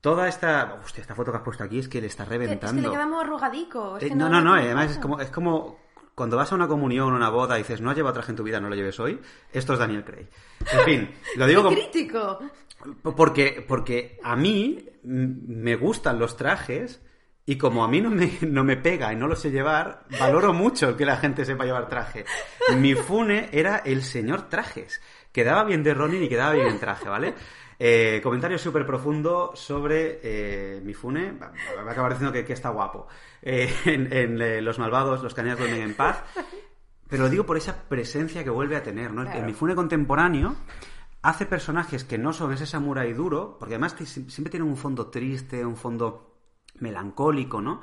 Toda 0.00 0.26
esta, 0.28 0.80
hostia, 0.84 1.00
esta 1.02 1.14
foto 1.14 1.30
que 1.30 1.36
has 1.38 1.44
puesto 1.44 1.62
aquí 1.64 1.78
es 1.78 1.88
que 1.88 2.00
le 2.00 2.06
está 2.08 2.24
Que- 2.26 2.34
es 2.34 2.40
reventando. 2.40 2.80
que 2.82 2.88
le 2.88 2.94
queda 2.94 3.06
muy 3.06 3.20
arrugadico. 3.20 3.96
es 3.98 4.04
Eh, 4.04 4.08
que 4.08 4.14
no, 4.16 4.28
no, 4.28 4.40
no, 4.40 4.52
tiene 4.54 4.66
además 4.66 4.90
es 4.92 4.98
como, 4.98 5.20
es 5.20 5.30
como 5.30 5.78
cuando 6.14 6.36
vas 6.36 6.50
a 6.52 6.54
una 6.54 6.66
comunión 6.68 7.12
una 7.12 7.28
boda 7.30 7.56
y 7.58 7.62
dices, 7.62 7.80
no 7.80 7.90
has 7.90 7.96
llevado 7.96 8.14
traje 8.14 8.30
en 8.32 8.36
tu 8.36 8.42
vida, 8.42 8.60
no 8.60 8.68
lo 8.68 8.74
lleves 8.74 8.98
hoy, 9.00 9.20
esto 9.52 9.72
es 9.74 9.78
Daniel 9.78 10.04
Craig. 10.04 10.28
En 10.72 10.80
fin, 10.84 11.10
lo 11.36 11.46
digo 11.46 11.62
¡Qué 11.62 11.64
como- 11.68 11.76
crítico! 11.76 12.38
porque, 13.16 13.64
porque 13.66 14.18
a 14.24 14.34
mí 14.36 14.84
me 15.04 15.76
gustan 15.76 16.18
los 16.18 16.36
trajes 16.36 17.00
y 17.46 17.56
como 17.56 17.84
a 17.84 17.88
mí 17.88 18.00
no 18.00 18.10
me, 18.10 18.30
no 18.42 18.64
me 18.64 18.76
pega 18.76 19.12
y 19.12 19.16
no 19.16 19.26
lo 19.28 19.36
sé 19.36 19.50
llevar, 19.50 20.04
valoro 20.20 20.52
mucho 20.52 20.96
que 20.96 21.04
la 21.04 21.16
gente 21.16 21.44
sepa 21.44 21.64
llevar 21.64 21.88
traje. 21.88 22.24
Mi 22.76 22.94
Fune 22.94 23.48
era 23.52 23.78
el 23.78 24.02
señor 24.02 24.48
trajes. 24.48 25.00
Quedaba 25.32 25.64
bien 25.64 25.82
de 25.82 25.94
Ronin 25.94 26.22
y 26.22 26.28
quedaba 26.28 26.52
bien 26.52 26.66
en 26.68 26.78
traje, 26.78 27.08
¿vale? 27.08 27.34
Eh, 27.78 28.20
comentario 28.22 28.58
súper 28.58 28.86
profundo 28.86 29.52
sobre 29.54 30.20
eh, 30.22 30.80
Mifune. 30.84 31.32
Va 31.32 31.50
va 31.82 31.88
a 31.88 31.92
acabar 31.92 32.12
diciendo 32.12 32.32
que, 32.32 32.44
que 32.44 32.52
está 32.52 32.68
guapo. 32.68 33.08
Eh, 33.40 33.74
en 33.86 34.12
en, 34.12 34.40
eh, 34.40 34.60
Los 34.60 34.78
Malvados, 34.78 35.22
los 35.22 35.34
cañas 35.34 35.58
duermen 35.58 35.82
en 35.82 35.94
paz. 35.94 36.22
Pero 37.08 37.24
lo 37.24 37.28
digo 37.30 37.44
por 37.44 37.56
esa 37.56 37.88
presencia 37.88 38.44
que 38.44 38.50
vuelve 38.50 38.76
a 38.76 38.82
tener, 38.82 39.12
¿no? 39.12 39.22
El- 39.22 39.26
El 39.28 39.32
Claro. 39.32 39.46
Mifune 39.48 39.74
contemporáneo 39.74 40.54
hace 41.22 41.46
personajes 41.46 42.04
que 42.04 42.18
no 42.18 42.32
son 42.32 42.52
ese 42.52 42.66
samurái 42.66 43.12
duro, 43.14 43.56
porque 43.58 43.74
además 43.74 43.96
siempre 44.06 44.50
tienen 44.50 44.68
un 44.68 44.76
fondo 44.76 45.06
triste, 45.08 45.64
un 45.64 45.76
fondo 45.76 46.31
melancólico, 46.82 47.62
¿no? 47.62 47.80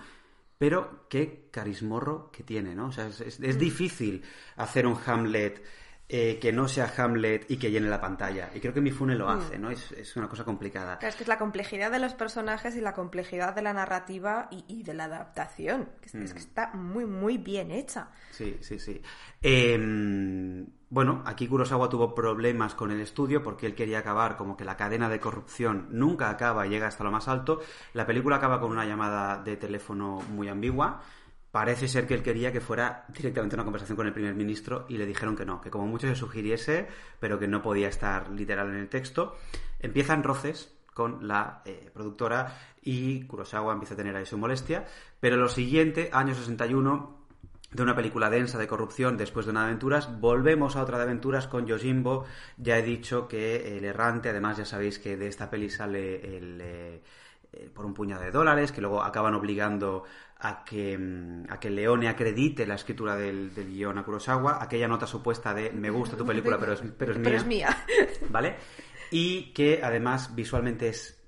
Pero 0.57 1.05
qué 1.09 1.47
carismorro 1.51 2.29
que 2.31 2.43
tiene, 2.43 2.75
¿no? 2.75 2.87
O 2.87 2.91
sea, 2.91 3.07
es, 3.07 3.21
es- 3.21 3.39
es 3.39 3.57
difícil 3.57 4.21
hacer 4.57 4.85
un 4.85 4.97
Hamlet 5.05 5.63
eh, 6.11 6.37
que 6.41 6.51
no 6.51 6.67
sea 6.67 6.91
Hamlet 6.97 7.45
y 7.51 7.57
que 7.57 7.69
llene 7.71 7.87
la 7.87 8.01
pantalla. 8.01 8.49
Y 8.53 8.59
creo 8.59 8.73
que 8.73 8.81
Mifune 8.81 9.15
lo 9.15 9.29
hace, 9.29 9.59
¿no? 9.59 9.69
Es, 9.69 9.91
es 9.91 10.15
una 10.17 10.27
cosa 10.27 10.43
complicada. 10.43 10.97
Claro, 10.97 11.09
es 11.11 11.15
que 11.15 11.23
es 11.23 11.27
la 11.29 11.37
complejidad 11.37 11.91
de 11.91 11.99
los 11.99 12.15
personajes 12.15 12.75
y 12.75 12.81
la 12.81 12.93
complejidad 12.93 13.53
de 13.55 13.61
la 13.61 13.73
narrativa 13.73 14.47
y, 14.51 14.65
y 14.67 14.83
de 14.83 14.95
la 14.95 15.03
adaptación. 15.05 15.87
Es, 16.03 16.15
es 16.15 16.33
que 16.33 16.39
está 16.39 16.71
muy, 16.73 17.05
muy 17.05 17.37
bien 17.37 17.69
hecha. 17.71 18.09
Sí, 18.31 18.57
sí, 18.61 18.79
sí. 18.79 19.01
Eh, 19.41 20.65
bueno, 20.91 21.21
aquí 21.25 21.47
Kurosawa 21.47 21.87
tuvo 21.87 22.15
problemas 22.15 22.73
con 22.73 22.89
el 22.89 22.99
estudio 22.99 23.43
porque 23.43 23.67
él 23.67 23.75
quería 23.75 23.99
acabar 23.99 24.37
como 24.37 24.57
que 24.57 24.65
la 24.65 24.75
cadena 24.75 25.07
de 25.07 25.19
corrupción 25.19 25.87
nunca 25.91 26.31
acaba 26.31 26.65
y 26.65 26.71
llega 26.71 26.87
hasta 26.87 27.03
lo 27.03 27.11
más 27.11 27.27
alto. 27.27 27.61
La 27.93 28.07
película 28.07 28.37
acaba 28.37 28.59
con 28.59 28.71
una 28.71 28.85
llamada 28.85 29.37
de 29.37 29.55
teléfono 29.55 30.19
muy 30.31 30.47
ambigua. 30.47 31.01
Parece 31.51 31.87
ser 31.87 32.07
que 32.07 32.15
él 32.15 32.23
quería 32.23 32.51
que 32.51 32.59
fuera 32.59 33.05
directamente 33.09 33.55
una 33.55 33.65
conversación 33.65 33.95
con 33.95 34.07
el 34.07 34.13
primer 34.13 34.33
ministro 34.33 34.85
y 34.89 34.97
le 34.97 35.05
dijeron 35.05 35.35
que 35.35 35.45
no, 35.45 35.61
que 35.61 35.69
como 35.69 35.85
mucho 35.85 36.07
se 36.07 36.15
sugiriese, 36.15 36.87
pero 37.19 37.37
que 37.37 37.47
no 37.47 37.61
podía 37.61 37.87
estar 37.87 38.29
literal 38.31 38.69
en 38.69 38.75
el 38.75 38.89
texto. 38.89 39.35
Empiezan 39.79 40.23
roces 40.23 40.75
con 40.93 41.27
la 41.27 41.61
eh, 41.65 41.91
productora 41.93 42.55
y 42.81 43.25
Kurosawa 43.25 43.73
empieza 43.73 43.93
a 43.93 43.97
tener 43.97 44.15
ahí 44.15 44.25
su 44.25 44.37
molestia, 44.37 44.85
pero 45.19 45.37
lo 45.37 45.49
siguiente, 45.49 46.09
año 46.11 46.33
61, 46.33 47.18
de 47.71 47.83
una 47.83 47.95
película 47.95 48.29
densa 48.29 48.57
de 48.57 48.67
corrupción 48.67 49.17
después 49.17 49.45
de 49.45 49.51
una 49.51 49.61
de 49.61 49.67
aventuras, 49.67 50.19
volvemos 50.19 50.75
a 50.75 50.81
otra 50.81 50.97
de 50.97 51.03
aventuras 51.03 51.47
con 51.47 51.67
Yojimbo. 51.67 52.25
Ya 52.57 52.77
he 52.77 52.81
dicho 52.81 53.27
que 53.27 53.77
El 53.77 53.85
Errante, 53.85 54.29
además 54.29 54.57
ya 54.57 54.65
sabéis 54.65 54.97
que 54.97 55.17
de 55.17 55.27
esta 55.27 55.49
peli 55.49 55.69
sale 55.69 56.37
el, 56.37 56.59
eh, 56.61 57.01
eh, 57.53 57.69
por 57.73 57.85
un 57.85 57.93
puñado 57.93 58.23
de 58.23 58.31
dólares, 58.31 58.71
que 58.71 58.81
luego 58.81 59.03
acaban 59.03 59.35
obligando 59.35 60.03
a 60.39 60.63
que, 60.63 60.97
mm, 60.97 61.45
a 61.49 61.59
que 61.59 61.69
Leone 61.69 62.07
acredite 62.07 62.65
la 62.65 62.75
escritura 62.75 63.15
del, 63.15 63.53
del 63.53 63.67
guion 63.67 63.97
a 63.97 64.03
Kurosawa, 64.03 64.63
aquella 64.63 64.87
nota 64.87 65.05
supuesta 65.05 65.53
de 65.53 65.71
me 65.71 65.91
gusta 65.91 66.17
tu 66.17 66.25
película, 66.25 66.57
pero 66.57 66.73
es, 66.73 66.81
pero 66.97 67.11
es 67.11 67.17
mía. 67.17 67.23
Pero 67.23 67.37
es 67.37 67.45
mía. 67.45 67.77
¿Vale? 68.29 68.55
Y 69.11 69.53
que 69.53 69.81
además 69.83 70.33
visualmente 70.33 70.89
es 70.89 71.19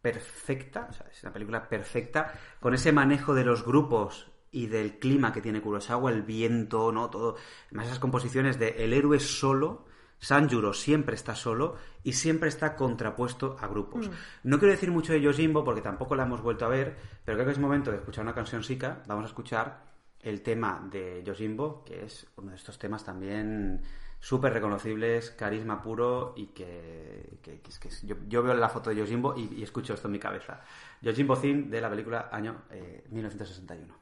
perfecta, 0.00 0.88
o 0.90 0.92
sea, 0.92 1.06
es 1.06 1.22
una 1.22 1.32
película 1.32 1.68
perfecta, 1.68 2.32
con 2.60 2.74
ese 2.74 2.92
manejo 2.92 3.34
de 3.34 3.44
los 3.44 3.64
grupos 3.64 4.31
y 4.52 4.66
del 4.66 4.98
clima 4.98 5.32
que 5.32 5.40
tiene 5.40 5.60
Kurosawa, 5.62 6.10
el 6.10 6.22
viento, 6.22 6.92
¿no? 6.92 7.10
Todo. 7.10 7.36
Además, 7.68 7.86
esas 7.86 7.98
composiciones 7.98 8.58
de 8.58 8.68
el 8.84 8.92
héroe 8.92 9.18
solo, 9.18 9.86
Sanjuro 10.18 10.72
siempre 10.72 11.16
está 11.16 11.34
solo 11.34 11.74
y 12.04 12.12
siempre 12.12 12.48
está 12.48 12.76
contrapuesto 12.76 13.56
a 13.58 13.66
grupos. 13.66 14.08
No 14.44 14.58
quiero 14.60 14.72
decir 14.72 14.90
mucho 14.92 15.12
de 15.12 15.20
Yojimbo 15.20 15.64
porque 15.64 15.80
tampoco 15.80 16.14
la 16.14 16.22
hemos 16.24 16.42
vuelto 16.42 16.64
a 16.64 16.68
ver, 16.68 16.96
pero 17.24 17.36
creo 17.38 17.46
que 17.46 17.52
es 17.52 17.58
momento 17.58 17.90
de 17.90 17.96
escuchar 17.96 18.22
una 18.22 18.34
canción 18.34 18.62
sica. 18.62 19.02
Vamos 19.08 19.24
a 19.24 19.28
escuchar 19.28 19.90
el 20.20 20.42
tema 20.42 20.86
de 20.92 21.22
Yojimbo, 21.24 21.82
que 21.84 22.04
es 22.04 22.26
uno 22.36 22.50
de 22.50 22.56
estos 22.56 22.78
temas 22.78 23.04
también 23.04 23.82
súper 24.20 24.52
reconocibles, 24.52 25.30
carisma 25.32 25.82
puro 25.82 26.34
y 26.36 26.46
que, 26.48 27.38
que- 27.42 27.60
que 27.60 27.88
yo, 28.06 28.14
yo 28.28 28.42
veo 28.44 28.54
la 28.54 28.68
foto 28.68 28.90
de 28.90 28.96
Yojimbo 28.96 29.34
y, 29.36 29.52
y 29.56 29.62
escucho 29.64 29.94
esto 29.94 30.06
en 30.06 30.12
mi 30.12 30.20
cabeza. 30.20 30.60
Yojimbo 31.00 31.36
Theme 31.36 31.62
de 31.68 31.80
la 31.80 31.90
película 31.90 32.28
año 32.30 32.62
eh, 32.70 33.02
1961. 33.10 34.01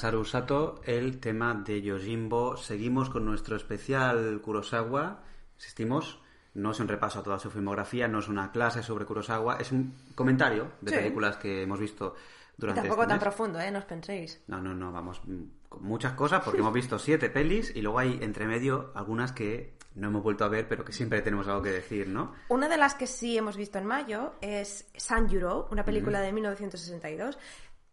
Masaru 0.00 0.24
Sato, 0.24 0.80
el 0.86 1.20
tema 1.20 1.52
de 1.52 1.82
Yojimbo. 1.82 2.56
Seguimos 2.56 3.10
con 3.10 3.26
nuestro 3.26 3.54
especial 3.54 4.40
Kurosawa. 4.40 5.22
Insistimos, 5.56 6.22
no 6.54 6.70
es 6.70 6.80
un 6.80 6.88
repaso 6.88 7.18
a 7.18 7.22
toda 7.22 7.38
su 7.38 7.50
filmografía, 7.50 8.08
no 8.08 8.20
es 8.20 8.28
una 8.28 8.50
clase 8.50 8.82
sobre 8.82 9.04
Kurosawa, 9.04 9.56
es 9.56 9.72
un 9.72 9.94
comentario 10.14 10.72
de 10.80 10.90
Sí. 10.92 10.96
películas 10.96 11.36
que 11.36 11.64
hemos 11.64 11.78
visto 11.78 12.14
durante 12.56 12.80
Tampoco 12.80 13.02
este 13.02 13.12
tan 13.12 13.20
profundo, 13.20 13.60
¿eh? 13.60 13.70
No 13.70 13.78
os 13.80 13.84
penséis. 13.84 14.42
No, 14.46 14.58
no, 14.62 14.72
no, 14.72 14.90
vamos, 14.90 15.20
mm, 15.26 15.42
con 15.68 15.82
muchas 15.82 16.14
cosas, 16.14 16.42
porque 16.42 16.60
hemos 16.60 16.72
visto 16.72 16.98
siete 16.98 17.28
pelis 17.28 17.70
y 17.76 17.82
luego 17.82 17.98
hay 17.98 18.20
entre 18.22 18.46
medio 18.46 18.92
algunas 18.94 19.32
que 19.32 19.74
no 19.96 20.08
hemos 20.08 20.22
vuelto 20.22 20.44
a 20.44 20.48
ver, 20.48 20.66
pero 20.66 20.82
que 20.82 20.92
siempre 20.92 21.20
tenemos 21.20 21.46
algo 21.48 21.60
que 21.62 21.72
decir, 21.72 22.08
¿no? 22.08 22.32
Una 22.48 22.68
de 22.68 22.78
las 22.78 22.94
que 22.94 23.06
sí 23.06 23.36
hemos 23.36 23.56
visto 23.56 23.76
en 23.78 23.84
mayo 23.84 24.32
es 24.40 24.88
Sanjuro, 24.96 25.68
una 25.70 25.84
película 25.84 26.20
de 26.20 26.32
1962, 26.32 27.38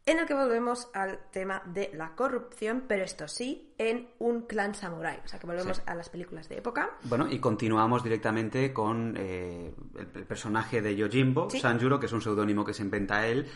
en 0.07 0.17
el 0.19 0.25
que 0.25 0.33
volvemos 0.33 0.89
al 0.93 1.19
tema 1.31 1.61
de 1.65 1.91
la 1.93 2.15
corrupción, 2.15 2.85
pero 2.87 3.03
esto 3.03 3.27
sí, 3.27 3.73
en 3.77 4.07
un 4.19 4.41
clan 4.47 4.73
samurái. 4.73 5.19
O 5.23 5.27
sea, 5.27 5.37
que 5.39 5.45
volvemos 5.45 5.77
Sí. 5.77 5.83
a 5.85 5.93
las 5.95 6.09
películas 6.09 6.49
de 6.49 6.57
época. 6.57 6.89
Bueno, 7.03 7.27
y 7.29 7.39
continuamos 7.39 8.03
directamente 8.03 8.73
con 8.73 9.15
eh, 9.17 9.73
el, 9.95 10.07
el 10.15 10.25
personaje 10.25 10.81
de 10.81 10.95
Yojimbo, 10.95 11.49
Sí. 11.49 11.59
Sanjuro, 11.59 11.99
que 11.99 12.07
es 12.07 12.13
un 12.13 12.21
seudónimo 12.21 12.65
que 12.65 12.73
se 12.73 12.81
inventa 12.83 13.27
él. 13.27 13.47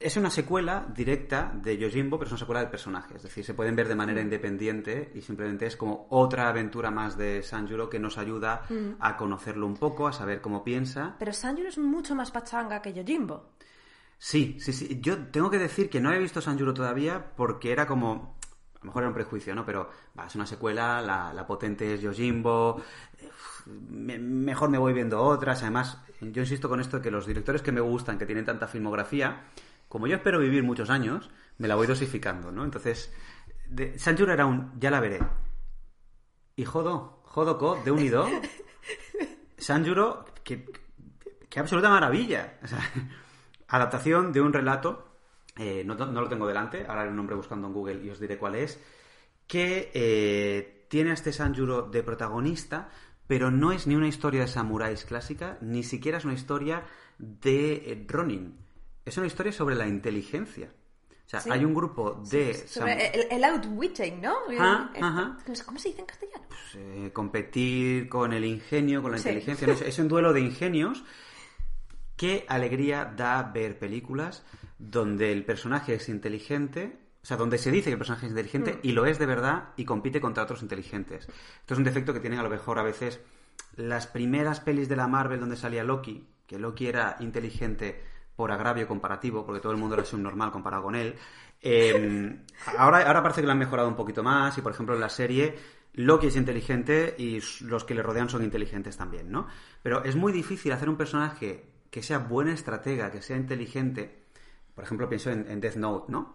Es 0.00 0.16
una 0.18 0.28
secuela 0.28 0.86
directa 0.94 1.52
de 1.54 1.78
Yojimbo, 1.78 2.18
pero 2.18 2.26
es 2.26 2.32
una 2.32 2.38
secuela 2.40 2.60
del 2.60 2.68
personaje. 2.68 3.14
Es 3.16 3.22
decir, 3.22 3.42
se 3.44 3.54
pueden 3.54 3.74
ver 3.76 3.88
de 3.88 3.94
manera 3.94 4.20
independiente 4.20 5.12
y 5.14 5.22
simplemente 5.22 5.66
es 5.66 5.76
como 5.76 6.08
otra 6.10 6.48
aventura 6.48 6.90
más 6.90 7.16
de 7.16 7.42
Sanjuro 7.42 7.88
que 7.88 7.98
nos 8.00 8.18
ayuda 8.18 8.62
a 8.98 9.16
conocerlo 9.16 9.66
un 9.66 9.76
poco, 9.76 10.06
a 10.08 10.12
saber 10.12 10.42
cómo 10.42 10.62
piensa. 10.62 11.14
Pero 11.18 11.32
Sanjuro 11.32 11.68
es 11.68 11.78
mucho 11.78 12.14
más 12.14 12.30
pachanga 12.32 12.82
que 12.82 12.92
Yojimbo. 12.92 13.53
Sí, 14.26 14.56
sí, 14.58 14.72
sí. 14.72 15.00
Yo 15.02 15.18
tengo 15.26 15.50
que 15.50 15.58
decir 15.58 15.90
que 15.90 16.00
no 16.00 16.10
he 16.10 16.18
visto 16.18 16.40
Sanjuro 16.40 16.72
todavía 16.72 17.32
porque 17.36 17.72
era 17.72 17.86
como. 17.86 18.38
A 18.76 18.78
lo 18.78 18.86
mejor 18.86 19.02
era 19.02 19.08
un 19.08 19.14
prejuicio, 19.14 19.54
¿no? 19.54 19.66
Pero 19.66 19.90
va, 20.18 20.26
es 20.26 20.34
una 20.34 20.46
secuela, 20.46 21.02
la, 21.02 21.34
la 21.34 21.46
potente 21.46 21.92
es 21.92 22.00
Yojimbo. 22.00 22.82
eh, 23.18 23.28
me- 23.66 24.18
mejor 24.18 24.70
me 24.70 24.78
voy 24.78 24.94
viendo 24.94 25.20
otras. 25.22 25.60
Además, 25.62 25.98
yo 26.22 26.40
insisto 26.40 26.70
con 26.70 26.80
esto 26.80 26.96
de 26.96 27.02
que 27.02 27.10
los 27.10 27.26
directores 27.26 27.60
que 27.60 27.70
me 27.72 27.82
gustan, 27.82 28.16
que 28.16 28.24
tienen 28.24 28.46
tanta 28.46 28.66
filmografía, 28.66 29.44
como 29.90 30.06
yo 30.06 30.16
espero 30.16 30.38
vivir 30.38 30.62
muchos 30.62 30.88
años, 30.88 31.28
me 31.58 31.68
la 31.68 31.74
voy 31.74 31.86
dosificando, 31.86 32.50
¿no? 32.50 32.64
Entonces, 32.64 33.12
de, 33.68 33.98
Sanjuro 33.98 34.32
era 34.32 34.46
un. 34.46 34.72
Ya 34.80 34.90
la 34.90 35.00
veré. 35.00 35.20
Y 36.56 36.64
Jodo, 36.64 37.20
Jodoko, 37.24 37.78
de 37.84 37.90
unido. 37.90 38.26
Sanjuro, 39.58 40.24
que, 40.42 40.64
que 41.50 41.60
absoluta 41.60 41.90
maravilla. 41.90 42.58
O 42.62 42.66
sea, 42.66 42.78
adaptación 43.76 44.32
de 44.32 44.40
un 44.40 44.52
relato, 44.52 45.06
eh, 45.56 45.82
no, 45.84 45.94
no 45.94 46.20
lo 46.20 46.28
tengo 46.28 46.46
delante, 46.46 46.86
ahora 46.86 47.02
haré 47.02 47.10
un 47.10 47.16
nombre 47.16 47.36
buscando 47.36 47.66
en 47.68 47.72
Google 47.72 48.04
y 48.04 48.10
os 48.10 48.18
diré 48.20 48.36
cuál 48.38 48.54
es, 48.56 48.80
que 49.46 49.90
eh, 49.94 50.86
tiene 50.88 51.10
a 51.10 51.14
este 51.14 51.32
Sanjuro 51.32 51.82
de 51.82 52.02
protagonista, 52.02 52.88
pero 53.26 53.50
no 53.50 53.72
es 53.72 53.86
ni 53.86 53.94
una 53.94 54.08
historia 54.08 54.42
de 54.42 54.48
samuráis 54.48 55.04
clásica, 55.04 55.58
ni 55.60 55.82
siquiera 55.82 56.18
es 56.18 56.24
una 56.24 56.34
historia 56.34 56.84
de 57.18 57.74
eh, 57.92 58.04
Ronin. 58.08 58.56
Es 59.04 59.16
una 59.18 59.26
historia 59.26 59.52
sobre 59.52 59.74
la 59.74 59.86
inteligencia. 59.86 60.70
O 61.26 61.28
sea, 61.28 61.40
Sí. 61.40 61.50
hay 61.50 61.64
un 61.64 61.72
grupo 61.74 62.22
de... 62.30 62.52
Sobre 62.54 62.92
sam- 62.96 63.10
el, 63.14 63.26
el 63.30 63.44
outwitting, 63.44 64.20
¿no? 64.20 64.34
Ah, 64.58 64.90
El- 64.94 65.02
ajá. 65.04 65.36
no 65.46 65.54
sé, 65.54 65.64
¿Cómo 65.64 65.78
se 65.78 65.88
dice 65.88 66.00
en 66.00 66.06
castellano? 66.06 66.44
eh, 66.76 67.10
competir 67.12 68.08
con 68.08 68.32
el 68.32 68.44
ingenio, 68.44 69.00
con 69.02 69.12
la 69.12 69.18
Sí. 69.18 69.28
inteligencia. 69.28 69.66
¿no? 69.66 69.72
Es 69.72 69.98
un 69.98 70.08
duelo 70.08 70.32
de 70.32 70.40
ingenios. 70.40 71.02
Qué 72.16 72.44
alegría 72.48 73.12
da 73.16 73.42
ver 73.42 73.78
películas 73.78 74.44
donde 74.78 75.32
el 75.32 75.44
personaje 75.44 75.94
es 75.94 76.08
inteligente, 76.08 76.98
o 77.22 77.26
sea, 77.26 77.36
donde 77.36 77.58
se 77.58 77.70
dice 77.70 77.86
que 77.86 77.92
el 77.92 77.98
personaje 77.98 78.26
es 78.26 78.32
inteligente 78.32 78.78
y 78.82 78.92
lo 78.92 79.06
es 79.06 79.18
de 79.18 79.26
verdad 79.26 79.70
y 79.76 79.84
compite 79.84 80.20
contra 80.20 80.44
otros 80.44 80.62
inteligentes. 80.62 81.28
Esto 81.60 81.74
es 81.74 81.78
un 81.78 81.84
defecto 81.84 82.12
que 82.12 82.20
tienen 82.20 82.38
a 82.38 82.42
lo 82.42 82.50
mejor 82.50 82.78
a 82.78 82.82
veces 82.82 83.20
las 83.76 84.06
primeras 84.06 84.60
pelis 84.60 84.88
de 84.88 84.96
la 84.96 85.08
Marvel 85.08 85.40
donde 85.40 85.56
salía 85.56 85.82
Loki, 85.82 86.26
que 86.46 86.58
Loki 86.58 86.86
era 86.86 87.16
inteligente 87.20 88.02
por 88.36 88.52
agravio 88.52 88.86
comparativo, 88.86 89.44
porque 89.44 89.60
todo 89.60 89.72
el 89.72 89.78
mundo 89.78 89.94
era 89.94 90.04
subnormal 90.04 90.50
comparado 90.50 90.82
con 90.84 90.94
él. 90.94 91.14
Eh, 91.60 92.40
ahora, 92.78 93.06
ahora 93.06 93.22
parece 93.22 93.40
que 93.40 93.46
lo 93.46 93.52
han 93.52 93.58
mejorado 93.58 93.88
un 93.88 93.96
poquito 93.96 94.22
más 94.22 94.56
y, 94.58 94.60
por 94.60 94.72
ejemplo, 94.72 94.94
en 94.94 95.00
la 95.00 95.08
serie 95.08 95.54
Loki 95.94 96.26
es 96.26 96.36
inteligente 96.36 97.14
y 97.16 97.40
los 97.62 97.84
que 97.84 97.94
le 97.94 98.02
rodean 98.02 98.28
son 98.28 98.42
inteligentes 98.42 98.96
también, 98.96 99.30
¿no? 99.30 99.46
Pero 99.82 100.04
es 100.04 100.16
muy 100.16 100.32
difícil 100.32 100.72
hacer 100.72 100.88
un 100.88 100.96
personaje 100.96 101.73
que 101.94 102.02
sea 102.02 102.18
buena 102.18 102.52
estratega, 102.52 103.12
que 103.12 103.22
sea 103.22 103.36
inteligente. 103.36 104.24
Por 104.74 104.82
ejemplo, 104.82 105.08
pienso 105.08 105.30
en, 105.30 105.48
en 105.48 105.60
Death 105.60 105.76
Note, 105.76 106.10
¿no? 106.10 106.34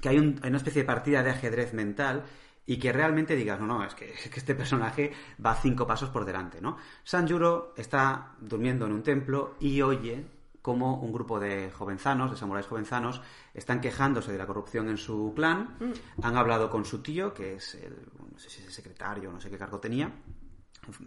Que 0.00 0.08
hay, 0.08 0.18
un- 0.18 0.40
hay 0.42 0.48
una 0.48 0.56
especie 0.56 0.80
de 0.82 0.86
partida 0.86 1.22
de 1.22 1.28
ajedrez 1.28 1.74
mental 1.74 2.24
y 2.64 2.78
que 2.78 2.94
realmente 2.94 3.36
digas, 3.36 3.60
no, 3.60 3.66
no, 3.66 3.84
es 3.84 3.94
que, 3.94 4.10
es 4.24 4.30
que 4.30 4.40
este 4.40 4.54
personaje 4.54 5.12
va 5.44 5.54
cinco 5.54 5.86
pasos 5.86 6.08
por 6.08 6.24
delante, 6.24 6.62
¿no? 6.62 6.78
Sanjuro 7.04 7.74
está 7.76 8.36
durmiendo 8.40 8.86
en 8.86 8.92
un 8.92 9.02
templo 9.02 9.56
y 9.60 9.82
oye 9.82 10.24
cómo 10.62 10.98
un 10.98 11.12
grupo 11.12 11.38
de 11.38 11.70
jovenzanos, 11.70 12.30
de 12.30 12.38
samuráis 12.38 12.66
jovenzanos, 12.66 13.20
están 13.52 13.82
quejándose 13.82 14.32
de 14.32 14.38
la 14.38 14.46
corrupción 14.46 14.88
en 14.88 14.96
su 14.96 15.34
clan, 15.36 15.76
han 16.22 16.36
hablado 16.38 16.70
con 16.70 16.86
su 16.86 17.02
tío, 17.02 17.34
que 17.34 17.56
es 17.56 17.74
el, 17.74 17.94
no 18.32 18.38
sé 18.38 18.48
si 18.48 18.60
es 18.62 18.66
el 18.68 18.72
secretario, 18.72 19.30
no 19.30 19.40
sé 19.42 19.50
qué 19.50 19.58
cargo 19.58 19.78
tenía, 19.78 20.10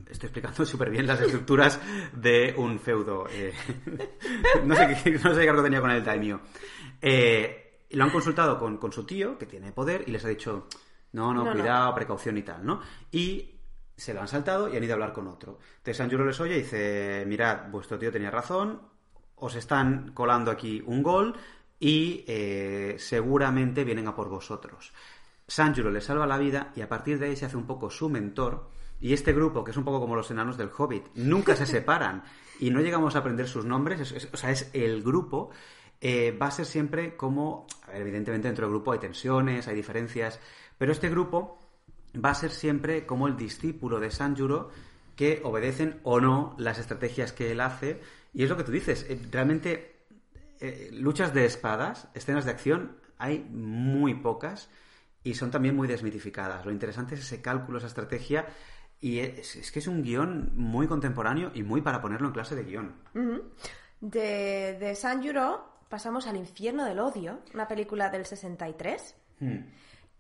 Estoy 0.10 0.28
explicando 0.28 0.66
súper 0.66 0.90
bien 0.90 1.08
las 1.08 1.22
estructuras 1.22 1.80
de 2.14 2.54
un 2.58 2.80
feudo. 2.80 3.28
eh. 3.30 3.54
no, 4.66 4.76
sé 4.76 4.88
qué, 5.04 5.12
no 5.12 5.34
sé 5.34 5.40
qué 5.42 5.46
cargo 5.46 5.64
tenía 5.64 5.82
con 5.82 5.92
el 5.92 6.04
daimyo. 6.04 6.40
Eh, 7.02 7.86
lo 7.92 8.04
han 8.04 8.12
consultado 8.12 8.60
con, 8.60 8.78
con 8.78 8.92
su 8.92 9.06
tío, 9.06 9.38
que 9.38 9.46
tiene 9.46 9.72
poder, 9.72 10.04
y 10.08 10.12
les 10.12 10.24
ha 10.26 10.30
dicho, 10.30 10.68
no, 11.14 11.34
no, 11.34 11.44
No, 11.44 11.46
no. 11.46 11.52
cuidado, 11.54 11.96
precaución 11.96 12.38
y 12.38 12.44
tal, 12.44 12.66
¿no? 12.66 12.82
Y 13.12 13.56
se 13.96 14.14
lo 14.14 14.22
han 14.22 14.28
saltado 14.28 14.72
y 14.72 14.78
han 14.78 14.84
ido 14.84 14.94
a 14.94 14.96
hablar 14.96 15.14
con 15.14 15.28
otro. 15.28 15.60
Entonces 15.78 15.98
Sanjuro 15.98 16.26
les 16.26 16.40
oye 16.40 16.56
y 16.56 16.60
dice, 16.60 17.24
mirad, 17.28 17.70
vuestro 17.70 17.98
tío 18.00 18.12
tenía 18.12 18.32
razón, 18.32 18.82
os 19.36 19.56
están 19.56 20.12
colando 20.14 20.52
aquí 20.52 20.82
un 20.86 21.02
gol 21.04 21.36
y 21.80 22.24
eh, 22.28 22.96
seguramente 23.00 23.84
vienen 23.84 24.08
a 24.08 24.16
por 24.16 24.30
vosotros. 24.30 24.94
Sanjuro 25.48 25.90
le 25.90 26.00
salva 26.02 26.28
la 26.28 26.38
vida 26.38 26.72
y 26.76 26.82
a 26.82 26.88
partir 26.88 27.18
de 27.20 27.28
ahí 27.28 27.36
se 27.36 27.46
hace 27.46 27.58
un 27.58 27.66
poco 27.66 27.90
su 27.90 28.08
mentor. 28.10 28.70
Y 29.02 29.14
este 29.14 29.34
grupo, 29.34 29.64
que 29.64 29.72
es 29.72 29.78
un 29.78 29.84
poco 29.86 30.00
como 30.00 30.16
los 30.16 30.30
enanos 30.32 30.58
del 30.58 30.70
Hobbit, 30.76 31.06
nunca 31.16 31.56
se 31.56 31.66
separan 31.66 32.24
y 32.60 32.70
no 32.72 32.82
llegamos 32.82 33.16
a 33.16 33.20
aprender 33.20 33.48
sus 33.48 33.66
nombres, 33.66 34.00
es- 34.02 34.12
es- 34.12 34.30
o 34.34 34.38
sea, 34.38 34.52
es 34.52 34.70
el 34.74 35.02
grupo, 35.04 35.50
eh, 36.02 36.32
va 36.40 36.48
a 36.48 36.52
ser 36.52 36.66
siempre 36.66 37.16
como, 37.16 37.68
a 37.88 37.92
ver, 37.92 38.02
evidentemente 38.02 38.48
dentro 38.48 38.66
del 38.66 38.74
grupo 38.76 38.92
hay 38.92 39.00
tensiones, 39.00 39.68
hay 39.68 39.76
diferencias, 39.76 40.40
pero 40.78 40.92
este 40.92 41.10
grupo 41.10 41.60
va 42.24 42.32
a 42.32 42.36
ser 42.36 42.52
siempre 42.52 43.06
como 43.06 43.28
el 43.28 43.38
discípulo 43.38 44.00
de 44.00 44.12
Sanjuro 44.12 44.70
que 45.16 45.42
obedecen 45.44 46.00
o 46.04 46.20
no 46.22 46.56
las 46.58 46.80
estrategias 46.80 47.34
que 47.34 47.52
él 47.52 47.60
hace. 47.62 48.00
Y 48.34 48.44
es 48.44 48.50
lo 48.50 48.56
que 48.58 48.64
tú 48.64 48.72
dices, 48.72 49.06
eh, 49.10 49.20
realmente 49.32 50.06
eh, 50.62 50.90
luchas 50.94 51.34
de 51.34 51.46
espadas, 51.46 52.08
escenas 52.14 52.46
de 52.46 52.52
acción, 52.52 52.98
hay 53.18 53.40
muy 53.50 54.14
pocas 54.16 54.70
y 55.24 55.34
son 55.36 55.52
también 55.52 55.76
muy 55.76 55.88
desmitificadas. 55.88 56.66
Lo 56.66 56.72
interesante 56.72 57.16
es 57.16 57.22
ese 57.22 57.42
cálculo, 57.42 57.78
esa 57.78 57.88
estrategia. 57.88 58.46
Y 59.02 59.20
es, 59.20 59.56
es 59.56 59.72
que 59.72 59.80
es 59.80 59.88
un 59.88 60.02
guion 60.04 60.52
muy 60.56 60.88
contemporáneo 60.88 61.52
y 61.54 61.64
muy 61.64 61.82
para 61.82 62.02
ponerlo 62.02 62.28
en 62.28 62.34
clase 62.34 62.56
de 62.56 62.64
guion. 62.64 62.96
De, 64.02 64.78
de 64.80 64.96
Sanjuro 64.96 65.66
pasamos 65.90 66.28
al 66.28 66.38
Infierno 66.38 66.86
del 66.86 67.00
Odio, 67.00 67.40
una 67.54 67.68
película 67.68 68.10
del 68.10 68.26
63, 68.26 69.16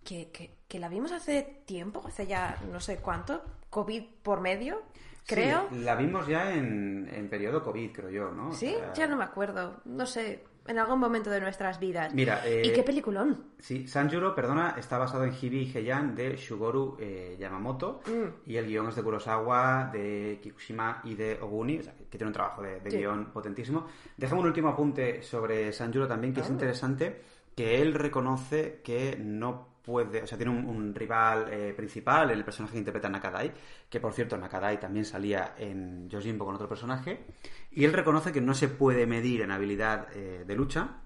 que, 0.04 0.32
que, 0.32 0.56
que 0.68 0.80
la 0.80 0.90
vimos 0.90 1.12
hace 1.12 1.62
tiempo, 1.66 2.04
hace 2.08 2.26
ya 2.26 2.58
no 2.72 2.80
sé 2.80 2.98
cuánto, 2.98 3.44
COVID 3.70 4.04
por 4.24 4.42
medio, 4.42 4.82
creo. 5.28 5.68
Sí, 5.70 5.80
la 5.80 5.96
vimos 5.96 6.28
ya 6.28 6.54
en, 6.54 7.08
en 7.14 7.30
periodo 7.30 7.62
COVID, 7.64 7.92
creo 7.92 8.10
yo, 8.10 8.32
¿no? 8.32 8.50
O 8.50 8.54
Sí, 8.54 8.70
sea, 8.78 8.94
ya 8.94 9.08
no 9.08 9.16
me 9.18 9.26
acuerdo, 9.26 9.82
no 9.86 10.06
sé, 10.06 10.44
en 10.68 10.78
algún 10.80 11.00
momento 11.00 11.30
de 11.30 11.40
nuestras 11.42 11.80
vidas. 11.80 12.14
Mira, 12.14 12.42
eh, 12.46 12.62
¿Y 12.66 12.74
qué 12.74 12.84
peliculón? 12.84 13.46
Sí, 13.58 13.88
Sanjuro, 13.88 14.36
perdona, 14.36 14.76
está 14.78 14.98
basado 14.98 15.24
en 15.24 15.34
Hibi 15.40 15.72
Heian 15.74 16.14
de 16.16 16.36
Shugoru 16.36 16.98
eh, 17.00 17.36
Yamamoto 17.40 18.02
Mm. 18.06 18.50
y 18.50 18.58
el 18.58 18.68
guion 18.68 18.88
es 18.90 18.96
de 18.96 19.04
Kurosawa, 19.04 19.90
de 19.92 20.40
Kikushima 20.44 21.02
y 21.04 21.16
de 21.16 21.40
Oguni, 21.42 21.80
o 21.80 21.84
sea, 21.84 21.94
que 21.96 22.06
tiene 22.18 22.28
un 22.28 22.34
trabajo 22.34 22.62
de, 22.62 22.80
de 22.82 22.92
Sí. 22.92 22.98
guion 22.98 23.32
potentísimo. 23.32 23.88
Déjame 24.16 24.42
un 24.42 24.48
último 24.48 24.70
apunte 24.70 25.22
sobre 25.24 25.72
Sanjuro 25.74 26.08
también, 26.08 26.34
que 26.34 26.42
es 26.42 26.48
Ah. 26.50 26.54
interesante, 26.54 27.22
que 27.56 27.82
él 27.82 27.94
reconoce 27.94 28.82
que 28.84 29.18
no 29.20 29.69
puede, 29.84 30.24
o 30.24 30.28
sea, 30.28 30.38
tiene 30.38 30.52
un, 30.52 30.66
un 30.66 30.94
rival 30.96 31.48
eh, 31.52 31.74
principal, 31.76 32.32
el 32.32 32.44
personaje 32.44 32.74
que 32.74 32.80
interpreta 32.80 33.10
Nakadai, 33.10 33.52
que 33.90 34.00
por 34.00 34.14
cierto 34.14 34.38
Nakadai 34.38 34.80
también 34.80 35.06
salía 35.06 35.56
en 35.58 36.10
Yojimbo 36.10 36.46
con 36.46 36.56
otro 36.56 36.68
personaje, 36.70 37.26
y 37.72 37.86
él 37.86 37.94
reconoce 37.94 38.32
que 38.32 38.42
no 38.42 38.54
se 38.54 38.68
puede 38.68 39.06
medir 39.08 39.42
en 39.42 39.52
habilidad 39.52 40.08
eh, 40.14 40.44
de 40.46 40.56
lucha, 40.56 41.02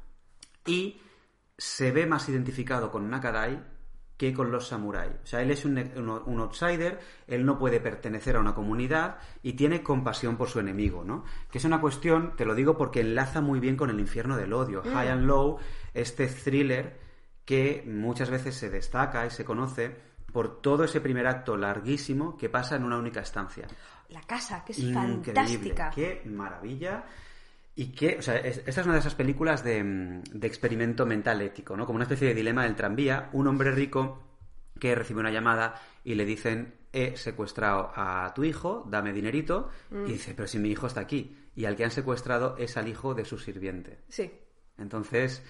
y 0.66 1.00
se 1.58 1.92
ve 1.92 2.06
más 2.06 2.28
identificado 2.30 2.90
con 2.92 3.10
Nakadai 3.10 3.72
que 4.18 4.32
con 4.34 4.52
los 4.52 4.68
samuráis. 4.68 5.12
O 5.24 5.26
sea, 5.26 5.42
él 5.42 5.50
es 5.52 5.66
un, 5.66 5.78
un- 5.78 6.10
un 6.26 6.40
outsider, 6.40 7.00
él 7.28 7.46
no 7.46 7.58
puede 7.58 7.80
pertenecer 7.80 8.36
a 8.36 8.40
una 8.40 8.54
comunidad 8.54 9.18
y 9.42 9.54
tiene 9.54 9.82
compasión 9.82 10.38
por 10.38 10.50
su 10.50 10.60
enemigo, 10.60 11.04
¿no? 11.04 11.26
Que 11.52 11.58
es 11.58 11.66
una 11.66 11.82
cuestión, 11.82 12.36
te 12.36 12.46
lo 12.46 12.54
digo 12.56 12.78
porque 12.78 13.02
enlaza 13.02 13.42
muy 13.42 13.60
bien 13.60 13.76
con 13.76 13.90
el 13.90 14.00
infierno 14.00 14.38
del 14.38 14.54
odio. 14.54 14.84
High 14.84 15.10
and 15.10 15.26
Low, 15.26 15.58
este 15.96 16.28
thriller 16.28 17.00
que 17.46 17.84
muchas 17.88 18.30
veces 18.30 18.56
se 18.56 18.70
destaca 18.70 19.26
y 19.26 19.30
se 19.30 19.44
conoce 19.46 19.96
por 20.32 20.62
todo 20.62 20.84
ese 20.84 21.02
primer 21.02 21.28
acto 21.28 21.56
larguísimo 21.58 22.38
que 22.38 22.50
pasa 22.50 22.76
en 22.76 22.84
una 22.84 22.98
única 22.98 23.20
estancia. 23.22 23.68
La 24.10 24.22
casa, 24.22 24.64
que 24.66 24.72
es 24.72 24.80
Increíble, 24.80 25.24
fantástica. 25.34 25.92
qué 25.94 26.22
maravilla. 26.26 27.04
Y 27.76 27.88
que, 27.92 28.18
o 28.20 28.22
sea, 28.22 28.38
es- 28.38 28.60
esta 28.66 28.82
es 28.82 28.86
una 28.86 28.94
de 28.94 29.00
esas 29.00 29.16
películas 29.16 29.64
de, 29.64 29.84
mm, 29.84 30.24
de 30.34 30.48
experimento 30.48 31.06
mental 31.06 31.42
ético, 31.42 31.76
¿no? 31.76 31.86
Como 31.86 31.96
una 31.98 32.04
especie 32.04 32.28
de 32.28 32.34
dilema 32.36 32.64
del 32.64 32.76
tranvía. 32.76 33.30
Un 33.34 33.48
hombre 33.48 33.72
rico 33.72 34.22
que 34.80 34.94
recibe 34.96 35.20
una 35.20 35.32
llamada 35.32 35.76
y 36.04 36.16
le 36.16 36.26
dicen, 36.26 36.76
he 36.92 37.18
secuestrado 37.18 37.92
a 37.96 38.32
tu 38.36 38.44
hijo, 38.44 38.86
dame 38.90 39.12
dinerito. 39.14 39.70
Mm. 39.90 40.06
Y 40.08 40.12
dice, 40.14 40.34
pero 40.36 40.48
si 40.48 40.60
mi 40.60 40.70
hijo 40.70 40.86
está 40.88 41.02
aquí. 41.02 41.36
Y 41.56 41.66
al 41.66 41.76
que 41.76 41.84
han 41.84 41.92
secuestrado 41.92 42.56
es 42.58 42.78
al 42.78 42.88
hijo 42.88 43.14
de 43.16 43.26
su 43.26 43.38
sirviente. 43.40 44.00
Sí. 44.08 44.32
Entonces, 44.78 45.44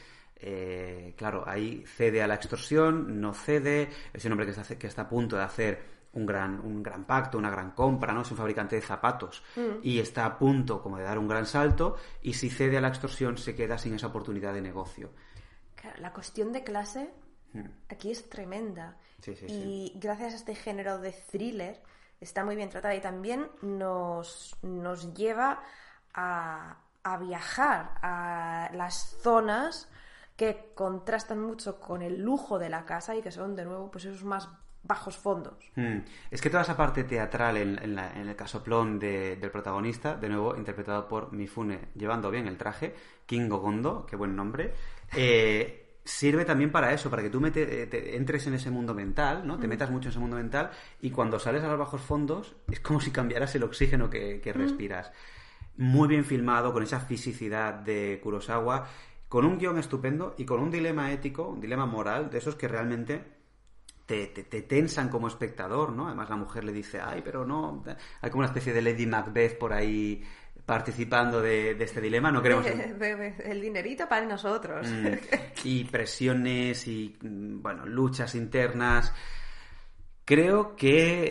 eh, 0.46 1.14
claro, 1.18 1.44
ahí 1.48 1.84
cede 1.86 2.22
a 2.22 2.28
la 2.28 2.36
extorsión, 2.36 3.22
no 3.22 3.34
cede, 3.34 3.90
es 4.14 4.26
un 4.26 4.34
hombre 4.34 4.46
que 4.46 4.52
está, 4.52 4.78
que 4.78 4.88
está 4.88 5.04
a 5.04 5.10
punto 5.10 5.36
de 5.36 5.44
hacer 5.44 5.94
un 6.14 6.26
gran, 6.26 6.60
un 6.60 6.84
gran 6.84 7.06
pacto, 7.06 7.38
una 7.38 7.50
gran 7.50 7.72
compra, 7.72 8.14
¿no? 8.14 8.22
Es 8.22 8.32
un 8.32 8.38
fabricante 8.38 8.76
de 8.76 8.82
zapatos 8.82 9.44
y 9.82 10.00
está 10.00 10.26
a 10.26 10.38
punto 10.38 10.82
como 10.82 10.98
de 10.98 11.04
dar 11.04 11.18
un 11.18 11.28
gran 11.28 11.48
salto 11.48 11.96
y 12.22 12.34
si 12.34 12.52
cede 12.52 12.78
a 12.78 12.82
la 12.82 12.90
extorsión 12.90 13.38
se 13.38 13.56
queda 13.56 13.80
sin 13.80 13.96
esa 13.96 14.08
oportunidad 14.08 14.54
de 14.54 14.62
negocio. 14.62 15.10
La 15.98 16.14
cuestión 16.14 16.54
de 16.54 16.64
clase 16.64 17.10
Hmm. 17.54 17.70
aquí 17.90 18.12
es 18.12 18.30
tremenda. 18.30 18.98
Sí, 19.22 19.36
sí, 19.36 19.46
y 19.48 20.00
gracias 20.00 20.34
a 20.34 20.36
este 20.38 20.56
género 20.56 21.00
de 21.00 21.12
thriller 21.12 21.82
está 22.20 22.44
muy 22.44 22.56
bien 22.56 22.70
tratada 22.70 22.96
y 22.96 23.02
también 23.02 23.48
nos, 23.62 24.58
nos 24.64 25.14
lleva 25.14 25.62
a, 26.14 26.78
a 27.04 27.18
viajar 27.18 27.92
a 28.02 28.70
las 28.74 29.18
zonas 29.22 29.88
que 30.36 30.72
contrastan 30.76 31.40
mucho 31.42 31.80
con 31.80 32.02
el 32.02 32.22
lujo 32.22 32.58
de 32.60 32.70
la 32.70 32.86
casa 32.86 33.16
y 33.16 33.22
que 33.22 33.32
son 33.32 33.56
de 33.56 33.66
nuevo 33.66 33.92
pues 33.92 34.06
esos 34.06 34.24
más 34.24 34.50
bajos 34.86 35.16
fondos. 35.16 35.56
Mm. 35.76 36.00
Es 36.30 36.42
que 36.42 36.50
toda 36.50 36.64
esa 36.64 36.76
parte 36.76 37.06
teatral 37.06 37.56
en, 37.58 37.80
en 37.82 37.96
la- 37.96 38.12
en 38.20 38.28
el 38.28 38.36
casoplón 38.36 39.00
de- 39.00 39.38
del 39.38 39.50
protagonista, 39.52 40.16
de 40.16 40.28
nuevo 40.30 40.58
interpretado 40.58 41.08
por 41.08 41.32
Mifune, 41.32 41.90
llevando 41.96 42.30
bien 42.30 42.48
el 42.48 42.58
traje, 42.58 42.94
Kingo 43.26 43.60
Gondo, 43.60 44.06
qué 44.06 44.16
buen 44.18 44.36
nombre, 44.36 44.74
eh, 45.16 45.80
sirve 46.04 46.44
también 46.44 46.70
para 46.70 46.92
eso, 46.92 47.10
para 47.10 47.22
que 47.22 47.30
tú 47.30 47.40
mete- 47.40 47.84
eh, 47.84 47.88
te 47.88 48.18
entres 48.18 48.46
en 48.48 48.56
ese 48.56 48.70
mundo 48.72 48.94
mental, 48.94 49.48
¿no? 49.48 49.58
Te 49.58 49.70
metas 49.70 49.90
mucho 49.90 50.08
en 50.08 50.12
ese 50.12 50.20
mundo 50.20 50.36
mental 50.36 50.72
y 51.00 51.12
cuando 51.12 51.40
sales 51.40 51.64
a 51.64 51.70
los 51.70 51.80
bajos 51.80 52.02
fondos 52.02 52.58
es 52.70 52.82
como 52.82 53.00
si 53.00 53.12
cambiaras 53.12 53.56
el 53.56 53.64
oxígeno 53.64 54.10
que, 54.10 54.42
que 54.42 54.52
respiras. 54.52 55.14
Muy 55.78 56.10
bien 56.10 56.26
filmado, 56.26 56.74
con 56.74 56.84
esa 56.84 57.00
fisicidad 57.00 57.74
de 57.74 58.20
Kurosawa, 58.22 58.86
con 59.34 59.46
un 59.46 59.58
guion 59.58 59.80
estupendo 59.80 60.36
y 60.38 60.46
con 60.46 60.60
un 60.60 60.70
dilema 60.70 61.12
ético, 61.12 61.48
un 61.48 61.60
dilema 61.60 61.88
moral, 61.88 62.30
de 62.30 62.38
esos 62.38 62.54
que 62.54 62.68
realmente 62.68 63.20
te, 64.06 64.28
te- 64.28 64.44
te 64.44 64.62
tensan 64.62 65.10
como 65.10 65.28
espectador, 65.28 65.92
¿no? 65.92 66.06
Además 66.06 66.30
la 66.30 66.36
mujer 66.36 66.64
le 66.64 66.72
dice, 66.72 67.00
ay, 67.02 67.24
pero 67.26 67.44
no, 67.44 67.84
hay 68.22 68.30
como 68.30 68.42
una 68.42 68.50
especie 68.50 68.74
de 68.74 68.84
Lady 68.84 69.08
Macbeth 69.08 69.58
por 69.58 69.74
ahí 69.74 70.24
participando 70.68 71.42
de, 71.42 71.74
de 71.74 71.84
este 71.84 72.00
dilema, 72.00 72.32
no 72.32 72.44
queremos... 72.44 72.68
el 73.44 73.60
dinerito 73.60 74.08
para 74.08 74.24
nosotros. 74.28 74.88
Mm, 74.88 75.08
y 75.64 75.84
presiones 75.86 76.88
y, 76.88 77.18
mm, 77.20 77.60
bueno, 77.60 77.88
luchas 77.88 78.36
internas. 78.36 79.12
Creo 80.26 80.76
que 80.76 81.24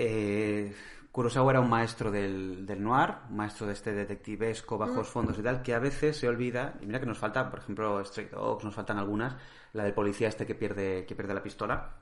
eh, 0.67 0.75
Kurosawa 1.13 1.53
era 1.53 1.61
un 1.61 1.69
maestro 1.69 2.11
del, 2.11 2.65
del 2.65 2.83
noir, 2.83 3.15
maestro 3.29 3.67
de 3.67 3.75
este 3.75 3.93
detectivesco, 3.93 4.79
bajos 4.79 5.09
fondos 5.09 5.39
y 5.39 5.43
tal, 5.43 5.63
que 5.63 5.75
a 5.75 5.79
veces 5.79 6.17
se 6.17 6.27
olvida, 6.27 6.75
y 6.81 6.87
mira 6.87 7.01
que 7.01 7.07
nos 7.07 7.19
falta, 7.19 7.51
por 7.51 7.61
ejemplo, 7.61 8.03
Stray 8.03 8.29
Dogs, 8.29 8.65
nos 8.65 8.75
faltan 8.75 8.99
algunas, 8.99 9.37
la 9.75 9.85
del 9.85 9.93
policía 9.93 10.29
este 10.29 10.47
que 10.47 10.55
pierde, 10.55 11.05
que 11.05 11.15
pierde 11.15 11.35
la 11.35 11.43
pistola, 11.43 11.97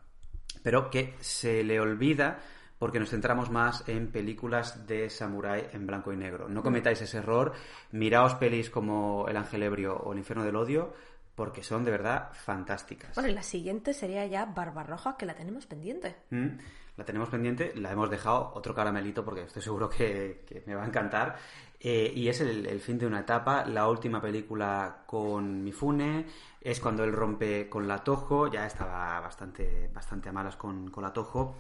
pero 0.63 0.91
que 0.91 1.17
se 1.19 1.65
le 1.65 1.81
olvida 1.81 2.39
porque 2.79 2.99
nos 2.99 3.11
centramos 3.11 3.51
más 3.51 3.87
en 3.89 4.11
películas 4.11 4.87
de 4.87 5.11
samurái 5.11 5.67
en 5.73 5.87
blanco 5.87 6.13
y 6.13 6.17
negro. 6.17 6.49
No 6.49 6.63
cometáis 6.63 7.03
ese 7.03 7.19
error, 7.19 7.53
miraos 7.93 8.37
pelis 8.37 8.71
como 8.71 9.27
El 9.29 9.37
ángel 9.37 9.65
ebrio 9.65 9.97
o 9.97 10.13
El 10.13 10.19
infierno 10.19 10.45
del 10.45 10.57
odio, 10.57 10.95
porque 11.35 11.63
son 11.63 11.85
de 11.85 11.91
verdad 11.91 12.31
fantásticas. 12.33 13.15
Bueno, 13.15 13.29
y 13.29 13.35
la 13.35 13.43
siguiente 13.43 13.93
sería 13.93 14.25
ya 14.27 14.47
Barbarroja, 14.47 15.17
que 15.17 15.27
la 15.27 15.35
tenemos 15.35 15.67
pendiente. 15.67 16.17
Mm, 16.31 16.59
La 17.01 17.07
tenemos 17.07 17.31
pendiente, 17.31 17.73
la 17.77 17.93
hemos 17.93 18.11
dejado 18.11 18.53
otro 18.55 18.75
caramelito 18.75 19.25
porque 19.25 19.45
estoy 19.45 19.63
seguro 19.63 19.89
que, 19.89 20.45
que 20.47 20.63
me 20.67 20.75
va 20.75 20.83
a 20.83 20.87
encantar. 20.87 21.35
Eh, 21.81 22.13
y 22.15 22.29
es 22.29 22.43
el, 22.43 22.67
el 22.67 22.79
fin 22.79 22.99
de 22.99 23.07
una 23.07 23.21
etapa, 23.21 23.65
la 23.65 23.89
última 23.89 24.21
película 24.21 25.05
con 25.07 25.65
Mifune, 25.65 26.27
es 26.61 26.79
cuando 26.79 27.03
él 27.03 27.15
rompe 27.15 27.71
con 27.71 27.89
la 27.89 28.05
Toho, 28.05 28.49
ya 28.49 28.67
estaba 28.67 29.19
bastante, 29.19 29.91
bastante 29.95 30.29
a 30.29 30.33
malas 30.33 30.57
con, 30.57 30.91
con 30.91 31.03
la 31.03 31.11
Toho, 31.11 31.55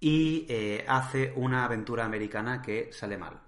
y 0.00 0.44
eh, 0.48 0.84
hace 0.88 1.34
una 1.36 1.66
aventura 1.66 2.04
americana 2.04 2.60
que 2.60 2.92
sale 2.92 3.16
mal. 3.16 3.38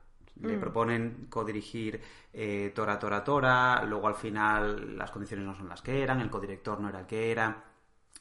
Le 0.41 0.59
proponen 0.59 1.27
codirigir 1.29 2.01
eh, 2.33 2.71
Tora 2.73 3.01
Tora 3.01 3.25
Tora, 3.25 3.83
luego 3.83 4.07
al 4.07 4.15
final 4.15 4.97
las 4.97 5.11
condiciones 5.11 5.45
no 5.45 5.57
son 5.57 5.69
las 5.69 5.83
que 5.83 6.05
eran, 6.05 6.21
el 6.21 6.31
codirector 6.31 6.79
no 6.79 6.89
era 6.89 7.01
el 7.01 7.07
que 7.07 7.33
era, 7.33 7.65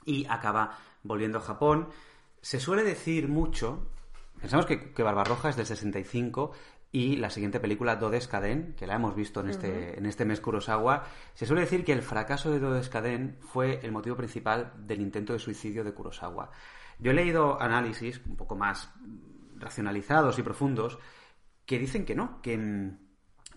y 0.05 0.25
acaba 0.27 0.75
volviendo 1.03 1.37
a 1.37 1.41
Japón. 1.41 1.87
Se 2.41 2.59
suele 2.59 2.83
decir 2.83 3.27
mucho, 3.27 3.87
pensamos 4.39 4.65
que, 4.65 4.93
que 4.93 5.03
Barbarroja 5.03 5.49
es 5.49 5.55
del 5.55 5.65
65 5.65 6.51
y 6.91 7.15
la 7.15 7.29
siguiente 7.29 7.59
película, 7.59 7.95
Dodescaden, 7.95 8.75
que 8.75 8.85
la 8.85 8.95
hemos 8.95 9.15
visto 9.15 9.39
en 9.39 9.49
este, 9.49 9.97
en 9.97 10.05
este 10.05 10.25
mes 10.25 10.41
Kurosawa, 10.41 11.05
se 11.33 11.45
suele 11.45 11.61
decir 11.61 11.85
que 11.85 11.93
el 11.93 12.01
fracaso 12.01 12.51
de 12.51 12.59
Dodescaden 12.59 13.37
fue 13.39 13.79
el 13.83 13.93
motivo 13.93 14.17
principal 14.17 14.73
del 14.77 14.99
intento 14.99 15.31
de 15.31 15.39
suicidio 15.39 15.85
de 15.85 15.93
Kurosawa. 15.93 16.51
Yo 16.99 17.11
he 17.11 17.13
leído 17.13 17.61
análisis 17.61 18.21
un 18.25 18.35
poco 18.35 18.57
más 18.57 18.91
racionalizados 19.55 20.37
y 20.37 20.43
profundos 20.43 20.99
que 21.65 21.79
dicen 21.79 22.05
que 22.05 22.15
no, 22.15 22.41
que 22.41 22.57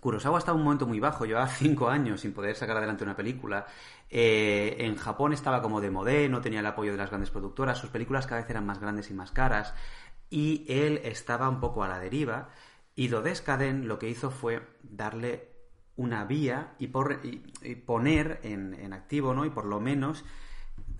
Kurosawa 0.04 0.38
estaba 0.38 0.56
en 0.56 0.60
un 0.60 0.64
momento 0.66 0.86
muy 0.86 1.00
bajo, 1.00 1.24
llevaba 1.24 1.48
cinco 1.64 1.88
años 1.88 2.20
sin 2.20 2.32
poder 2.34 2.54
sacar 2.56 2.76
adelante 2.76 3.04
una 3.04 3.16
película. 3.16 3.66
Eh, 4.10 4.76
en 4.80 4.96
Japón 4.96 5.32
estaba 5.32 5.62
como 5.62 5.80
de 5.80 5.90
modé, 5.90 6.28
no 6.28 6.40
tenía 6.42 6.60
el 6.60 6.66
apoyo 6.66 6.92
de 6.92 6.98
las 6.98 7.08
grandes 7.10 7.30
productoras, 7.30 7.78
sus 7.78 7.90
películas 7.90 8.26
cada 8.26 8.40
vez 8.42 8.50
eran 8.50 8.66
más 8.66 8.80
grandes 8.80 9.10
y 9.10 9.14
más 9.14 9.30
caras, 9.32 9.74
y 10.30 10.64
él 10.68 11.00
estaba 11.04 11.48
un 11.48 11.60
poco 11.60 11.84
a 11.84 11.88
la 11.88 11.98
deriva. 12.00 12.50
Y 12.96 13.08
Dodescaden 13.08 13.88
lo 13.88 13.98
que 13.98 14.08
hizo 14.08 14.30
fue 14.30 14.62
darle 14.82 15.48
una 15.96 16.24
vía 16.24 16.74
y, 16.78 16.88
por- 16.88 17.20
poner 17.86 18.40
en, 18.42 18.74
en 18.74 18.92
activo, 18.92 19.34
¿no? 19.34 19.44
Y 19.44 19.50
por 19.50 19.64
lo 19.64 19.80
menos 19.80 20.24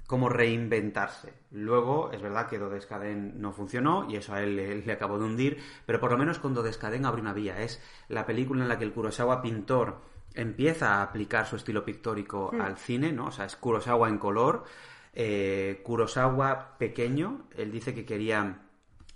como 0.07 0.29
reinventarse. 0.29 1.33
Luego, 1.51 2.11
es 2.13 2.21
verdad 2.21 2.49
que 2.49 2.59
Dodescaden 2.59 3.41
no 3.41 3.53
funcionó 3.53 4.07
y 4.11 4.17
eso 4.17 4.35
a 4.35 4.43
él 4.43 4.57
le, 4.57 4.75
le 4.77 4.93
acabó 4.93 5.19
de 5.19 5.25
hundir, 5.25 5.59
pero 5.87 6.01
por 6.01 6.11
lo 6.11 6.19
menos 6.19 6.39
con 6.39 6.55
Dodescaden 6.55 7.07
abre 7.07 7.23
una 7.23 7.33
vía. 7.33 7.61
Es 7.63 7.83
la 8.09 8.27
película 8.27 8.63
en 8.63 8.69
la 8.69 8.79
que 8.79 8.85
el 8.85 8.93
Kurosawa 8.93 9.41
pintor 9.41 9.97
empieza 10.35 10.97
a 10.97 11.03
aplicar 11.03 11.47
su 11.47 11.57
estilo 11.57 11.85
pictórico 11.85 12.53
al 12.61 12.77
cine, 12.77 13.13
¿no? 13.13 13.27
O 13.27 13.31
sea, 13.31 13.45
es 13.47 13.57
Kurosawa 13.57 14.09
en 14.09 14.19
color, 14.19 14.65
eh, 15.13 15.81
Kurosawa 15.85 16.77
pequeño, 16.77 17.47
él 17.57 17.71
dice 17.71 17.95
que 17.95 18.05
quería 18.05 18.63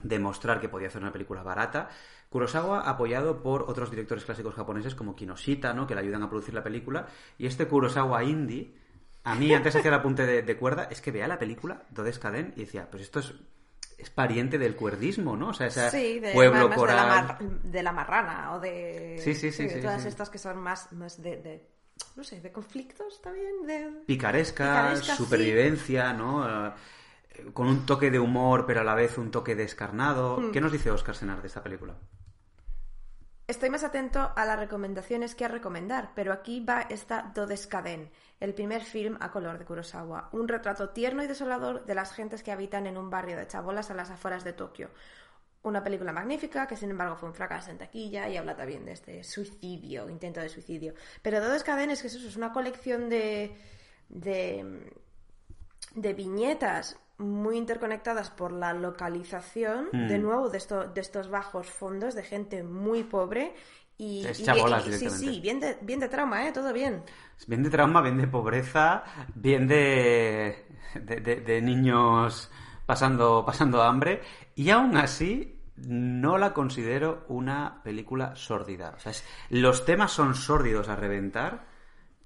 demostrar 0.01 0.61
que 0.61 0.69
podía 0.69 0.89
hacer 0.89 1.03
una 1.03 1.13
película 1.13 1.43
barata. 1.43 1.89
Kurosawa 2.31 2.89
apoyado 2.89 3.43
por 3.43 3.63
otros 3.69 3.91
directores 3.91 4.25
clásicos 4.25 4.55
japoneses 4.55 4.95
como 4.95 5.17
Kinoshita, 5.17 5.73
¿no? 5.73 5.87
que 5.87 5.95
le 5.95 6.03
ayudan 6.03 6.23
a 6.23 6.29
producir 6.29 6.55
la 6.55 6.63
película. 6.63 7.07
Y 7.37 7.47
este 7.47 7.67
Kurosawa 7.67 8.23
indie, 8.23 8.75
a 9.33 9.35
mí 9.35 9.53
antes 9.55 9.75
hacía 9.77 9.89
el 9.91 9.95
apunte 9.95 10.27
de, 10.27 10.43
de 10.43 10.57
cuerda, 10.57 10.89
es 10.91 11.01
que 11.01 11.11
veía 11.13 11.29
la 11.29 11.39
película 11.39 11.83
Dodescaden 11.91 12.53
y 12.57 12.61
decía, 12.61 12.89
pues 12.91 13.03
esto 13.03 13.21
es, 13.21 13.35
es 13.99 14.11
pariente 14.11 14.59
del 14.59 14.77
cuerdismo, 14.77 15.37
¿no? 15.37 15.49
O 15.49 15.55
sea, 15.55 15.67
ese 15.69 15.91
Sí, 15.91 16.21
de, 16.21 16.33
pueblo 16.33 16.69
además 16.71 16.81
de 16.81 16.87
la, 16.87 17.03
coral... 17.03 17.07
mar- 17.27 17.39
de 17.63 17.83
la 17.83 17.93
marrana 17.93 18.53
o 18.55 18.61
de, 18.61 19.21
Sí, 19.23 19.35
sí, 19.35 19.51
sí, 19.53 19.65
de 19.65 19.75
sí, 19.75 19.81
todas 19.81 20.03
sí. 20.03 20.09
estas 20.09 20.31
que 20.31 20.39
son 20.39 20.59
más, 20.59 20.93
más 20.93 21.21
de, 21.23 21.37
de, 21.37 21.69
no 22.17 22.25
sé, 22.25 22.41
de 22.41 22.53
conflictos 22.53 23.21
también. 23.23 23.67
De... 23.67 23.91
picaresca, 24.07 24.97
supervivencia, 24.97 26.13
¿no? 26.13 26.69
Eh, 26.69 26.73
con 27.53 27.69
un 27.69 27.87
toque 27.87 28.11
de 28.11 28.19
humor, 28.19 28.65
pero 28.67 28.81
a 28.81 28.85
la 28.85 28.95
vez 28.95 29.17
un 29.19 29.31
toque 29.31 29.55
descarnado. 29.55 30.39
Hmm. 30.41 30.51
¿Qué 30.53 30.61
nos 30.61 30.73
dice 30.73 30.91
Oscar 30.91 31.15
Senar 31.15 31.41
de 31.41 31.47
esta 31.49 31.63
película? 31.63 31.95
Estoy 33.49 33.71
más 33.71 33.83
atento 33.83 34.31
a 34.37 34.45
las 34.45 34.59
recomendaciones 34.59 35.35
que 35.35 35.47
a 35.47 35.49
recomendar, 35.49 36.11
pero 36.15 36.35
aquí 36.35 36.63
va 36.63 36.83
esta 36.83 37.33
Dodescaden, 37.35 38.11
el 38.41 38.53
primer 38.53 38.83
film 38.83 39.17
a 39.21 39.31
color 39.31 39.59
de 39.59 39.65
Kurosawa, 39.65 40.29
un 40.33 40.49
retrato 40.49 40.91
tierno 40.91 41.25
y 41.25 41.27
desolador 41.27 41.87
de 41.87 41.95
las 41.95 42.13
gentes 42.13 42.43
que 42.43 42.53
habitan 42.53 42.87
en 42.87 42.99
un 42.99 43.09
barrio 43.09 43.39
de 43.39 43.47
chabolas 43.47 43.91
a 43.91 43.95
las 43.95 44.11
afueras 44.11 44.45
de 44.45 44.53
Tokio. 44.53 44.91
Una 45.63 45.83
película 45.83 46.13
magnífica 46.13 46.67
que 46.67 46.77
sin 46.77 46.91
embargo 46.91 47.17
fue 47.17 47.31
un 47.31 47.35
fracaso 47.35 47.71
en 47.71 47.79
taquilla 47.79 48.29
y 48.29 48.37
habla 48.37 48.55
también 48.55 48.85
de 48.85 48.93
este 48.93 49.25
suicidio, 49.25 50.11
intento 50.11 50.41
de 50.41 50.51
suicidio. 50.51 50.93
Pero 51.23 51.41
Dodescaden 51.41 51.91
es 51.91 52.03
que 52.03 52.09
es 52.09 52.17
eso, 52.17 52.29
es 52.29 52.37
una 52.37 52.53
colección 52.53 53.09
de, 53.09 53.57
de, 54.11 54.93
de 55.95 56.13
viñetas 56.13 56.99
muy 57.19 57.57
interconectadas 57.57 58.31
por 58.31 58.53
la 58.53 58.73
localización, 58.73 59.89
Mm. 59.93 60.09
de 60.09 60.19
nuevo, 60.19 60.49
de, 60.49 60.59
esto- 60.59 60.87
de 60.89 61.01
estos 61.01 61.29
bajos 61.31 61.69
fondos, 61.69 62.15
de 62.15 62.23
gente 62.23 62.63
muy 62.63 63.05
pobre. 63.05 63.55
Y, 64.01 64.25
Es 64.25 64.45
chabolas 64.45 64.83
y- 64.87 64.93
sí, 64.93 64.99
directamente. 64.99 65.33
sí, 65.35 65.41
bien 65.41 65.59
de, 65.61 65.79
bien 65.83 65.99
de 65.99 66.09
trauma, 66.09 66.47
¿eh? 66.47 66.53
Todo 66.53 66.73
bien. 66.73 67.03
Bien 67.49 67.63
de 67.65 67.71
trauma, 67.71 68.01
bien 68.01 68.17
de 68.19 68.29
pobreza, 68.29 69.03
bien 69.35 69.67
de, 69.67 70.67
de, 70.95 71.17
de- 71.21 71.37
de 71.41 71.61
niños 71.63 72.49
pasando, 72.87 73.43
pasando 73.45 73.83
hambre. 73.83 74.23
Y 74.55 74.71
aún 74.71 74.97
así, 74.97 75.61
no 75.77 76.39
la 76.39 76.55
considero 76.55 77.25
una 77.29 77.83
película 77.83 78.37
sórdida. 78.37 78.95
O 78.97 79.01
sea, 79.01 79.11
es- 79.11 79.25
los 79.51 79.85
temas 79.85 80.13
son 80.13 80.35
sórdidos 80.37 80.89
a 80.89 80.95
reventar, 80.95 81.67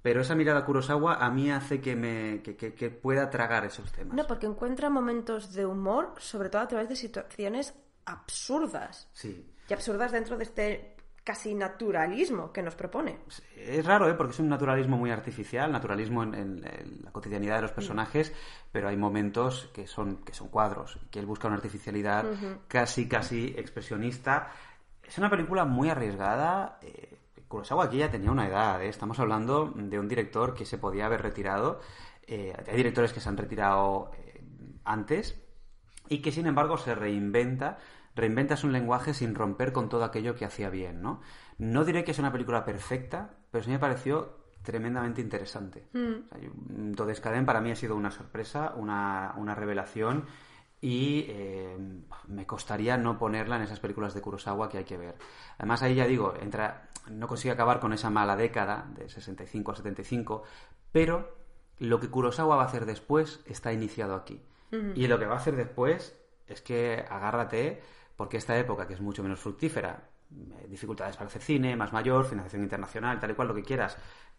pero 0.03 0.21
esa 0.21 0.35
mirada 0.35 0.63
Kurosawa 0.65 1.15
a 1.15 1.31
mí 1.31 1.49
hace 1.49 1.81
que, 1.81 1.95
me, 1.95 2.41
que, 2.43 2.55
que- 2.55 2.75
que 2.75 2.91
pueda 2.91 3.31
tragar 3.31 3.65
esos 3.65 3.91
temas. 3.91 4.15
No, 4.15 4.27
porque 4.27 4.45
encuentra 4.45 4.91
momentos 4.91 5.53
de 5.53 5.65
humor, 5.65 6.13
sobre 6.19 6.49
todo 6.49 6.61
a 6.61 6.67
través 6.67 6.89
de 6.89 6.95
situaciones 6.95 7.73
absurdas. 8.05 9.09
Sí. 9.13 9.49
Y 9.69 9.73
absurdas 9.73 10.11
dentro 10.11 10.37
de 10.37 10.43
este 10.43 10.89
casi 11.23 11.55
naturalismo 11.55 12.51
que 12.51 12.61
nos 12.61 12.75
propone. 12.75 13.19
Es 13.55 13.85
raro, 13.85 14.09
¿eh? 14.09 14.13
Porque 14.13 14.33
es 14.33 14.39
un 14.39 14.49
naturalismo 14.49 14.97
muy 14.97 15.09
artificial, 15.09 15.71
naturalismo 15.71 16.21
en, 16.23 16.33
en- 16.33 16.67
en 16.67 16.99
la 17.01 17.11
cotidianidad 17.13 17.55
de 17.55 17.61
los 17.61 17.71
personajes, 17.71 18.33
pero 18.73 18.89
hay 18.89 18.97
momentos 18.97 19.69
que 19.73 19.87
son, 19.87 20.17
que 20.25 20.33
son 20.33 20.49
cuadros, 20.49 20.99
que 21.09 21.19
él 21.19 21.25
busca 21.25 21.47
una 21.47 21.55
artificialidad 21.55 22.25
casi, 22.67 23.07
casi 23.07 23.53
expresionista. 23.57 24.51
Es 25.01 25.17
una 25.17 25.29
película 25.29 25.63
muy 25.63 25.89
arriesgada. 25.89 26.77
Eh, 26.81 27.17
Kurosawa 27.53 27.83
aquí 27.83 27.97
ya 27.97 28.09
tenía 28.09 28.31
una 28.31 28.47
edad, 28.47 28.81
¿eh? 28.81 28.89
Estamos 28.89 29.19
hablando 29.19 29.71
de 29.75 29.99
un 29.99 30.07
director 30.07 30.55
que 30.55 30.65
se 30.65 30.79
podía 30.79 31.05
haber 31.05 31.21
retirado. 31.21 31.79
Eh, 32.25 32.51
hay 32.67 32.75
directores 32.75 33.13
que 33.13 33.19
se 33.19 33.29
han 33.29 33.37
retirado 33.37 34.09
eh, 34.17 34.43
antes 34.83 35.39
y 36.09 36.23
que 36.23 36.31
sin 36.31 36.47
embargo 36.47 36.79
se 36.79 36.95
reinventa, 36.95 37.77
reinventa 38.15 38.57
su 38.57 38.69
lenguaje 38.69 39.13
sin 39.13 39.35
romper 39.35 39.71
con 39.71 39.87
todo 39.87 40.03
aquello 40.03 40.33
que 40.33 40.45
hacía 40.45 40.71
bien, 40.71 41.03
¿no? 41.03 41.21
No 41.59 41.85
diré 41.85 42.03
que 42.03 42.09
es 42.09 42.17
una 42.17 42.31
película 42.31 42.65
perfecta, 42.65 43.35
pero 43.51 43.63
sí 43.63 43.69
me 43.69 43.77
pareció 43.77 44.35
tremendamente 44.63 45.21
interesante. 45.21 45.89
O 45.93 45.99
sea, 45.99 46.39
mm, 46.49 46.95
Todescaden 46.95 47.45
para 47.45 47.61
mí 47.61 47.69
ha 47.69 47.75
sido 47.75 47.95
una 47.95 48.09
sorpresa, 48.09 48.73
una, 48.75 49.35
una 49.37 49.53
revelación 49.53 50.25
y 50.81 51.27
eh, 51.29 51.77
me 52.27 52.47
costaría 52.47 52.97
no 52.97 53.17
ponerla 53.17 53.57
en 53.57 53.61
esas 53.61 53.79
películas 53.79 54.15
de 54.15 54.21
Kurosawa 54.21 54.69
que 54.69 54.79
hay 54.79 54.83
que 54.85 54.97
ver. 54.97 55.15
Además 55.59 55.83
ahí 55.83 55.95
ya 55.95 56.05
digo, 56.05 56.33
entra, 56.41 56.89
no 57.07 57.27
consigue 57.27 57.53
acabar 57.53 57.79
con 57.79 57.93
esa 57.93 58.09
mala 58.09 58.35
década 58.35 58.89
de 58.95 59.09
65 59.09 59.71
a 59.71 59.75
75, 59.75 60.43
pero 60.91 61.37
lo 61.79 61.99
que 61.99 62.09
Kurosawa 62.09 62.55
va 62.55 62.63
a 62.63 62.65
hacer 62.65 62.85
después 62.85 63.41
está 63.45 63.73
iniciado 63.73 64.15
aquí. 64.15 64.41
Y 64.95 65.05
lo 65.05 65.19
que 65.19 65.27
va 65.27 65.35
a 65.35 65.37
hacer 65.37 65.55
después 65.55 66.19
es 66.47 66.61
que 66.61 67.05
agárrate, 67.07 67.79
porque 68.15 68.37
esta 68.37 68.57
época, 68.57 68.87
que 68.87 68.95
es 68.95 69.01
mucho 69.01 69.21
menos 69.21 69.39
fructífera, 69.39 70.09
eh, 70.31 70.65
dificultades 70.67 71.15
para 71.15 71.27
hacer 71.27 71.43
cine, 71.43 71.75
más 71.75 71.93
mayor, 71.93 72.25
financiación 72.25 72.63
internacional, 72.63 73.19
tal 73.19 73.29
y 73.29 73.33
cual, 73.35 73.49
lo 73.49 73.53
que 73.53 73.61
quieras, 73.61 73.97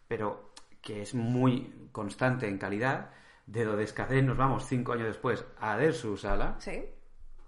pero 0.09 0.51
que 0.81 1.01
es 1.01 1.15
muy 1.15 1.87
constante 1.93 2.49
en 2.49 2.57
calidad, 2.57 3.11
de 3.45 3.63
Dodescadén 3.63 4.25
nos 4.25 4.37
vamos 4.37 4.65
cinco 4.65 4.91
años 4.91 5.07
después 5.07 5.45
a 5.59 5.77
Der 5.77 5.93
sala, 5.93 6.55
Sí, 6.59 6.83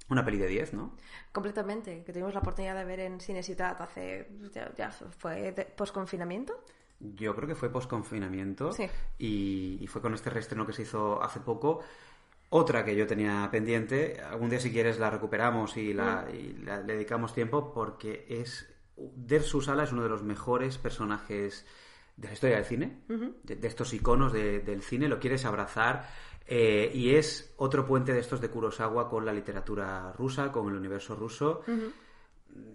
una 0.09 0.23
peli 0.25 0.37
de 0.37 0.47
10, 0.47 0.73
¿no? 0.73 0.95
completamente. 1.31 2.03
Que 2.03 2.11
tuvimos 2.13 2.33
la 2.33 2.39
oportunidad 2.39 2.75
de 2.75 2.85
ver 2.85 2.99
en 3.01 3.19
Cine 3.19 3.43
Ciutat 3.43 3.79
hace. 3.81 4.27
Ya, 4.53 4.73
ya 4.75 4.89
fue 4.91 5.53
post-confinamiento. 5.75 6.63
Yo 6.99 7.35
creo 7.35 7.47
que 7.47 7.55
fue 7.55 7.69
post-confinamiento 7.71 8.71
Sí. 8.71 8.87
y, 9.19 9.77
y 9.81 9.87
fue 9.87 10.01
con 10.01 10.13
este 10.15 10.29
reestreno 10.31 10.65
que 10.65 10.73
se 10.73 10.81
hizo 10.83 11.21
hace 11.21 11.39
poco. 11.39 11.81
Otra 12.49 12.83
que 12.85 12.95
yo 12.95 13.05
tenía 13.05 13.47
pendiente, 13.51 14.19
algún 14.21 14.49
día 14.49 14.59
si 14.59 14.71
quieres 14.71 14.97
la 14.99 15.09
recuperamos 15.09 15.75
y, 15.77 15.93
la, 15.93 16.25
y 16.33 16.53
la- 16.63 16.79
le 16.79 16.93
dedicamos 16.93 17.33
tiempo 17.33 17.73
porque 17.73 18.25
es... 18.29 18.73
Der 18.95 19.43
Susala 19.43 19.83
es 19.83 19.91
uno 19.91 20.01
de 20.01 20.09
los 20.09 20.23
mejores 20.23 20.77
personajes 20.79 21.67
de 22.15 22.27
la 22.29 22.33
historia 22.33 22.55
del 22.55 22.65
cine, 22.65 23.01
de, 23.43 23.55
de 23.57 23.67
estos 23.67 23.93
iconos 23.93 24.33
de- 24.33 24.59
del 24.61 24.81
cine, 24.81 25.07
lo 25.07 25.19
quieres 25.19 25.45
abrazar 25.45 26.09
eh, 26.47 26.89
y 26.93 27.15
es 27.15 27.53
otro 27.57 27.85
puente 27.85 28.13
de 28.13 28.19
estos 28.19 28.39
de 28.41 28.49
Kurosawa 28.49 29.09
con 29.09 29.25
la 29.25 29.33
literatura 29.33 30.11
rusa, 30.13 30.51
con 30.51 30.67
el 30.69 30.75
universo 30.75 31.15
ruso 31.15 31.61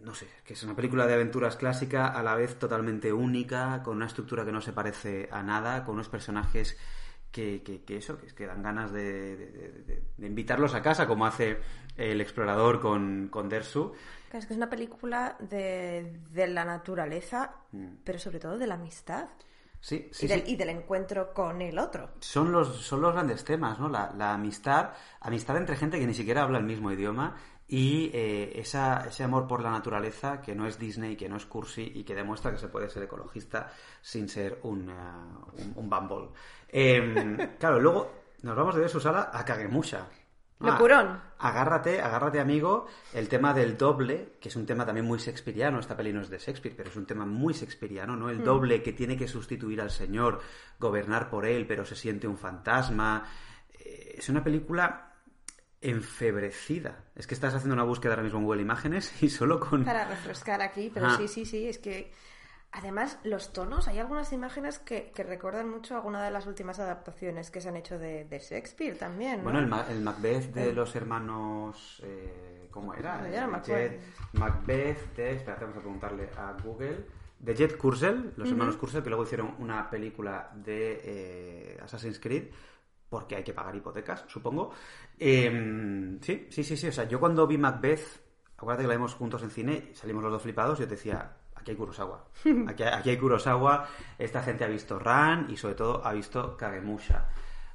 no 0.05 0.15
sé, 0.15 0.29
que 0.45 0.53
es 0.53 0.63
una 0.63 0.77
película 0.77 1.07
de 1.09 1.15
aventuras 1.15 1.57
clásica, 1.57 2.07
a 2.09 2.23
la 2.23 2.37
vez 2.37 2.57
totalmente 2.59 3.13
única, 3.13 3.83
con 3.83 3.97
una 3.97 4.07
estructura 4.07 4.45
que 4.45 4.53
no 4.53 4.61
se 4.61 4.73
parece 4.73 5.29
a 5.33 5.43
nada, 5.43 5.85
con 5.85 5.95
unos 5.95 6.09
personajes 6.09 6.77
que, 7.33 7.63
que, 7.65 7.83
que 7.83 7.97
eso, 7.97 8.17
que, 8.19 8.29
que 8.29 8.47
dan 8.47 8.63
ganas 8.63 8.93
de, 8.93 9.37
de- 9.37 9.73
de- 9.87 10.03
de 10.17 10.27
invitarlos 10.27 10.75
a 10.75 10.83
casa, 10.83 11.07
como 11.09 11.27
hace 11.27 11.59
el 11.97 12.21
explorador 12.21 12.81
con, 12.81 13.29
con 13.29 13.49
Dersu. 13.49 13.93
Es 14.33 14.47
que 14.47 14.53
es 14.53 14.57
una 14.57 14.71
película 14.71 15.37
de, 15.41 16.21
de 16.31 16.47
la 16.47 16.65
naturaleza, 16.65 17.57
Mm. 17.73 17.95
pero 18.05 18.19
sobre 18.21 18.39
todo 18.39 18.59
de 18.59 18.67
la 18.67 18.75
amistad. 18.75 19.31
Sí, 19.83 20.09
sí, 20.13 20.27
y, 20.27 20.29
del, 20.29 20.47
sí. 20.47 20.53
y 20.53 20.57
del 20.57 20.69
encuentro 20.69 21.35
con 21.35 21.61
el 21.61 21.77
otro. 21.77 22.11
Son 22.21 22.53
los, 22.53 22.69
son 22.77 23.01
los 23.01 23.13
grandes 23.13 23.45
temas, 23.45 23.81
¿no? 23.81 23.89
La, 23.89 24.13
la 24.17 24.33
amistad, 24.33 24.91
amistad 25.21 25.57
entre 25.57 25.75
gente 25.77 25.99
que 25.99 26.07
ni 26.07 26.15
siquiera 26.15 26.43
habla 26.43 26.59
el 26.59 26.65
mismo 26.65 26.93
idioma 26.93 27.35
y 27.67 28.11
eh, 28.15 28.61
esa, 28.61 29.07
ese 29.09 29.25
amor 29.25 29.49
por 29.49 29.61
la 29.61 29.71
naturaleza 29.73 30.41
que 30.41 30.55
no 30.55 30.69
es 30.69 30.79
Disney, 30.79 31.17
que 31.17 31.29
no 31.29 31.37
es 31.37 31.47
cursi 31.47 31.91
y 31.95 32.05
que 32.05 32.15
demuestra 32.15 32.53
que 32.53 32.59
se 32.59 32.69
puede 32.69 32.89
ser 32.91 33.03
ecologista 33.03 33.73
sin 34.01 34.29
ser 34.29 34.61
un, 34.63 34.89
eh, 34.89 34.95
un, 34.95 35.73
un 35.75 35.91
bumble. 35.91 36.29
Em, 36.69 37.37
claro, 37.59 37.81
luego 37.81 38.13
nos 38.43 38.55
vamos 38.55 38.77
de 38.77 38.89
Susala 38.89 39.31
a 39.33 39.45
Kagemusha. 39.45 40.07
Ah, 40.63 40.71
Locurón. 40.73 41.21
agárrate, 41.39 42.01
agárrate, 42.01 42.39
amigo, 42.41 42.87
el 43.13 43.29
tema 43.29 43.53
del 43.53 43.77
doble, 43.77 44.35
que 44.41 44.49
es 44.49 44.57
un 44.57 44.65
tema 44.67 44.87
también 44.87 45.07
muy 45.07 45.19
shakespeariano, 45.19 45.79
esta 45.81 45.97
peli 45.97 46.13
no 46.13 46.21
es 46.21 46.31
de 46.31 46.39
Shakespeare, 46.39 46.75
pero 46.77 46.91
es 46.91 46.97
un 46.97 47.05
tema 47.07 47.27
muy 47.27 47.53
shakespeariano, 47.55 48.17
¿no? 48.17 48.31
El 48.31 48.43
doble 48.45 48.83
que 48.83 48.93
tiene 48.93 49.17
que 49.17 49.27
sustituir 49.29 49.81
al 49.81 49.91
señor, 49.91 50.41
gobernar 50.79 51.29
por 51.29 51.45
él, 51.47 51.67
pero 51.67 51.85
se 51.85 51.97
siente 51.97 52.27
un 52.29 52.39
fantasma. 52.39 53.25
Eh, 53.79 54.15
Es 54.19 54.29
una 54.29 54.43
película 54.45 55.09
enfebrecida. 55.81 57.05
Es 57.17 57.27
que 57.27 57.35
estás 57.35 57.55
haciendo 57.55 57.75
una 57.75 57.83
búsqueda 57.85 58.13
ahora 58.13 58.23
mismo 58.23 58.39
en 58.39 58.45
Google 58.45 58.63
Imágenes 58.63 59.13
y 59.23 59.29
solo 59.29 59.59
con... 59.61 59.85
Para 59.85 60.07
refrescar 60.07 60.63
aquí, 60.63 60.91
pero 60.93 61.07
Ah. 61.09 61.17
sí, 61.19 61.29
sí, 61.29 61.45
sí, 61.45 61.67
es 61.69 61.79
que 61.79 62.13
además 62.73 63.19
los 63.25 63.53
tonos, 63.53 63.87
hay 63.89 63.99
algunas 63.99 64.33
imágenes 64.33 64.79
que, 64.79 65.13
que 65.15 65.23
recuerdan 65.23 65.69
mucho 65.69 65.95
a 65.95 65.99
alguna 65.99 66.25
de 66.25 66.31
las 66.31 66.47
últimas 66.47 66.79
adaptaciones 66.81 67.51
que 67.51 67.61
se 67.61 67.69
han 67.69 67.77
hecho 67.77 67.99
de, 67.99 68.25
de 68.25 68.39
Shakespeare 68.39 68.97
también. 68.99 69.39
¿no? 69.39 69.45
Bueno, 69.45 69.59
el, 69.61 69.67
Ma- 69.67 69.87
el 69.89 70.01
Macbeth 70.01 70.53
de 70.55 70.73
los 70.73 70.95
hermanos... 70.97 72.03
eh, 72.05 72.69
¿Cómo 72.71 72.95
era? 72.95 73.19
No, 73.19 73.29
Jet- 73.91 74.01
Macbeth 74.33 75.15
de... 75.15 75.33
Espérate, 75.35 75.65
vamos 75.65 75.77
a 75.77 75.81
preguntarle 75.81 76.31
a 76.39 76.57
Google. 76.65 77.07
De 77.39 77.55
Jet 77.55 77.77
Kursel, 77.77 78.33
los 78.37 78.49
hermanos 78.51 78.77
Kursel, 78.77 79.03
que 79.03 79.11
luego 79.11 79.25
hicieron 79.25 79.57
una 79.59 79.91
película 79.91 80.51
de 80.55 81.01
eh, 81.05 81.79
Assassin's 81.83 82.19
Creed, 82.21 82.45
porque 83.11 83.37
hay 83.37 83.43
que 83.45 83.53
pagar 83.53 83.75
hipotecas, 83.77 84.25
supongo. 84.29 84.71
Eh, 85.19 86.19
sí, 86.23 86.47
sí, 86.51 86.65
sí, 86.65 86.77
sí. 86.77 86.89
O 86.89 86.93
sea, 86.93 87.05
yo 87.05 87.19
cuando 87.21 87.47
vi 87.47 87.59
Macbeth, 87.59 88.23
acuérdate 88.57 88.85
que 88.85 88.89
la 88.89 88.95
vimos 88.95 89.15
juntos 89.15 89.43
en 89.43 89.51
cine, 89.51 89.91
salimos 89.93 90.23
los 90.23 90.33
dos 90.33 90.43
flipados, 90.43 90.79
yo 90.79 90.87
te 90.87 90.93
decía, 90.95 91.37
aquí 91.63 91.71
hay 91.71 91.77
Kurosawa. 91.77 92.25
Aquí, 92.69 92.83
aquí 92.83 93.11
hay 93.11 93.17
Kurosawa, 93.17 93.89
esta 94.19 94.43
gente 94.43 94.65
ha 94.65 94.69
visto 94.69 94.99
Ran 94.99 95.47
y 95.49 95.57
sobre 95.57 95.75
todo 95.75 96.05
ha 96.05 96.13
visto 96.13 96.57
Kagemusha. 96.57 97.29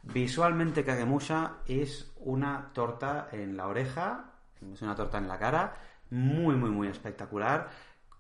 Visualmente 0.04 0.84
Kagemusha 0.84 1.58
es 1.66 2.14
una 2.18 2.72
torta 2.74 3.30
en 3.32 3.58
la 3.58 3.68
oreja, 3.68 4.34
es 4.74 4.82
una 4.82 4.96
torta 4.96 5.18
en 5.18 5.28
la 5.28 5.40
cara, 5.40 5.76
muy, 6.10 6.56
muy, 6.56 6.70
muy 6.70 6.88
espectacular, 6.88 7.70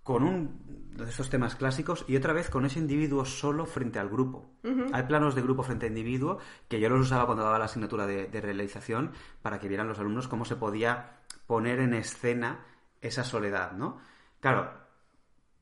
con 0.03 0.23
un 0.23 0.93
de 0.95 1.03
esos 1.03 1.29
temas 1.29 1.55
clásicos 1.55 2.05
y 2.07 2.15
otra 2.15 2.31
vez 2.31 2.49
con 2.49 2.65
ese 2.65 2.79
individuo 2.79 3.25
solo 3.25 3.65
frente 3.65 3.99
al 3.99 4.09
grupo. 4.09 4.51
Hay 4.93 5.03
planos 5.03 5.35
de 5.35 5.41
grupo 5.41 5.63
frente 5.63 5.85
a 5.85 5.89
individuo 5.89 6.39
que 6.69 6.79
yo 6.79 6.87
los 6.87 7.01
usaba 7.01 7.25
cuando 7.25 7.43
daba 7.43 7.59
la 7.59 7.65
asignatura 7.65 8.07
de, 8.07 8.27
de 8.27 8.41
realización 8.41 9.11
para 9.41 9.59
que 9.59 9.67
vieran 9.67 9.87
los 9.87 9.99
alumnos 9.99 10.29
cómo 10.29 10.45
se 10.45 10.55
podía 10.55 11.19
poner 11.45 11.79
en 11.79 11.93
escena 11.93 12.65
esa 13.01 13.23
soledad, 13.23 13.73
¿no? 13.73 13.97
Claro, 14.39 14.86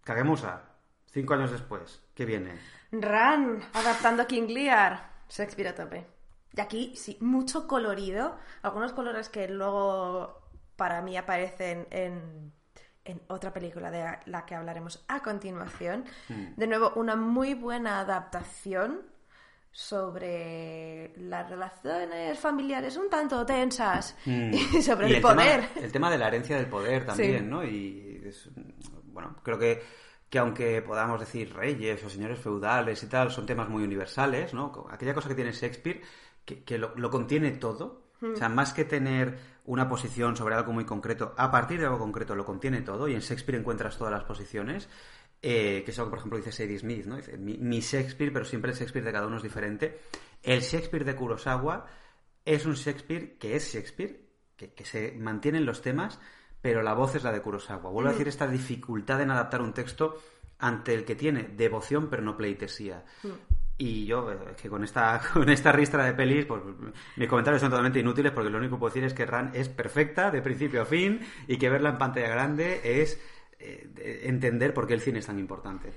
Kagemusa, 0.05 0.61
cinco 1.07 1.33
años 1.33 1.49
después, 1.49 1.99
¿qué 2.13 2.25
viene? 2.25 2.59
Ran, 2.91 3.59
adaptando 3.73 4.21
a 4.21 4.27
King 4.27 4.47
Lear. 4.49 5.09
Shakespeare 5.27 5.69
a 5.69 5.75
tope. 5.75 6.05
Y 6.53 6.61
aquí, 6.61 6.95
sí, 6.95 7.17
mucho 7.21 7.67
colorido. 7.67 8.37
Algunos 8.61 8.93
colores 8.93 9.29
que 9.29 9.47
luego 9.47 10.43
para 10.75 11.01
mí 11.01 11.17
aparecen 11.17 11.87
en, 11.89 12.53
en 13.03 13.19
otra 13.29 13.51
película 13.51 13.89
de 13.89 14.19
la 14.27 14.45
que 14.45 14.53
hablaremos 14.53 15.03
a 15.07 15.21
continuación. 15.23 16.05
De 16.55 16.67
nuevo, 16.67 16.93
una 16.95 17.15
muy 17.15 17.55
buena 17.55 17.99
adaptación 17.99 19.01
sobre 19.75 21.11
las 21.17 21.49
relaciones 21.49 22.39
familiares 22.39 22.95
un 22.97 23.09
tanto 23.09 23.45
tensas 23.45 24.15
y 24.25 24.81
sobre 24.81 25.07
Mm. 25.07 25.09
Y 25.09 25.13
el, 25.15 25.21
tema- 25.21 25.33
poder. 25.35 25.69
el 25.75 25.91
tema 25.91 26.09
de 26.11 26.17
la 26.17 26.27
herencia 26.27 26.55
del 26.57 26.67
poder 26.67 27.05
también, 27.05 27.39
Sí. 27.43 27.45
¿no? 27.49 27.63
Y 27.63 28.21
es- 28.25 28.49
bueno, 29.05 29.35
creo 29.43 29.59
que, 29.59 29.81
que 30.29 30.39
aunque 30.39 30.81
podamos 30.81 31.19
decir 31.19 31.53
reyes 31.53 32.03
o 32.03 32.09
señores 32.09 32.39
feudales 32.39 33.01
y 33.03 33.07
tal, 33.07 33.31
son 33.31 33.45
temas 33.45 33.69
muy 33.69 33.83
universales, 33.83 34.53
¿no? 34.53 34.87
Aquella 34.89 35.13
cosa 35.13 35.29
que 35.29 35.35
tiene 35.35 35.51
Shakespeare, 35.51 36.01
que, 36.45 36.63
que 36.63 36.77
lo, 36.77 36.95
lo 36.95 37.09
contiene 37.09 37.51
todo, 37.51 38.03
O 38.21 38.35
sea, 38.35 38.47
más 38.49 38.73
que 38.73 38.85
tener 38.85 39.37
una 39.65 39.87
posición 39.89 40.35
sobre 40.37 40.55
algo 40.55 40.71
muy 40.71 40.85
concreto, 40.85 41.33
a 41.37 41.51
partir 41.51 41.79
de 41.79 41.85
algo 41.85 41.99
concreto 41.99 42.33
lo 42.33 42.45
contiene 42.45 42.81
todo, 42.81 43.07
y 43.07 43.13
en 43.13 43.19
Shakespeare 43.19 43.59
encuentras 43.59 43.97
todas 43.97 44.11
las 44.13 44.23
posiciones, 44.23 44.87
eh, 45.47 45.83
que 45.85 45.91
es 45.91 45.99
algo 45.99 46.09
por 46.09 46.17
ejemplo, 46.17 46.39
dice 46.39 46.51
Sadie 46.51 46.79
Smith, 46.79 47.05
¿no? 47.05 47.17
Dice, 47.17 47.37
mi, 47.37 47.55
mi 47.59 47.79
Shakespeare, 47.79 48.33
pero 48.33 48.45
siempre 48.45 48.71
el 48.71 48.77
Shakespeare 48.77 49.05
de 49.05 49.11
cada 49.11 49.27
uno 49.27 49.37
es 49.37 49.43
diferente. 49.43 49.99
El 50.41 50.61
Shakespeare 50.61 51.05
de 51.05 51.15
Kurosawa 51.15 51.85
es 52.43 52.65
un 52.65 52.73
Shakespeare 52.73 53.37
que 53.37 53.55
es 53.55 53.71
Shakespeare, 53.71 54.25
que, 54.55 54.73
que 54.73 54.85
se 54.85 55.11
mantiene 55.11 55.59
en 55.59 55.67
los 55.67 55.83
temas, 55.83 56.19
pero 56.63 56.81
la 56.81 56.95
voz 56.95 57.13
es 57.13 57.23
la 57.23 57.31
de 57.31 57.43
Kurosawa. 57.43 57.91
Vuelvo 57.91 58.09
a 58.09 58.13
decir 58.13 58.27
esta 58.27 58.47
dificultad 58.47 59.21
en 59.21 59.29
adaptar 59.29 59.61
un 59.61 59.71
texto 59.71 60.17
ante 60.57 60.95
el 60.95 61.05
que 61.05 61.13
tiene 61.13 61.43
devoción 61.43 62.09
pero 62.09 62.23
no 62.23 62.35
pleitesía. 62.35 63.05
Y 63.77 64.07
yo, 64.07 64.31
eh, 64.31 64.37
es 64.55 64.61
que 64.61 64.67
con 64.67 64.83
esta, 64.83 65.21
con 65.33 65.47
esta 65.47 65.71
ristra 65.71 66.05
de 66.05 66.13
pelis, 66.13 66.45
pues 66.47 66.63
mis 67.17 67.29
comentarios 67.29 67.61
son 67.61 67.69
totalmente 67.69 67.99
inútiles 67.99 68.31
porque 68.31 68.49
lo 68.49 68.57
único 68.57 68.77
que 68.77 68.79
puedo 68.79 68.93
decir 68.93 69.03
es 69.03 69.13
que 69.13 69.27
Ran 69.27 69.51
es 69.53 69.69
perfecta 69.69 70.31
de 70.31 70.41
principio 70.41 70.81
a 70.81 70.85
fin 70.85 71.19
y 71.47 71.57
que 71.57 71.69
verla 71.69 71.89
en 71.89 71.99
pantalla 71.99 72.29
grande 72.29 72.81
es 72.83 73.19
eh, 73.59 73.87
de- 73.93 74.27
entender 74.29 74.73
por 74.73 74.87
qué 74.87 74.93
el 74.93 75.01
cine 75.01 75.19
es 75.19 75.25
tan 75.27 75.39
importante. 75.39 75.93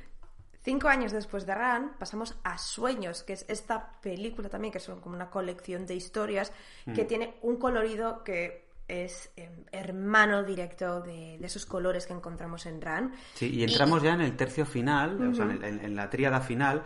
Cinco 0.62 0.88
años 0.88 1.12
después 1.12 1.46
de 1.46 1.54
Ran, 1.54 1.92
pasamos 1.98 2.36
a 2.44 2.58
Sueños, 2.58 3.22
que 3.22 3.32
es 3.34 3.44
esta 3.48 3.92
película 4.02 4.48
también, 4.48 4.72
que 4.72 4.80
son 4.80 5.00
como 5.00 5.14
una 5.14 5.30
colección 5.30 5.86
de 5.86 5.94
historias, 5.94 6.52
que 6.94 7.04
tiene 7.04 7.36
un 7.42 7.56
colorido 7.56 8.22
que 8.24 8.66
es 8.86 9.30
eh, 9.36 9.50
hermano 9.72 10.42
directo 10.42 11.00
de, 11.00 11.36
de 11.38 11.46
esos 11.46 11.64
colores 11.66 12.06
que 12.06 12.12
encontramos 12.14 12.66
en 12.66 12.80
Ran. 12.80 13.12
Sí, 13.34 13.48
y 13.54 13.62
entramos 13.64 14.02
ya 14.02 14.14
en 14.14 14.20
el 14.22 14.36
tercio 14.36 14.66
final, 14.66 15.20
o 15.30 15.34
sea, 15.34 15.44
en, 15.46 15.62
en- 15.64 15.84
en 15.84 15.94
la 15.96 16.10
tríada 16.10 16.40
final, 16.40 16.82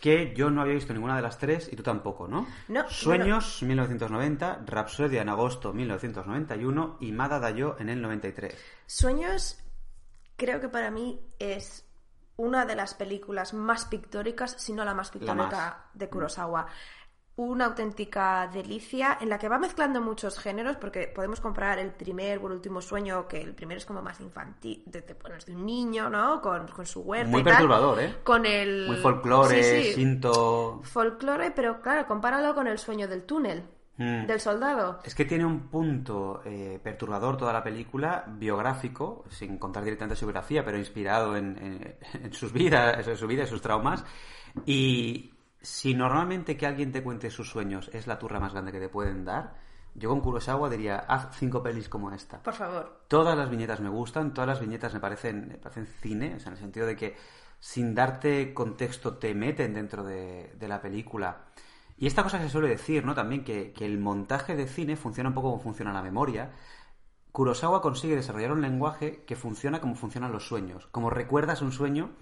que 0.00 0.34
yo 0.36 0.50
no 0.50 0.60
había 0.60 0.74
visto 0.74 0.92
ninguna 0.92 1.16
de 1.16 1.22
las 1.22 1.38
tres 1.38 1.68
y 1.72 1.76
tú 1.76 1.82
tampoco, 1.82 2.28
¿no? 2.28 2.46
No, 2.68 2.88
Sueños, 2.90 3.62
1990, 3.62 4.62
Rapsodia 4.66 5.22
en 5.22 5.30
agosto, 5.30 5.72
1991 5.72 6.98
y 7.00 7.12
Mada 7.12 7.38
Dayo 7.40 7.76
en 7.80 7.88
el 7.88 8.00
93. 8.02 8.54
Sueños, 8.86 9.58
creo 10.36 10.60
que 10.60 10.68
para 10.68 10.90
mí 10.90 11.20
es 11.38 11.84
una 12.36 12.64
de 12.66 12.76
las 12.76 12.94
películas 12.94 13.54
más 13.54 13.86
pictóricas, 13.86 14.52
si 14.58 14.72
no 14.72 14.84
la 14.84 14.94
más 14.94 15.10
pictórica 15.10 15.46
más. 15.46 15.74
de 15.94 16.08
Kurosawa. 16.08 16.66
Una 17.38 17.66
auténtica 17.66 18.48
delicia 18.50 19.18
en 19.20 19.28
la 19.28 19.38
que 19.38 19.50
va 19.50 19.58
mezclando 19.58 20.00
muchos 20.00 20.38
géneros, 20.38 20.76
porque 20.76 21.06
podemos 21.14 21.38
comparar 21.42 21.78
el 21.78 21.92
primer 21.92 22.38
o 22.38 22.46
el 22.46 22.54
último 22.54 22.80
sueño, 22.80 23.28
que 23.28 23.42
el 23.42 23.54
primero 23.54 23.76
es 23.76 23.84
como 23.84 24.00
más 24.00 24.20
infantil, 24.20 24.82
de, 24.86 25.02
de- 25.02 25.12
bueno, 25.14 25.36
es 25.36 25.44
de 25.44 25.54
un 25.54 25.66
niño, 25.66 26.08
¿no? 26.08 26.40
Con, 26.40 26.66
con 26.68 26.86
su 26.86 27.02
huerta. 27.02 27.30
Muy 27.30 27.42
y 27.42 27.44
tal, 27.44 27.52
perturbador, 27.54 28.00
¿eh? 28.00 28.16
Con 28.24 28.46
el. 28.46 28.86
Muy 28.86 28.96
folclore, 28.96 29.62
Sí, 29.62 29.82
sí. 29.92 30.00
Shinto. 30.00 30.80
Folclore, 30.82 31.50
pero 31.50 31.82
claro, 31.82 32.06
compáralo 32.06 32.54
con 32.54 32.68
el 32.68 32.78
sueño 32.78 33.06
del 33.06 33.24
túnel, 33.24 33.64
Mm. 33.98 34.26
del 34.26 34.40
soldado. 34.40 35.00
Es 35.04 35.14
que 35.14 35.24
tiene 35.24 35.44
un 35.46 35.68
punto 35.68 36.42
eh, 36.44 36.78
perturbador 36.82 37.36
toda 37.36 37.52
la 37.52 37.62
película, 37.62 38.24
biográfico, 38.28 39.24
sin 39.30 39.56
contar 39.58 39.84
directamente 39.84 40.16
su 40.16 40.26
biografía, 40.26 40.64
pero 40.64 40.76
inspirado 40.78 41.36
en, 41.36 41.56
en- 41.58 41.96
en 42.24 42.32
sus 42.34 42.52
vidas, 42.52 43.06
en 43.08 43.16
su 43.16 43.26
vida 43.26 43.44
y 43.44 43.46
sus 43.46 43.62
traumas. 43.62 44.04
Y 44.64 45.32
si 45.60 45.94
normalmente 45.94 46.56
que 46.56 46.66
alguien 46.66 46.92
te 46.92 47.02
cuente 47.02 47.30
sus 47.30 47.48
sueños 47.50 47.90
es 47.92 48.06
la 48.06 48.18
turra 48.18 48.38
más 48.40 48.52
grande 48.52 48.72
que 48.72 48.80
te 48.80 48.88
pueden 48.88 49.24
dar, 49.24 49.54
yo 49.94 50.10
con 50.10 50.20
Kurosawa 50.20 50.68
diría, 50.68 50.98
haz 51.08 51.34
cinco 51.38 51.62
pelis 51.62 51.88
como 51.88 52.12
esta. 52.12 52.42
Por 52.42 52.52
favor. 52.54 53.00
Todas 53.08 53.36
las 53.36 53.48
viñetas 53.48 53.80
me 53.80 53.88
gustan, 53.88 54.34
todas 54.34 54.48
las 54.48 54.60
viñetas 54.60 54.92
me 54.92 55.00
parecen, 55.00 55.48
me 55.48 55.54
parecen 55.54 55.86
cine, 55.86 56.34
o 56.36 56.38
sea, 56.38 56.48
en 56.48 56.52
el 56.54 56.58
sentido 56.60 56.86
de 56.86 56.96
que 56.96 57.16
sin 57.58 57.94
darte 57.94 58.52
contexto 58.52 59.16
te 59.16 59.34
meten 59.34 59.72
dentro 59.72 60.04
de, 60.04 60.52
de 60.58 60.68
la 60.68 60.80
película. 60.82 61.46
Y 61.98 62.06
esta 62.06 62.22
cosa 62.22 62.38
que 62.38 62.44
se 62.44 62.50
suele 62.50 62.68
decir, 62.68 63.04
¿no? 63.04 63.14
También 63.14 63.42
que, 63.44 63.72
que 63.72 63.86
el 63.86 63.98
montaje 63.98 64.54
de 64.54 64.66
cine 64.66 64.96
funciona 64.96 65.30
un 65.30 65.34
poco 65.34 65.50
como 65.50 65.62
funciona 65.62 65.92
la 65.92 66.02
memoria. 66.02 66.50
Kurosawa 67.32 67.82
consigue 67.82 68.16
desarrollar 68.16 68.52
un 68.52 68.62
lenguaje 68.62 69.22
que 69.26 69.36
funciona 69.36 69.78
como 69.78 69.94
funcionan 69.94 70.32
los 70.32 70.46
sueños. 70.48 70.86
Como 70.90 71.10
recuerdas 71.10 71.60
un 71.60 71.70
sueño, 71.70 72.12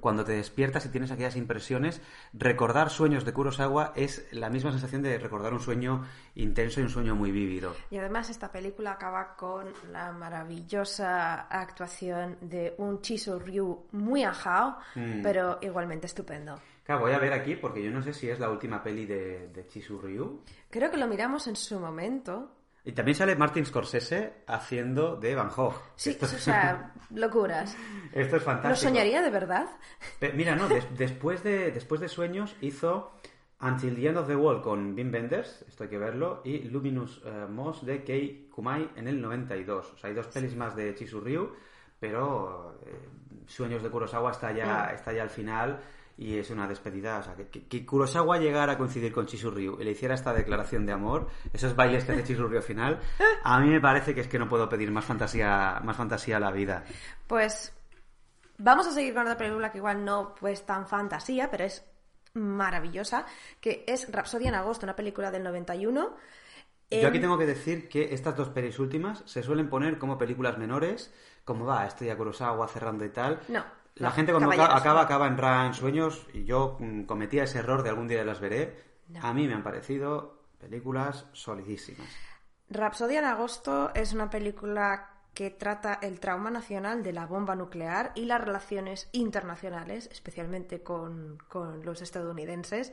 cuando 0.00 0.24
te 0.24 0.32
despiertas 0.32 0.84
y 0.86 0.88
tienes 0.88 1.12
aquellas 1.12 1.36
impresiones, 1.36 2.02
recordar 2.32 2.90
sueños 2.90 3.24
de 3.24 3.32
Kurosawa 3.32 3.92
es 3.94 4.26
la 4.32 4.50
misma 4.50 4.72
sensación 4.72 5.02
de 5.02 5.18
recordar 5.18 5.52
un 5.52 5.60
sueño 5.60 6.04
intenso 6.34 6.80
y 6.80 6.82
un 6.82 6.88
sueño 6.90 7.14
muy 7.14 7.30
vívido. 7.30 7.76
Y 7.90 7.98
además 7.98 8.28
esta 8.28 8.50
película 8.50 8.92
acaba 8.92 9.36
con 9.36 9.66
la 9.92 10.10
maravillosa 10.10 11.42
actuación 11.42 12.36
de 12.40 12.74
un 12.78 13.00
Chiso 13.02 13.38
Ryu 13.38 13.86
muy 13.92 14.24
ajao, 14.24 14.78
Mm. 14.96 15.22
pero 15.22 15.58
igualmente 15.62 16.06
estupendo. 16.06 16.56
Claro, 16.86 17.00
voy 17.02 17.12
a 17.12 17.18
ver 17.18 17.32
aquí 17.32 17.56
porque 17.56 17.82
yo 17.82 17.90
no 17.90 18.00
sé 18.00 18.12
si 18.14 18.30
es 18.30 18.38
la 18.38 18.48
última 18.48 18.82
peli 18.82 19.04
de, 19.06 19.48
de 19.48 19.66
Chisu 19.66 19.98
Ryu. 20.00 20.42
Creo 20.70 20.88
que 20.90 20.96
lo 20.96 21.06
miramos 21.08 21.46
en 21.48 21.56
su 21.56 21.78
momento. 21.80 22.52
Y 22.84 22.92
también 22.92 23.16
sale 23.16 23.34
Martin 23.34 23.66
Scorsese 23.66 24.44
haciendo 24.46 25.16
de 25.16 25.34
Van 25.34 25.48
Gogh. 25.50 25.74
Sí, 25.96 26.10
Esto, 26.10 26.26
o 26.26 26.28
sea, 26.28 26.92
locuras. 27.10 27.76
esto 28.12 28.36
es 28.36 28.42
fantástico. 28.44 28.68
¿Lo 28.68 28.76
soñaría 28.94 29.20
de 29.22 29.30
verdad? 29.30 29.66
Mira, 30.34 30.54
no, 30.54 30.68
des- 30.68 30.86
después, 30.96 31.42
de, 31.42 31.72
después 31.72 32.00
de 32.00 32.08
Sueños 32.08 32.54
hizo 32.60 33.10
Until 33.60 33.96
the 33.96 34.06
End 34.06 34.18
of 34.18 34.28
the 34.28 34.36
World 34.36 34.62
con 34.62 34.94
Wim 34.94 35.12
Wenders, 35.12 35.64
esto 35.66 35.82
hay 35.82 35.90
que 35.90 35.98
verlo, 35.98 36.42
y 36.44 36.58
Luminous 36.68 37.20
eh, 37.24 37.46
Moss 37.50 37.84
de 37.84 38.04
Kei 38.04 38.48
Kumai 38.48 38.90
en 38.94 39.08
el 39.08 39.20
92. 39.20 39.92
O 39.94 39.98
sea, 39.98 40.08
hay 40.10 40.14
dos 40.14 40.28
pelis 40.28 40.54
más 40.54 40.76
de 40.76 40.94
Chisu 40.94 41.20
Ryu, 41.20 41.50
pero 41.98 42.78
eh, 42.86 43.08
Sueños 43.46 43.82
de 43.82 43.90
Kurosawa 43.90 44.30
está 44.30 44.52
ya, 44.52 44.92
está 44.94 45.12
ya 45.12 45.22
al 45.24 45.30
final 45.30 45.80
y 46.18 46.38
es 46.38 46.50
una 46.50 46.66
despedida. 46.66 47.18
O 47.18 47.22
sea, 47.22 47.34
que, 47.34 47.48
que- 47.48 47.84
Kurosawa 47.86 48.38
llegara 48.38 48.72
a 48.72 48.78
coincidir 48.78 49.12
con 49.12 49.26
Chisu 49.26 49.50
Ryu 49.50 49.78
y 49.80 49.84
le 49.84 49.90
hiciera 49.90 50.14
esta 50.14 50.32
declaración 50.32 50.86
de 50.86 50.92
amor, 50.92 51.28
esos 51.52 51.76
bailes 51.76 52.04
que 52.04 52.12
hace 52.12 52.24
Chisu 52.24 52.46
Ryu 52.48 52.56
al 52.58 52.62
final, 52.62 53.00
a 53.42 53.60
mí 53.60 53.68
me 53.68 53.80
parece 53.80 54.14
que 54.14 54.22
es 54.22 54.28
que 54.28 54.38
no 54.38 54.48
puedo 54.48 54.68
pedir 54.68 54.90
más 54.90 55.04
fantasía, 55.04 55.80
más 55.84 55.96
fantasía 55.96 56.38
a 56.38 56.40
la 56.40 56.50
vida. 56.50 56.84
Pues 57.26 57.72
vamos 58.58 58.86
a 58.86 58.92
seguir 58.92 59.12
con 59.14 59.22
otra 59.24 59.36
película 59.36 59.70
que 59.70 59.78
igual 59.78 60.04
no 60.04 60.34
pues 60.38 60.64
tan 60.64 60.86
fantasía, 60.86 61.50
pero 61.50 61.64
es 61.64 61.84
maravillosa, 62.34 63.26
que 63.60 63.84
es 63.86 64.10
Rapsodia 64.12 64.48
en 64.48 64.54
agosto, 64.54 64.86
una 64.86 64.96
película 64.96 65.30
del 65.30 65.42
91. 65.42 66.16
Yo 66.90 67.08
aquí 67.08 67.16
Em, 67.16 67.22
tengo 67.22 67.36
que 67.38 67.46
decir 67.46 67.88
que 67.88 68.14
estas 68.14 68.36
dos 68.36 68.48
pelis 68.50 68.78
últimas 68.78 69.22
se 69.26 69.42
suelen 69.42 69.68
poner 69.68 69.98
como 69.98 70.16
películas 70.18 70.56
menores, 70.56 71.12
como 71.44 71.64
va, 71.64 71.84
estoy 71.86 72.10
a 72.10 72.16
Kurosawa 72.16 72.68
cerrando 72.68 73.04
y 73.04 73.08
tal. 73.08 73.40
No, 73.48 73.64
La 73.96 74.10
gente 74.10 74.32
cuando 74.32 74.50
acaba, 74.50 74.76
acaba, 74.76 75.02
acaba 75.02 75.26
en 75.26 75.38
Ran 75.38 75.74
Sueños 75.74 76.26
y 76.32 76.44
yo 76.44 76.76
mm, 76.78 77.02
cometía 77.04 77.44
ese 77.44 77.58
error 77.58 77.82
de 77.82 77.90
algún 77.90 78.08
día 78.08 78.24
las 78.24 78.40
veré. 78.40 78.78
No. 79.08 79.20
A 79.22 79.32
mí 79.32 79.46
me 79.46 79.54
han 79.54 79.62
parecido 79.62 80.42
películas 80.58 81.26
solidísimas. 81.32 82.08
Rapsodia 82.68 83.20
en 83.20 83.24
agosto 83.24 83.92
es 83.94 84.12
una 84.12 84.28
película 84.28 85.10
que 85.32 85.50
trata 85.50 85.98
el 86.02 86.18
trauma 86.18 86.50
nacional 86.50 87.02
de 87.02 87.12
la 87.12 87.26
bomba 87.26 87.54
nuclear 87.54 88.12
y 88.14 88.24
las 88.24 88.40
relaciones 88.40 89.08
internacionales, 89.12 90.08
especialmente 90.10 90.82
con, 90.82 91.38
con 91.48 91.84
los 91.84 92.00
estadounidenses, 92.00 92.92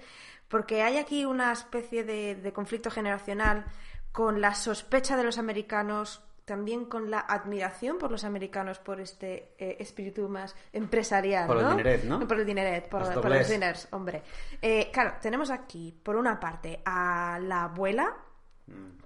porque 0.50 0.84
hay 0.84 0.98
aquí 0.98 1.24
una 1.26 1.54
especie 1.54 2.04
de, 2.04 2.36
de 2.36 2.54
conflicto 2.54 2.92
generacional 2.92 3.66
con 4.12 4.42
la 4.42 4.56
sospecha 4.56 5.16
de 5.16 5.24
los 5.24 5.38
americanos, 5.38 6.22
también 6.46 6.86
con 6.86 7.10
la 7.10 7.20
admiración 7.20 7.98
por 7.98 8.12
los 8.12 8.24
americanos 8.24 8.80
por 8.80 9.00
este 9.00 9.56
eh, 9.58 9.78
espíritu 9.80 10.28
más 10.28 10.56
empresarial. 10.72 11.48
Por 11.48 11.58
el 11.58 11.64
¿no? 11.64 11.70
dineret, 11.72 12.04
¿no? 12.04 12.28
Por 12.28 12.40
el 12.40 12.46
dineret, 12.46 12.90
por, 12.90 13.02
Los 13.02 13.10
por 13.10 13.30
los 13.30 13.50
diners, 13.50 13.88
hombre. 13.92 14.24
Eh, 14.62 14.90
claro, 14.92 15.16
tenemos 15.22 15.50
aquí, 15.50 15.98
por 16.04 16.16
una 16.16 16.40
parte, 16.40 16.82
a 16.86 17.40
la 17.42 17.66
abuela, 17.66 18.16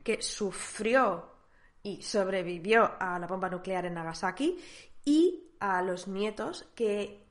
que 0.03 0.21
sufrió 0.21 1.31
y 1.83 2.01
sobrevivió 2.01 2.91
a 2.99 3.17
la 3.17 3.27
bomba 3.27 3.49
nuclear 3.49 3.85
en 3.85 3.95
Nagasaki 3.95 4.59
y 5.03 5.53
a 5.59 5.81
los 5.81 6.07
nietos 6.07 6.67
que 6.75 7.25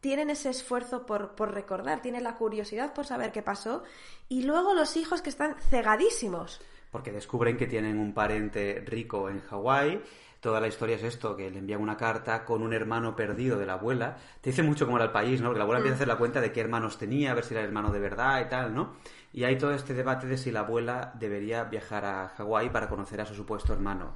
tienen 0.00 0.30
ese 0.30 0.50
esfuerzo 0.50 1.04
por, 1.06 1.34
por 1.34 1.52
recordar, 1.52 2.00
tienen 2.00 2.24
la 2.24 2.36
curiosidad 2.36 2.94
por 2.94 3.06
saber 3.06 3.32
qué 3.32 3.42
pasó 3.42 3.82
y 4.28 4.42
luego 4.42 4.74
los 4.74 4.96
hijos 4.96 5.22
que 5.22 5.30
están 5.30 5.56
cegadísimos. 5.68 6.60
Porque 6.90 7.12
descubren 7.12 7.56
que 7.56 7.66
tienen 7.66 7.98
un 7.98 8.12
pariente 8.12 8.82
rico 8.86 9.28
en 9.28 9.40
Hawái. 9.40 10.02
Toda 10.40 10.60
la 10.60 10.68
historia 10.68 10.96
es 10.96 11.02
esto, 11.02 11.36
que 11.36 11.50
le 11.50 11.58
envían 11.58 11.82
una 11.82 11.98
carta 11.98 12.44
con 12.46 12.62
un 12.62 12.72
hermano 12.72 13.14
perdido 13.14 13.58
de 13.58 13.66
la 13.66 13.74
abuela. 13.74 14.16
Te 14.40 14.50
dice 14.50 14.62
mucho 14.62 14.86
cómo 14.86 14.96
era 14.96 15.06
el 15.06 15.12
país, 15.12 15.40
¿no? 15.40 15.48
Porque 15.48 15.58
la 15.58 15.64
abuela 15.64 15.80
empieza 15.80 15.94
a 15.94 15.98
hacer 15.98 16.08
la 16.08 16.16
cuenta 16.16 16.40
de 16.40 16.50
qué 16.50 16.60
hermanos 16.60 16.96
tenía, 16.96 17.32
a 17.32 17.34
ver 17.34 17.44
si 17.44 17.54
era 17.54 17.62
hermano 17.62 17.92
de 17.92 18.00
verdad 18.00 18.40
y 18.40 18.48
tal, 18.48 18.74
¿no? 18.74 18.94
Y 19.32 19.44
hay 19.44 19.58
todo 19.58 19.72
este 19.72 19.92
debate 19.92 20.26
de 20.26 20.38
si 20.38 20.50
la 20.50 20.60
abuela 20.60 21.12
debería 21.18 21.64
viajar 21.64 22.04
a 22.06 22.28
Hawái 22.28 22.70
para 22.70 22.88
conocer 22.88 23.20
a 23.20 23.26
su 23.26 23.34
supuesto 23.34 23.74
hermano. 23.74 24.14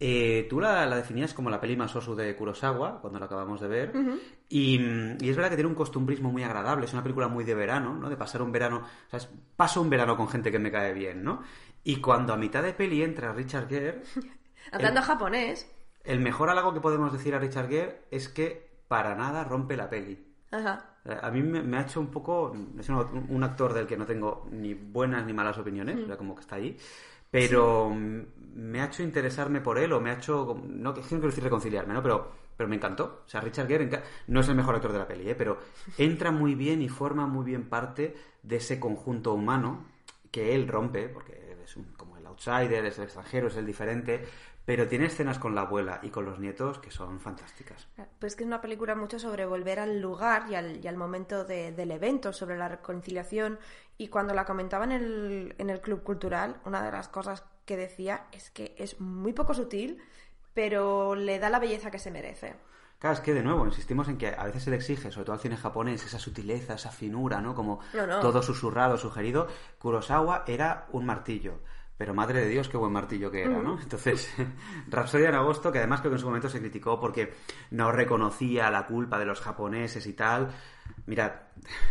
Eh, 0.00 0.46
tú 0.48 0.60
la, 0.60 0.86
la 0.86 0.96
definías 0.96 1.34
como 1.34 1.50
la 1.50 1.60
peli 1.60 1.76
más 1.76 1.94
osu 1.96 2.14
de 2.14 2.36
Kurosawa, 2.36 3.00
cuando 3.00 3.18
la 3.18 3.26
acabamos 3.26 3.60
de 3.60 3.66
ver, 3.66 3.92
y, 4.48 4.78
mm, 4.78 5.18
y 5.20 5.28
es 5.28 5.36
verdad 5.36 5.50
que 5.50 5.56
tiene 5.56 5.68
un 5.68 5.74
costumbrismo 5.74 6.30
muy 6.30 6.44
agradable, 6.44 6.86
es 6.86 6.92
una 6.92 7.02
película 7.02 7.26
muy 7.26 7.42
de 7.44 7.54
verano, 7.54 7.94
¿no? 7.94 8.08
De 8.08 8.16
pasar 8.16 8.40
un 8.42 8.52
verano, 8.52 8.84
o 8.84 9.10
sea, 9.10 9.28
paso 9.56 9.80
un 9.82 9.90
verano 9.90 10.16
con 10.16 10.28
gente 10.28 10.52
que 10.52 10.58
me 10.60 10.70
cae 10.70 10.92
bien, 10.92 11.24
¿no? 11.24 11.42
Y 11.92 11.94
cuando 12.06 12.32
a 12.32 12.36
mitad 12.36 12.62
de 12.62 12.74
peli 12.74 13.02
entra 13.02 13.32
Richard 13.32 13.68
Gere, 13.68 14.02
Hablando 14.72 15.00
El- 15.00 15.06
japonés, 15.06 15.66
el 16.04 16.20
mejor 16.20 16.50
halago 16.50 16.72
que 16.74 16.80
podemos 16.80 17.12
decir 17.12 17.34
a 17.34 17.38
Richard 17.38 17.68
Gere 17.68 18.02
es 18.10 18.28
que 18.28 18.48
para 18.88 19.14
nada 19.14 19.44
rompe 19.44 19.76
la 19.76 19.90
peli. 19.90 20.14
Ajá. 20.50 20.74
Eh, 21.04 21.16
A 21.22 21.30
mí 21.30 21.42
me, 21.42 21.62
me 21.62 21.78
ha 21.78 21.82
hecho 21.82 22.00
un 22.00 22.08
poco. 22.10 22.54
Es 22.78 22.88
un, 22.88 23.26
un 23.30 23.44
actor 23.44 23.72
del 23.74 23.86
que 23.86 23.96
no 23.96 24.06
tengo 24.06 24.46
ni 24.50 24.74
buenas 24.74 25.24
ni 25.26 25.32
malas 25.32 25.58
opiniones, 25.58 26.00
o 26.02 26.06
sea, 26.06 26.16
como 26.16 26.34
que 26.34 26.42
está 26.42 26.56
ahí. 26.56 26.76
Pero 27.30 27.90
mm, 27.90 28.22
me 28.54 28.80
ha 28.80 28.86
hecho 28.86 29.02
interesarme 29.02 29.60
por 29.60 29.78
él, 29.78 29.92
o 29.92 30.00
me 30.00 30.10
ha 30.10 30.14
hecho. 30.14 30.56
No 30.66 30.92
no 30.92 30.94
quiero 30.94 31.26
decir 31.28 31.44
reconciliarme, 31.44 31.94
¿no? 31.94 32.02
Pero, 32.02 32.32
pero 32.56 32.68
me 32.68 32.76
encantó. 32.76 33.22
O 33.26 33.28
sea, 33.28 33.40
Richard 33.40 33.68
Gere 33.68 33.90
no 34.28 34.40
es 34.40 34.48
el 34.48 34.54
mejor 34.56 34.74
actor 34.76 34.92
de 34.92 34.98
la 34.98 35.08
peli, 35.08 35.28
¿eh? 35.30 35.34
Pero 35.34 35.58
entra 35.98 36.30
muy 36.32 36.54
bien 36.54 36.82
y 36.82 36.88
forma 36.88 37.26
muy 37.26 37.44
bien 37.44 37.68
parte 37.68 38.16
de 38.42 38.56
ese 38.56 38.80
conjunto 38.80 39.34
humano 39.34 39.86
que 40.30 40.54
él 40.54 40.68
rompe, 40.68 41.08
porque 41.08 41.47
es 41.68 41.76
un- 41.76 41.92
como 41.96 42.16
el 42.16 42.26
outsider, 42.26 42.84
es 42.84 42.98
el 42.98 43.04
extranjero, 43.04 43.48
es 43.48 43.56
el 43.56 43.66
diferente. 43.66 44.26
Pero 44.64 44.86
tiene 44.86 45.06
escenas 45.06 45.38
con 45.38 45.54
la 45.54 45.62
abuela 45.62 45.98
y 46.02 46.10
con 46.10 46.26
los 46.26 46.38
nietos 46.38 46.78
que 46.78 46.90
son 46.90 47.20
fantásticas. 47.20 47.88
Pues 48.18 48.36
que 48.36 48.42
es 48.44 48.46
una 48.46 48.60
película 48.60 48.94
mucho 48.94 49.18
sobre 49.18 49.46
volver 49.46 49.80
al 49.80 49.98
lugar 50.00 50.44
y 50.50 50.56
al, 50.56 50.84
y 50.84 50.86
al 50.88 50.96
momento 50.96 51.44
de- 51.44 51.72
del 51.72 51.90
evento, 51.90 52.34
sobre 52.34 52.58
la 52.58 52.68
reconciliación. 52.68 53.58
Y 53.96 54.08
cuando 54.08 54.34
la 54.34 54.44
comentaba 54.44 54.84
en 54.84 54.92
el, 54.92 55.54
en 55.56 55.70
el 55.70 55.80
Club 55.80 56.02
Cultural, 56.02 56.60
una 56.66 56.82
de 56.82 56.92
las 56.92 57.08
cosas 57.08 57.44
que 57.64 57.78
decía 57.78 58.26
es 58.32 58.50
que 58.50 58.74
es 58.78 59.00
muy 59.00 59.32
poco 59.32 59.54
sutil, 59.54 60.02
pero 60.52 61.14
le 61.14 61.38
da 61.38 61.48
la 61.48 61.60
belleza 61.60 61.90
que 61.90 61.98
se 61.98 62.10
merece. 62.10 62.54
Claro, 62.98 63.14
es 63.14 63.20
que 63.20 63.32
de 63.32 63.42
nuevo 63.44 63.64
insistimos 63.64 64.08
en 64.08 64.18
que 64.18 64.28
a 64.28 64.44
veces 64.44 64.64
se 64.64 64.70
le 64.70 64.76
exige, 64.76 65.12
sobre 65.12 65.24
todo 65.26 65.34
al 65.34 65.40
cine 65.40 65.56
japonés, 65.56 66.04
esa 66.04 66.18
sutileza, 66.18 66.74
esa 66.74 66.90
finura, 66.90 67.40
¿no? 67.40 67.54
Como 67.54 67.80
No, 67.94 68.06
no. 68.06 68.20
todo 68.20 68.42
susurrado, 68.42 68.96
sugerido. 68.98 69.46
Kurosawa 69.78 70.42
era 70.46 70.86
un 70.92 71.06
martillo. 71.06 71.60
Pero 71.96 72.14
madre 72.14 72.40
de 72.40 72.48
Dios, 72.48 72.68
qué 72.68 72.76
buen 72.76 72.92
martillo 72.92 73.28
que 73.30 73.42
era, 73.42 73.58
¿no? 73.58 73.80
Entonces, 73.80 74.32
Rapsodia 74.88 75.28
en 75.30 75.34
agosto, 75.34 75.70
que 75.72 75.78
además 75.78 76.00
creo 76.00 76.10
que 76.12 76.16
en 76.16 76.20
su 76.20 76.26
momento 76.26 76.48
se 76.48 76.60
criticó 76.60 77.00
porque 77.00 77.34
no 77.72 77.90
reconocía 77.90 78.70
la 78.70 78.86
culpa 78.86 79.18
de 79.18 79.24
los 79.26 79.40
japoneses 79.40 80.06
y 80.06 80.12
tal. 80.12 80.48
Mirad, 81.06 81.32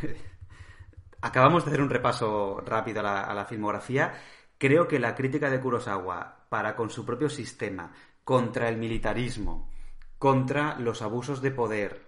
acabamos 1.22 1.64
de 1.66 1.72
hacer 1.72 1.82
un 1.82 1.89
repaso 1.89 2.62
rápido 2.66 2.99
a 3.01 3.03
la, 3.03 3.22
a 3.22 3.34
la 3.34 3.45
filmografía. 3.45 4.14
Creo 4.58 4.88
que 4.88 4.99
la 4.99 5.16
crítica 5.16 5.49
de 5.49 5.60
Kurosawa 5.60 6.45
para 6.49 6.76
con 6.76 6.89
su 6.89 7.05
propio 7.05 7.30
sistema, 7.30 7.91
contra 8.24 8.70
el 8.70 8.78
militarismo, 8.78 9.70
contra 10.18 10.80
los 10.80 11.01
abusos 11.01 11.41
de 11.41 11.51
poder, 11.51 12.07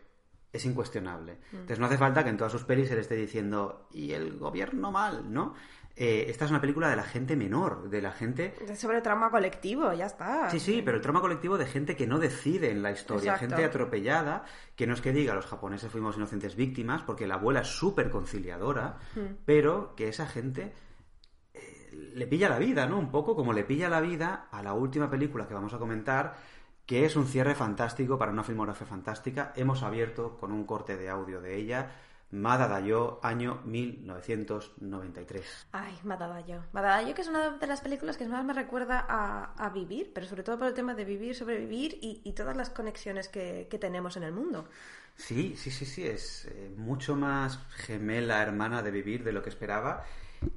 es 0.52 0.66
incuestionable. 0.66 1.40
Entonces 1.52 1.80
no 1.80 1.86
hace 1.86 1.98
falta 1.98 2.24
que 2.24 2.30
en 2.30 2.38
todas 2.38 2.52
sus 2.52 2.64
pelis 2.64 2.90
él 2.92 3.00
esté 3.00 3.16
diciendo, 3.16 3.88
y 3.92 4.12
el 4.12 4.38
gobierno 4.38 4.92
mal, 4.92 5.32
¿no? 5.32 5.54
Eh, 5.96 6.30
esta 6.30 6.46
es 6.46 6.52
una 6.52 6.62
película 6.62 6.90
de 6.90 6.96
la 6.96 7.04
gente 7.04 7.36
menor, 7.36 7.90
de 7.90 8.02
la 8.02 8.14
gente... 8.14 8.56
Sobre 8.76 9.02
trauma 9.02 9.30
colectivo, 9.30 9.92
ya 9.92 10.06
está. 10.06 10.50
Sí, 10.50 10.60
sí, 10.60 10.82
pero 10.84 10.96
el 10.96 11.04
trauma 11.04 11.20
colectivo 11.20 11.58
de 11.58 11.66
gente 11.66 11.98
que 11.98 12.08
no 12.08 12.20
decide 12.20 12.72
en 12.72 12.82
la 12.82 12.92
historia, 12.92 13.34
Exacto. 13.34 13.56
gente 13.56 13.66
atropellada, 13.66 14.46
que 14.78 14.88
no 14.88 14.94
es 14.94 15.02
que 15.02 15.12
diga 15.12 15.36
los 15.36 15.46
japoneses 15.46 15.92
fuimos 15.92 16.16
inocentes 16.16 16.56
víctimas, 16.56 17.02
porque 17.02 17.28
la 17.28 17.36
abuela 17.36 17.62
es 17.62 17.68
súper 17.68 18.10
conciliadora, 18.10 18.98
pero 19.44 19.94
que 19.96 20.08
esa 20.08 20.26
gente 20.26 20.72
eh, 21.54 22.12
le 22.16 22.28
pilla 22.28 22.48
la 22.48 22.60
vida, 22.60 22.86
¿no? 22.86 22.98
Un 22.98 23.12
poco 23.12 23.36
como 23.36 23.52
le 23.52 23.66
pilla 23.66 23.90
la 23.90 24.00
vida 24.00 24.48
a 24.52 24.64
la 24.64 24.74
última 24.74 25.10
película 25.10 25.50
que 25.50 25.54
vamos 25.54 25.74
a 25.74 25.80
comentar, 25.80 26.38
que 26.90 27.06
es 27.06 27.16
un 27.16 27.28
cierre 27.28 27.54
fantástico 27.54 28.18
para 28.18 28.32
una 28.32 28.44
filmografía 28.44 28.88
fantástica. 28.88 29.54
Hemos 29.56 29.84
abierto 29.84 30.40
con 30.40 30.52
un 30.52 30.66
corte 30.66 30.98
de 30.98 31.08
audio 31.08 31.40
de 31.40 31.56
ella, 31.56 31.92
Mada 32.32 32.68
Dayo, 32.68 33.20
año 33.22 33.62
1993. 33.66 35.68
Ay, 35.72 36.00
Madadayo. 36.04 36.64
Madadayo, 36.74 37.14
que 37.14 37.22
es 37.22 37.28
una 37.28 37.52
de 37.52 37.68
las 37.68 37.82
películas 37.82 38.18
que 38.18 38.28
más 38.28 38.44
me 38.44 38.54
recuerda 38.54 39.06
a, 39.08 39.54
a 39.54 39.70
vivir, 39.70 40.14
pero 40.16 40.26
sobre 40.26 40.42
todo 40.42 40.58
por 40.58 40.66
el 40.66 40.74
tema 40.74 40.96
de 40.96 41.06
vivir, 41.06 41.36
sobrevivir 41.36 42.00
y, 42.02 42.22
y 42.24 42.34
todas 42.34 42.58
las 42.58 42.72
conexiones 42.72 43.30
que, 43.30 43.68
que 43.70 43.78
tenemos 43.78 44.18
en 44.18 44.24
el 44.24 44.32
mundo. 44.32 44.68
Sí, 45.16 45.56
sí, 45.58 45.70
sí, 45.70 45.86
sí, 45.86 46.08
es 46.08 46.46
eh, 46.46 46.74
mucho 46.76 47.16
más 47.16 47.60
gemela, 47.70 48.42
hermana 48.42 48.82
de 48.82 48.90
vivir 48.90 49.24
de 49.24 49.32
lo 49.32 49.44
que 49.44 49.50
esperaba. 49.50 50.06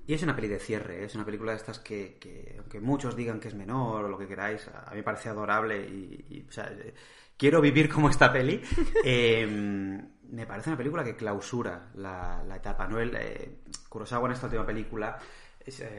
Y 0.07 0.15
es 0.15 0.23
una 0.23 0.35
peli 0.35 0.49
de 0.49 0.59
cierre, 0.59 1.03
¿eh? 1.03 1.05
es 1.05 1.15
una 1.15 1.25
película 1.25 1.53
de 1.53 1.59
estas 1.59 1.79
que, 1.79 2.17
que, 2.21 2.57
aunque 2.59 2.81
muchos 2.81 3.17
digan 3.17 3.41
que 3.41 3.49
es 3.49 3.55
menor 3.55 4.05
o 4.05 4.09
lo 4.09 4.19
que 4.19 4.29
queráis, 4.29 4.69
a 4.69 4.91
mí 4.91 4.97
me 4.97 5.03
parece 5.03 5.29
adorable 5.29 5.81
y, 5.81 6.25
y, 6.31 6.47
o 6.49 6.53
sea, 6.53 6.71
eh, 6.73 6.95
quiero 7.37 7.61
vivir 7.61 7.89
como 7.89 8.09
esta 8.09 8.33
peli. 8.33 8.61
Eh, 9.05 9.47
me 9.47 10.47
parece 10.47 10.71
una 10.71 10.77
película 10.79 11.05
que 11.05 11.17
clausura 11.17 11.91
la, 11.95 12.43
la 12.47 12.57
etapa. 12.57 12.87
¿no? 12.87 12.99
El, 12.99 13.15
eh, 13.17 13.59
Kurosawa 13.89 14.29
en 14.29 14.33
esta 14.33 14.47
última 14.47 14.65
película 14.65 15.19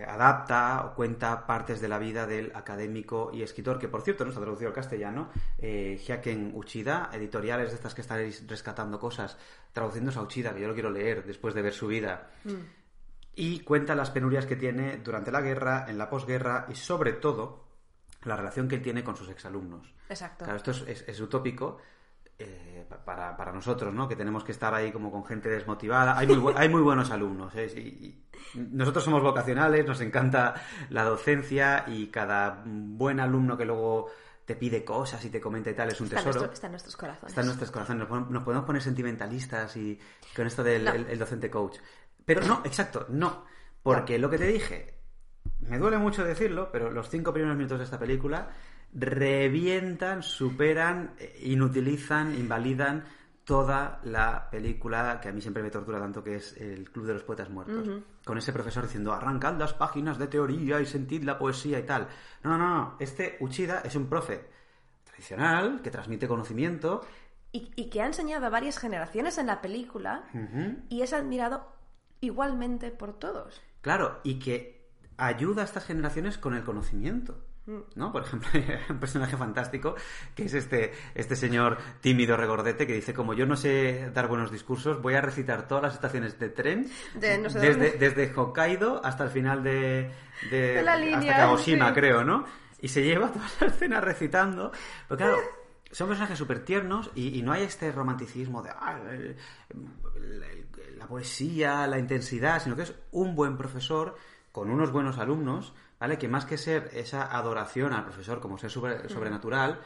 adapta 0.07 0.85
o 0.85 0.95
cuenta 0.95 1.45
partes 1.45 1.79
de 1.79 1.87
la 1.87 1.97
vida 1.97 2.25
del 2.25 2.51
académico 2.55 3.31
y 3.33 3.43
escritor, 3.43 3.79
que 3.79 3.87
por 3.87 4.01
cierto 4.01 4.23
no 4.23 4.29
está 4.31 4.41
traducido 4.41 4.69
al 4.69 4.75
castellano, 4.75 5.29
eh, 5.57 5.99
Hyaken 6.05 6.51
Uchida, 6.53 7.09
editoriales 7.13 7.69
de 7.69 7.75
estas 7.75 7.93
que 7.93 8.01
estaréis 8.01 8.45
rescatando 8.47 8.99
cosas, 8.99 9.37
traduciéndose 9.71 10.19
a 10.19 10.23
Uchida, 10.23 10.53
que 10.53 10.61
yo 10.61 10.67
lo 10.67 10.73
quiero 10.73 10.89
leer 10.89 11.25
después 11.25 11.53
de 11.53 11.61
ver 11.61 11.73
su 11.73 11.87
vida. 11.87 12.31
Y 13.35 13.61
cuenta 13.61 13.95
las 13.95 14.11
penurias 14.11 14.45
que 14.45 14.55
tiene 14.55 14.97
durante 14.97 15.31
la 15.31 15.41
guerra, 15.41 15.85
en 15.87 15.97
la 15.97 16.09
posguerra 16.09 16.67
y 16.69 16.75
sobre 16.75 17.13
todo 17.13 17.63
la 18.23 18.35
relación 18.35 18.67
que 18.67 18.75
él 18.75 18.81
tiene 18.81 19.03
con 19.03 19.15
sus 19.15 19.29
exalumnos. 19.29 19.91
Exacto. 20.09 20.45
Claro, 20.45 20.57
esto 20.57 20.71
es, 20.71 20.83
es- 20.87 21.05
es 21.07 21.19
utópico 21.19 21.77
eh, 22.39 22.85
pa- 22.89 23.03
para, 23.03 23.35
para 23.37 23.51
nosotros, 23.51 23.93
¿no? 23.93 24.07
Que 24.07 24.15
tenemos 24.15 24.43
que 24.43 24.51
estar 24.51 24.73
ahí 24.73 24.91
como 24.91 25.11
con 25.11 25.25
gente 25.25 25.49
desmotivada. 25.49 26.17
Hay 26.17 26.27
muy, 26.27 26.53
hay 26.57 26.69
muy 26.69 26.81
buenos 26.81 27.11
alumnos, 27.11 27.53
¿eh? 27.55 27.71
Y- 27.75 27.79
y 27.79 28.59
nosotros 28.71 29.03
somos 29.03 29.21
vocacionales, 29.21 29.85
nos 29.85 30.01
encanta 30.01 30.53
la 30.89 31.03
docencia 31.03 31.85
y 31.87 32.07
cada 32.07 32.63
buen 32.65 33.19
alumno 33.19 33.55
que 33.57 33.65
luego 33.65 34.09
te 34.45 34.55
pide 34.55 34.83
cosas 34.83 35.23
y 35.23 35.29
te 35.29 35.39
comenta 35.39 35.69
y 35.69 35.73
tal 35.73 35.89
es 35.89 36.01
un 36.01 36.07
Está 36.07 36.17
tesoro. 36.17 36.33
nuestro- 36.39 36.53
está 36.53 36.67
en 36.67 36.71
nuestros 36.71 36.97
corazones. 36.97 37.29
Está 37.29 37.41
en 37.41 37.47
nuestros 37.47 37.71
corazones. 37.71 38.09
Nos, 38.09 38.29
nos 38.29 38.43
podemos 38.43 38.65
poner 38.65 38.81
sentimentalistas 38.81 39.77
y 39.77 39.97
con 40.35 40.47
esto 40.47 40.63
del 40.63 40.83
No. 40.85 40.91
el- 40.91 41.07
el 41.07 41.19
docente 41.19 41.49
coach. 41.49 41.77
Pero 42.25 42.45
no, 42.45 42.61
exacto, 42.65 43.05
no. 43.09 43.45
Porque 43.81 44.17
lo 44.17 44.29
que 44.29 44.37
te 44.37 44.47
dije, 44.47 44.99
me 45.59 45.77
duele 45.77 45.97
mucho 45.97 46.23
decirlo, 46.23 46.69
pero 46.71 46.91
los 46.91 47.09
cinco 47.09 47.33
primeros 47.33 47.57
minutos 47.57 47.79
de 47.79 47.85
esta 47.85 47.99
película 47.99 48.49
revientan, 48.93 50.23
superan, 50.23 51.15
eh, 51.17 51.41
inutilizan, 51.43 52.35
invalidan 52.35 53.03
toda 53.43 53.99
la 54.03 54.49
película 54.49 55.19
que 55.21 55.29
a 55.29 55.31
mí 55.33 55.41
siempre 55.41 55.63
me 55.63 55.69
tortura 55.69 55.99
tanto, 55.99 56.23
que 56.23 56.35
es 56.35 56.55
El 56.55 56.89
Club 56.91 57.07
de 57.07 57.13
los 57.13 57.23
Poetas 57.23 57.49
Muertos. 57.49 57.89
Con 58.23 58.37
ese 58.37 58.53
profesor 58.53 58.83
diciendo, 58.83 59.11
arrancad 59.11 59.57
las 59.57 59.73
páginas 59.73 60.17
de 60.17 60.27
teoría 60.27 60.79
y 60.79 60.85
sentid 60.85 61.23
la 61.23 61.37
poesía 61.37 61.79
y 61.79 61.83
tal. 61.83 62.07
No, 62.43 62.57
no, 62.57 62.69
no. 62.69 62.95
Este 62.99 63.35
Uchida 63.41 63.81
es 63.83 63.95
un 63.97 64.07
profe 64.07 64.45
tradicional 65.03 65.81
que 65.81 65.91
transmite 65.91 66.27
conocimiento 66.27 67.01
Y, 67.51 67.71
y 67.75 67.89
que 67.89 68.01
ha 68.01 68.05
enseñado 68.05 68.45
a 68.45 68.49
varias 68.49 68.77
generaciones 68.77 69.37
en 69.37 69.47
la 69.47 69.59
película 69.61 70.23
y 70.89 71.01
es 71.01 71.11
admirado 71.11 71.73
igualmente 72.23 72.91
por 72.91 73.13
todos. 73.19 73.61
Claro, 73.81 74.19
y 74.23 74.39
que 74.39 74.87
ayuda 75.17 75.61
a 75.61 75.65
estas 75.65 75.85
generaciones 75.85 76.37
con 76.37 76.53
el 76.55 76.63
conocimiento. 76.63 77.45
¿No? 77.95 78.11
Por 78.11 78.23
ejemplo, 78.23 78.49
hay 78.53 78.65
un 78.89 78.99
personaje 78.99 79.37
fantástico 79.37 79.95
que 80.35 80.43
es 80.45 80.53
este, 80.53 80.91
este 81.15 81.37
señor 81.37 81.77
tímido 82.01 82.35
regordete 82.35 82.85
que 82.85 82.91
dice, 82.93 83.13
como 83.13 83.33
yo 83.33 83.45
no 83.45 83.55
sé 83.55 84.11
dar 84.13 84.27
buenos 84.27 84.51
discursos, 84.51 85.01
voy 85.01 85.13
a 85.13 85.21
recitar 85.21 85.65
todas 85.65 85.81
las 85.81 85.93
estaciones 85.93 86.37
de 86.39 86.49
tren 86.49 86.89
De 87.15 87.37
no 87.37 87.49
sé 87.49 87.59
desde, 87.59 87.91
desde 87.97 88.33
Hokkaido 88.35 88.99
hasta 89.05 89.23
el 89.23 89.29
final 89.29 89.63
de, 89.63 90.11
de- 90.51 90.73
De 90.73 90.83
la 90.83 90.97
línea, 90.97 91.17
hasta 91.19 91.35
Kagoshima, 91.37 91.87
sí. 91.87 91.93
creo, 91.93 92.25
¿no? 92.25 92.43
Y 92.81 92.89
se 92.89 93.01
lleva 93.01 93.31
toda 93.31 93.47
la 93.61 93.67
escena 93.67 94.01
recitando. 94.01 94.73
Pero 95.07 95.17
claro, 95.17 95.37
son 95.89 96.09
personajes 96.09 96.37
súper 96.37 96.65
tiernos 96.65 97.11
y, 97.15 97.39
y 97.39 97.43
no 97.43 97.53
hay 97.53 97.63
este 97.63 97.93
romanticismo 97.93 98.61
de 98.61 98.71
ah, 98.71 98.99
el- 99.09 99.37
el- 99.69 100.65
la 101.03 101.07
poesía, 101.09 101.85
la 101.87 101.99
intensidad, 101.99 102.61
sino 102.63 102.75
que 102.75 102.83
es 102.83 102.93
un 103.11 103.35
buen 103.35 103.57
profesor 103.57 104.15
con 104.53 104.69
unos 104.69 104.91
buenos 104.91 105.17
alumnos, 105.17 105.73
¿vale? 105.99 106.17
Que 106.17 106.27
más 106.29 106.45
que 106.45 106.57
ser 106.57 106.89
esa 106.93 107.35
adoración 107.35 107.91
al 107.93 108.03
profesor 108.05 108.39
como 108.39 108.57
ser 108.57 108.69
sobre- 108.71 109.09
sobrenatural, 109.09 109.81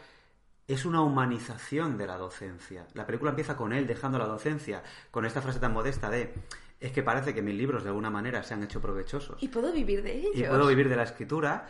es 0.68 0.86
una 0.86 1.02
humanización 1.02 1.98
de 1.98 2.06
la 2.08 2.18
docencia. 2.18 2.86
La 2.94 3.06
película 3.06 3.32
empieza 3.32 3.56
con 3.58 3.74
él 3.74 3.88
dejando 3.88 4.20
la 4.20 4.28
docencia, 4.28 4.84
con 5.12 5.26
esta 5.26 5.42
frase 5.42 5.60
tan 5.60 5.74
modesta 5.74 6.10
de 6.10 6.34
es 6.80 6.92
que 6.92 7.02
parece 7.02 7.34
que 7.34 7.42
mis 7.42 7.56
libros 7.56 7.82
de 7.84 7.90
alguna 7.90 8.12
manera 8.12 8.44
se 8.44 8.54
han 8.54 8.62
hecho 8.62 8.80
provechosos 8.80 9.42
Y 9.42 9.48
puedo 9.48 9.72
vivir 9.74 10.04
de 10.04 10.20
ellos. 10.20 10.32
y 10.36 10.44
puedo 10.44 10.68
vivir 10.68 10.88
de 10.90 10.96
la 10.96 11.04
escritura 11.04 11.68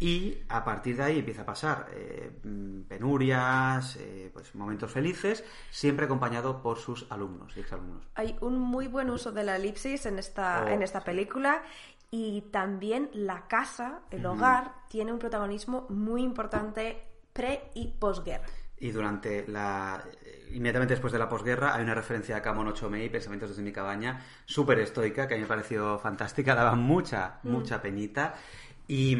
y 0.00 0.38
a 0.48 0.64
partir 0.64 0.96
de 0.96 1.02
ahí 1.02 1.18
empieza 1.18 1.42
a 1.42 1.44
pasar 1.44 1.86
eh, 1.92 2.30
mm, 2.42 2.80
penurias, 2.88 3.96
eh, 3.96 4.30
pues 4.32 4.54
momentos 4.54 4.90
felices, 4.90 5.44
siempre 5.70 6.06
acompañado 6.06 6.62
por 6.62 6.78
sus 6.78 7.06
alumnos 7.10 7.54
y 7.56 7.60
exalumnos. 7.60 8.08
Hay 8.14 8.34
un 8.40 8.58
muy 8.58 8.88
buen 8.88 9.10
uso 9.10 9.30
de 9.30 9.44
la 9.44 9.56
elipsis 9.56 10.06
en 10.06 10.18
esta, 10.18 10.64
Oh, 10.64 10.68
en 10.68 10.82
esta 10.82 11.00
sí. 11.00 11.04
película 11.04 11.62
y 12.10 12.40
también 12.50 13.10
la 13.12 13.46
casa, 13.46 14.00
el 14.10 14.24
hogar, 14.24 14.72
tiene 14.88 15.12
un 15.12 15.18
protagonismo 15.18 15.86
muy 15.90 16.22
importante 16.22 17.04
pre 17.34 17.70
y 17.74 17.88
posguerra. 17.88 18.46
Y 18.78 18.90
durante 18.92 19.46
la. 19.46 20.02
Inmediatamente 20.52 20.94
después 20.94 21.12
de 21.12 21.18
la 21.18 21.28
posguerra 21.28 21.74
hay 21.74 21.84
una 21.84 21.94
referencia 21.94 22.36
a 22.36 22.42
Kamon 22.42 22.68
Ochomei, 22.68 23.10
Pensamientos 23.10 23.50
desde 23.50 23.62
mi 23.62 23.70
cabaña, 23.70 24.24
súper 24.46 24.78
estoica, 24.78 25.28
que 25.28 25.34
a 25.34 25.36
mí 25.36 25.42
me 25.42 25.46
pareció 25.46 25.98
fantástica, 25.98 26.54
daba 26.56 26.74
mucha, 26.74 27.38
mucha 27.42 27.82
penita. 27.82 28.34
Y. 28.88 29.16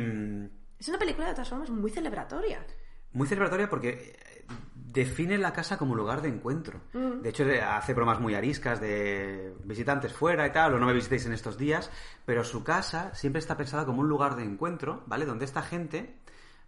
mm, 0.80 0.82
Es 0.82 0.88
una 0.88 0.98
película 0.98 1.28
de 1.28 1.34
todas 1.34 1.48
formas 1.48 1.70
muy 1.70 1.90
celebratoria. 1.90 2.64
Muy 3.12 3.26
celebratoria 3.28 3.68
porque 3.68 3.88
eh, 3.90 4.46
define 4.74 5.38
la 5.38 5.52
casa 5.52 5.76
como 5.76 5.94
lugar 5.94 6.22
de 6.22 6.28
encuentro. 6.28 6.80
De 6.92 7.28
hecho, 7.28 7.44
hace 7.64 7.94
bromas 7.94 8.20
muy 8.20 8.34
ariscas 8.34 8.80
de 8.80 9.54
visitantes 9.64 10.12
fuera 10.12 10.46
y 10.46 10.52
tal, 10.52 10.74
o 10.74 10.78
no 10.78 10.86
me 10.86 10.92
visitéis 10.92 11.26
en 11.26 11.32
estos 11.32 11.58
días, 11.58 11.90
pero 12.24 12.44
su 12.44 12.64
casa 12.64 13.14
siempre 13.14 13.38
está 13.40 13.56
pensada 13.56 13.84
como 13.84 14.00
un 14.00 14.08
lugar 14.08 14.36
de 14.36 14.44
encuentro, 14.44 15.02
¿vale? 15.06 15.26
Donde 15.26 15.44
esta 15.44 15.62
gente 15.62 16.18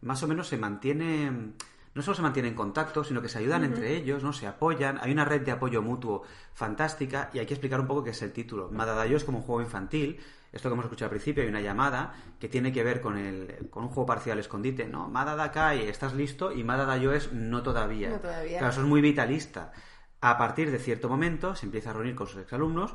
más 0.03 0.23
o 0.23 0.29
menos 0.29 0.49
se 0.49 0.57
mantiene 0.57 1.55
no 1.95 2.03
solo 2.03 2.15
se 2.15 2.23
mantiene 2.23 2.49
en 2.49 2.55
contacto, 2.55 3.05
sino 3.05 3.21
que 3.21 3.29
se 3.29 3.39
ayudan 3.39 3.65
entre 3.65 3.95
ellos, 3.95 4.23
¿no? 4.23 4.33
Se 4.33 4.47
apoyan, 4.47 4.99
hay 5.03 5.13
una 5.13 5.25
red 5.25 5.43
de 5.43 5.53
apoyo 5.53 5.83
mutuo 5.83 6.23
fantástica 6.55 7.31
y 7.35 7.39
hay 7.39 7.47
que 7.47 7.55
explicar 7.55 7.81
un 7.81 7.87
poco 7.87 8.03
qué 8.03 8.11
es 8.11 8.23
el 8.23 8.33
título. 8.33 8.71
Madadayo 8.71 9.17
es 9.17 9.25
como 9.25 9.39
un 9.39 9.45
juego 9.45 9.61
infantil, 9.61 10.19
esto 10.53 10.69
que 10.69 10.75
hemos 10.75 10.85
escuchado 10.85 11.07
al 11.07 11.11
principio, 11.11 11.43
hay 11.43 11.49
una 11.49 11.63
llamada 11.63 12.15
que 12.39 12.49
tiene 12.49 12.73
que 12.73 12.85
ver 12.85 13.01
con, 13.01 13.17
el, 13.17 13.69
con 13.71 13.85
un 13.85 13.89
juego 13.89 14.07
parcial 14.07 14.39
escondite, 14.39 14.87
¿no? 14.87 15.09
Madadakai, 15.09 15.89
estás 15.89 16.15
listo, 16.15 16.53
y 16.53 16.63
Madadayo 16.63 17.13
es 17.13 17.33
no 17.33 17.63
todavía. 17.63 18.11
No 18.11 18.21
todavía. 18.21 18.59
Claro, 18.59 18.73
eso 18.73 18.83
es 18.83 18.87
muy 18.87 19.01
vitalista. 19.01 19.73
A 20.21 20.37
partir 20.37 20.71
de 20.71 20.79
cierto 20.79 21.09
momento 21.09 21.57
se 21.57 21.67
empieza 21.67 21.91
a 21.91 21.95
reunir 21.95 22.15
con 22.15 22.27
sus 22.27 22.43
exalumnos 22.43 22.95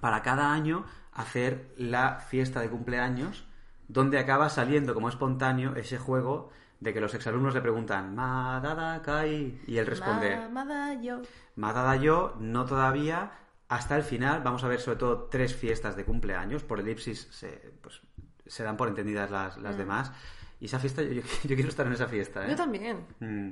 para 0.00 0.22
cada 0.22 0.52
año 0.52 0.84
hacer 1.12 1.74
la 1.76 2.20
fiesta 2.20 2.60
de 2.60 2.70
cumpleaños 2.70 3.48
donde 3.88 4.18
acaba 4.18 4.48
saliendo 4.50 4.94
como 4.94 5.08
espontáneo 5.08 5.74
ese 5.74 5.98
juego 5.98 6.50
de 6.80 6.94
que 6.94 7.00
los 7.00 7.14
exalumnos 7.14 7.54
le 7.54 7.60
preguntan 7.60 8.14
Madada 8.14 9.02
Kai 9.02 9.60
y 9.66 9.78
él 9.78 9.86
responde 9.86 10.36
Mamada 10.36 10.94
yo. 11.00 11.22
Madada 11.56 11.96
yo, 11.96 12.36
no 12.38 12.66
todavía, 12.66 13.32
hasta 13.68 13.96
el 13.96 14.02
final. 14.02 14.42
Vamos 14.42 14.64
a 14.64 14.68
ver 14.68 14.80
sobre 14.80 14.98
todo 14.98 15.24
tres 15.24 15.54
fiestas 15.54 15.96
de 15.96 16.04
cumpleaños. 16.04 16.62
Por 16.64 16.80
elipsis 16.80 17.28
se, 17.30 17.72
pues, 17.82 18.00
se 18.46 18.62
dan 18.64 18.76
por 18.76 18.88
entendidas 18.88 19.30
las, 19.30 19.56
las 19.58 19.76
demás. 19.76 20.12
Y 20.60 20.66
esa 20.66 20.78
fiesta, 20.78 21.02
yo, 21.02 21.22
yo- 21.44 21.54
quiero 21.56 21.68
estar 21.68 21.86
en 21.86 21.92
esa 21.92 22.06
fiesta. 22.08 22.46
¿eh? 22.46 22.50
Yo 22.50 22.56
también. 22.56 23.04
Mm. 23.20 23.50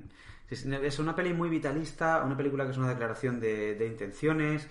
Sí, 0.48 0.56
sí, 0.56 0.70
Es 0.82 0.98
una 0.98 1.14
peli 1.14 1.32
muy 1.32 1.48
vitalista, 1.48 2.22
una 2.24 2.36
película 2.36 2.64
que 2.64 2.70
es 2.70 2.78
una 2.78 2.88
declaración 2.88 3.40
de, 3.40 3.74
de 3.74 3.86
intenciones, 3.86 4.68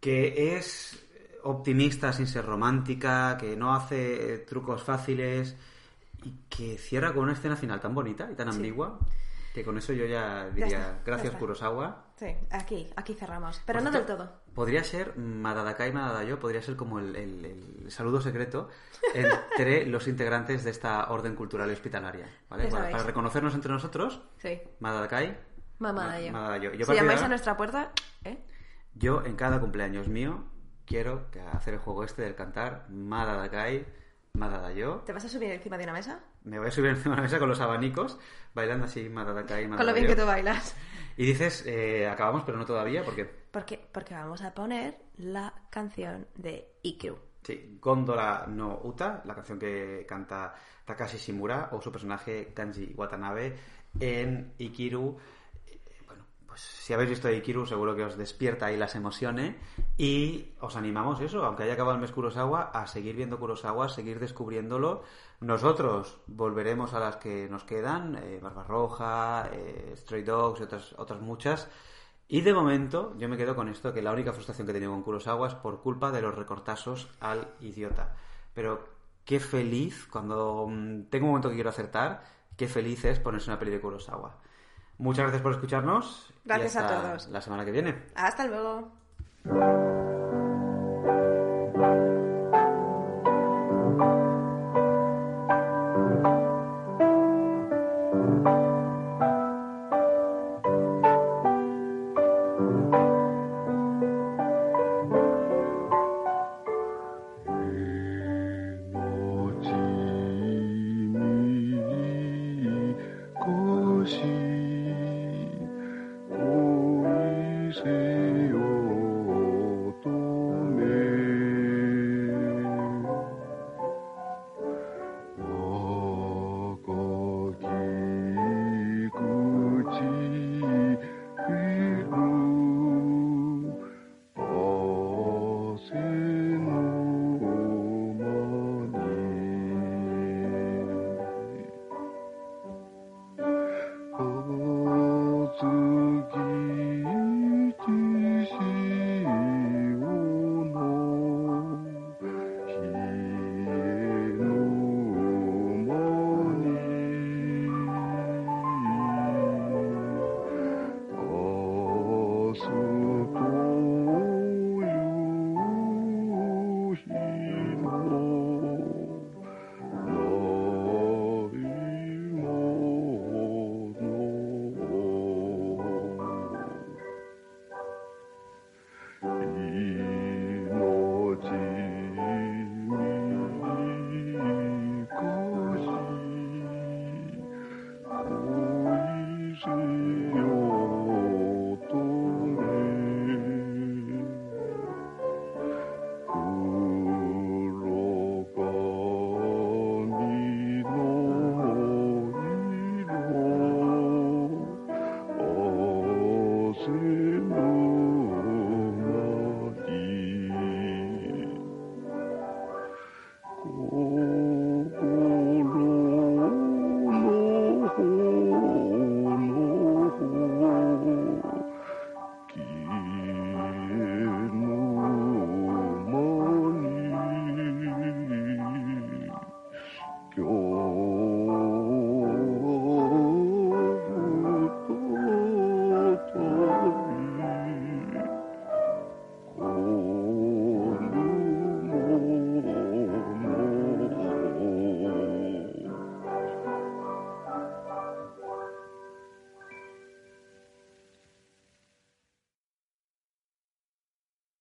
que 0.00 0.56
es 0.56 1.04
optimista 1.44 2.12
sin 2.12 2.26
ser 2.26 2.44
romántica, 2.44 3.36
que 3.38 3.56
no 3.56 3.74
hace 3.74 4.38
trucos 4.38 4.82
fáciles 4.82 5.56
y 6.24 6.32
que 6.48 6.78
cierra 6.78 7.12
con 7.14 7.24
una 7.24 7.32
escena 7.34 7.54
final 7.56 7.80
tan 7.80 7.94
bonita 7.94 8.28
y 8.30 8.34
tan 8.34 8.48
ambigua 8.48 8.98
que 9.54 9.64
con 9.64 9.78
eso 9.78 9.92
yo 9.92 10.04
ya 10.04 10.48
diría 10.50 10.66
está, 10.66 10.78
ya 10.78 11.02
gracias 11.06 11.26
está. 11.28 11.38
Kurosawa. 11.38 12.04
Sí, 12.16 12.26
aquí, 12.50 12.88
aquí 12.96 13.14
cerramos. 13.14 13.60
Pero 13.64 13.78
Por 13.78 13.84
no 13.84 13.96
del 13.96 14.06
todo. 14.06 14.32
Podría 14.58 14.82
ser 14.82 15.16
Madadakai 15.16 15.92
Madadayo, 15.92 16.40
podría 16.40 16.60
ser 16.62 16.74
como 16.74 16.98
el, 16.98 17.14
el- 17.14 17.44
el 17.84 17.90
saludo 17.92 18.20
secreto 18.20 18.68
entre 19.14 19.86
los 19.86 20.08
integrantes 20.08 20.64
de 20.64 20.70
esta 20.72 21.08
orden 21.12 21.36
cultural 21.36 21.70
hospitalaria. 21.70 22.26
¿vale? 22.50 22.66
Para, 22.66 22.90
para 22.90 23.04
reconocernos 23.04 23.54
entre 23.54 23.70
nosotros, 23.70 24.20
Sí. 24.38 24.60
Madadakai 24.80 25.38
Mamada 25.78 26.08
Ma- 26.08 26.20
yo. 26.20 26.32
Madadayo. 26.32 26.72
Yo 26.72 26.86
si 26.86 26.92
llamáis 26.94 27.18
ahora- 27.18 27.26
a 27.26 27.28
nuestra 27.28 27.56
puerta, 27.56 27.92
¿eh? 28.24 28.38
Yo, 28.94 29.22
en 29.24 29.36
cada 29.36 29.60
cumpleaños 29.60 30.08
mío, 30.08 30.42
quiero 30.86 31.28
hacer 31.52 31.74
el 31.74 31.78
juego 31.80 32.02
este 32.02 32.22
del 32.22 32.34
cantar 32.34 32.86
Madadakai, 32.90 33.86
Madadayo. 34.34 35.02
¿Te 35.06 35.12
vas 35.12 35.24
a 35.24 35.28
subir 35.28 35.52
encima 35.52 35.78
de 35.78 35.84
una 35.84 35.92
mesa? 35.92 36.18
Me 36.42 36.58
voy 36.58 36.66
a 36.66 36.70
subir 36.72 36.90
encima 36.90 37.14
de 37.14 37.20
la 37.20 37.22
mesa 37.22 37.38
con 37.38 37.48
los 37.48 37.60
abanicos, 37.60 38.18
bailando 38.54 38.86
así 38.86 39.08
Madadakai, 39.08 39.62
Con 39.68 39.70
lo 39.70 39.76
Madadayo. 39.78 39.94
bien 39.94 40.16
que 40.16 40.20
tú 40.20 40.26
bailas. 40.26 40.74
Y 41.16 41.26
dices, 41.26 41.64
eh, 41.64 42.08
acabamos, 42.08 42.42
pero 42.44 42.58
no 42.58 42.64
todavía, 42.66 43.04
porque 43.04 43.37
¿Por 43.58 43.64
qué? 43.64 43.88
Porque 43.90 44.14
vamos 44.14 44.40
a 44.42 44.54
poner 44.54 44.96
la 45.16 45.52
canción 45.68 46.28
de 46.36 46.78
IQ. 46.84 47.16
Sí, 47.42 47.76
Gondola 47.82 48.44
no 48.46 48.78
Uta, 48.84 49.20
la 49.24 49.34
canción 49.34 49.58
que 49.58 50.06
canta 50.08 50.54
Takashi 50.84 51.16
Shimura 51.16 51.70
o 51.72 51.80
su 51.80 51.90
personaje 51.90 52.52
Kanji 52.54 52.94
Watanabe 52.96 53.58
en 53.98 54.54
Ikiru. 54.58 55.18
Eh, 55.66 55.80
Bueno, 56.06 56.24
pues 56.46 56.60
si 56.60 56.92
habéis 56.92 57.10
visto 57.10 57.28
Ikiru 57.28 57.66
seguro 57.66 57.96
que 57.96 58.04
os 58.04 58.16
despierta 58.16 58.66
ahí 58.66 58.76
las 58.76 58.94
emociones 58.94 59.56
y 59.96 60.54
os 60.60 60.76
animamos 60.76 61.20
eso, 61.20 61.44
aunque 61.44 61.64
haya 61.64 61.72
acabado 61.72 61.96
el 61.96 62.00
mes 62.00 62.12
Kurosawa, 62.12 62.70
a 62.72 62.86
seguir 62.86 63.16
viendo 63.16 63.40
Kurosawa, 63.40 63.86
a 63.86 63.88
seguir 63.88 64.20
descubriéndolo. 64.20 65.02
Nosotros 65.40 66.20
volveremos 66.28 66.94
a 66.94 67.00
las 67.00 67.16
que 67.16 67.48
nos 67.48 67.64
quedan, 67.64 68.14
eh, 68.22 68.38
Barbarroja, 68.40 69.50
eh, 69.52 69.94
Stray 69.96 70.22
Dogs 70.22 70.60
y 70.60 70.62
otras 70.96 71.20
muchas. 71.20 71.68
Y 72.30 72.42
de 72.42 72.52
momento, 72.52 73.14
yo 73.16 73.26
me 73.28 73.38
quedo 73.38 73.56
con 73.56 73.68
esto, 73.68 73.94
que 73.94 74.02
la 74.02 74.12
única 74.12 74.32
frustración 74.32 74.66
que 74.66 74.72
he 74.72 74.74
tenido 74.74 74.92
con 74.92 75.02
Kurosawa 75.02 75.48
es 75.48 75.54
por 75.54 75.80
culpa 75.80 76.12
de 76.12 76.20
los 76.20 76.34
recortazos 76.34 77.10
al 77.20 77.48
idiota. 77.60 78.14
Pero 78.52 78.86
qué 79.24 79.40
feliz, 79.40 80.06
cuando 80.10 80.66
mm, 80.68 81.04
tengo 81.04 81.24
un 81.24 81.30
momento 81.30 81.48
que 81.48 81.54
quiero 81.54 81.70
acertar, 81.70 82.22
qué 82.54 82.68
feliz 82.68 83.02
es 83.06 83.18
ponerse 83.18 83.50
una 83.50 83.58
peli 83.58 83.70
de 83.70 83.80
Kurosawa. 83.80 84.36
Muchas 84.98 85.22
gracias 85.22 85.42
por 85.42 85.52
escucharnos. 85.52 86.34
y 86.44 86.48
Gracias 86.48 86.76
a 86.76 86.80
hasta 86.80 87.02
todos. 87.02 87.28
La 87.28 87.40
semana 87.40 87.64
que 87.64 87.72
viene. 87.72 88.04
Hasta 88.14 88.46
luego. 88.46 88.92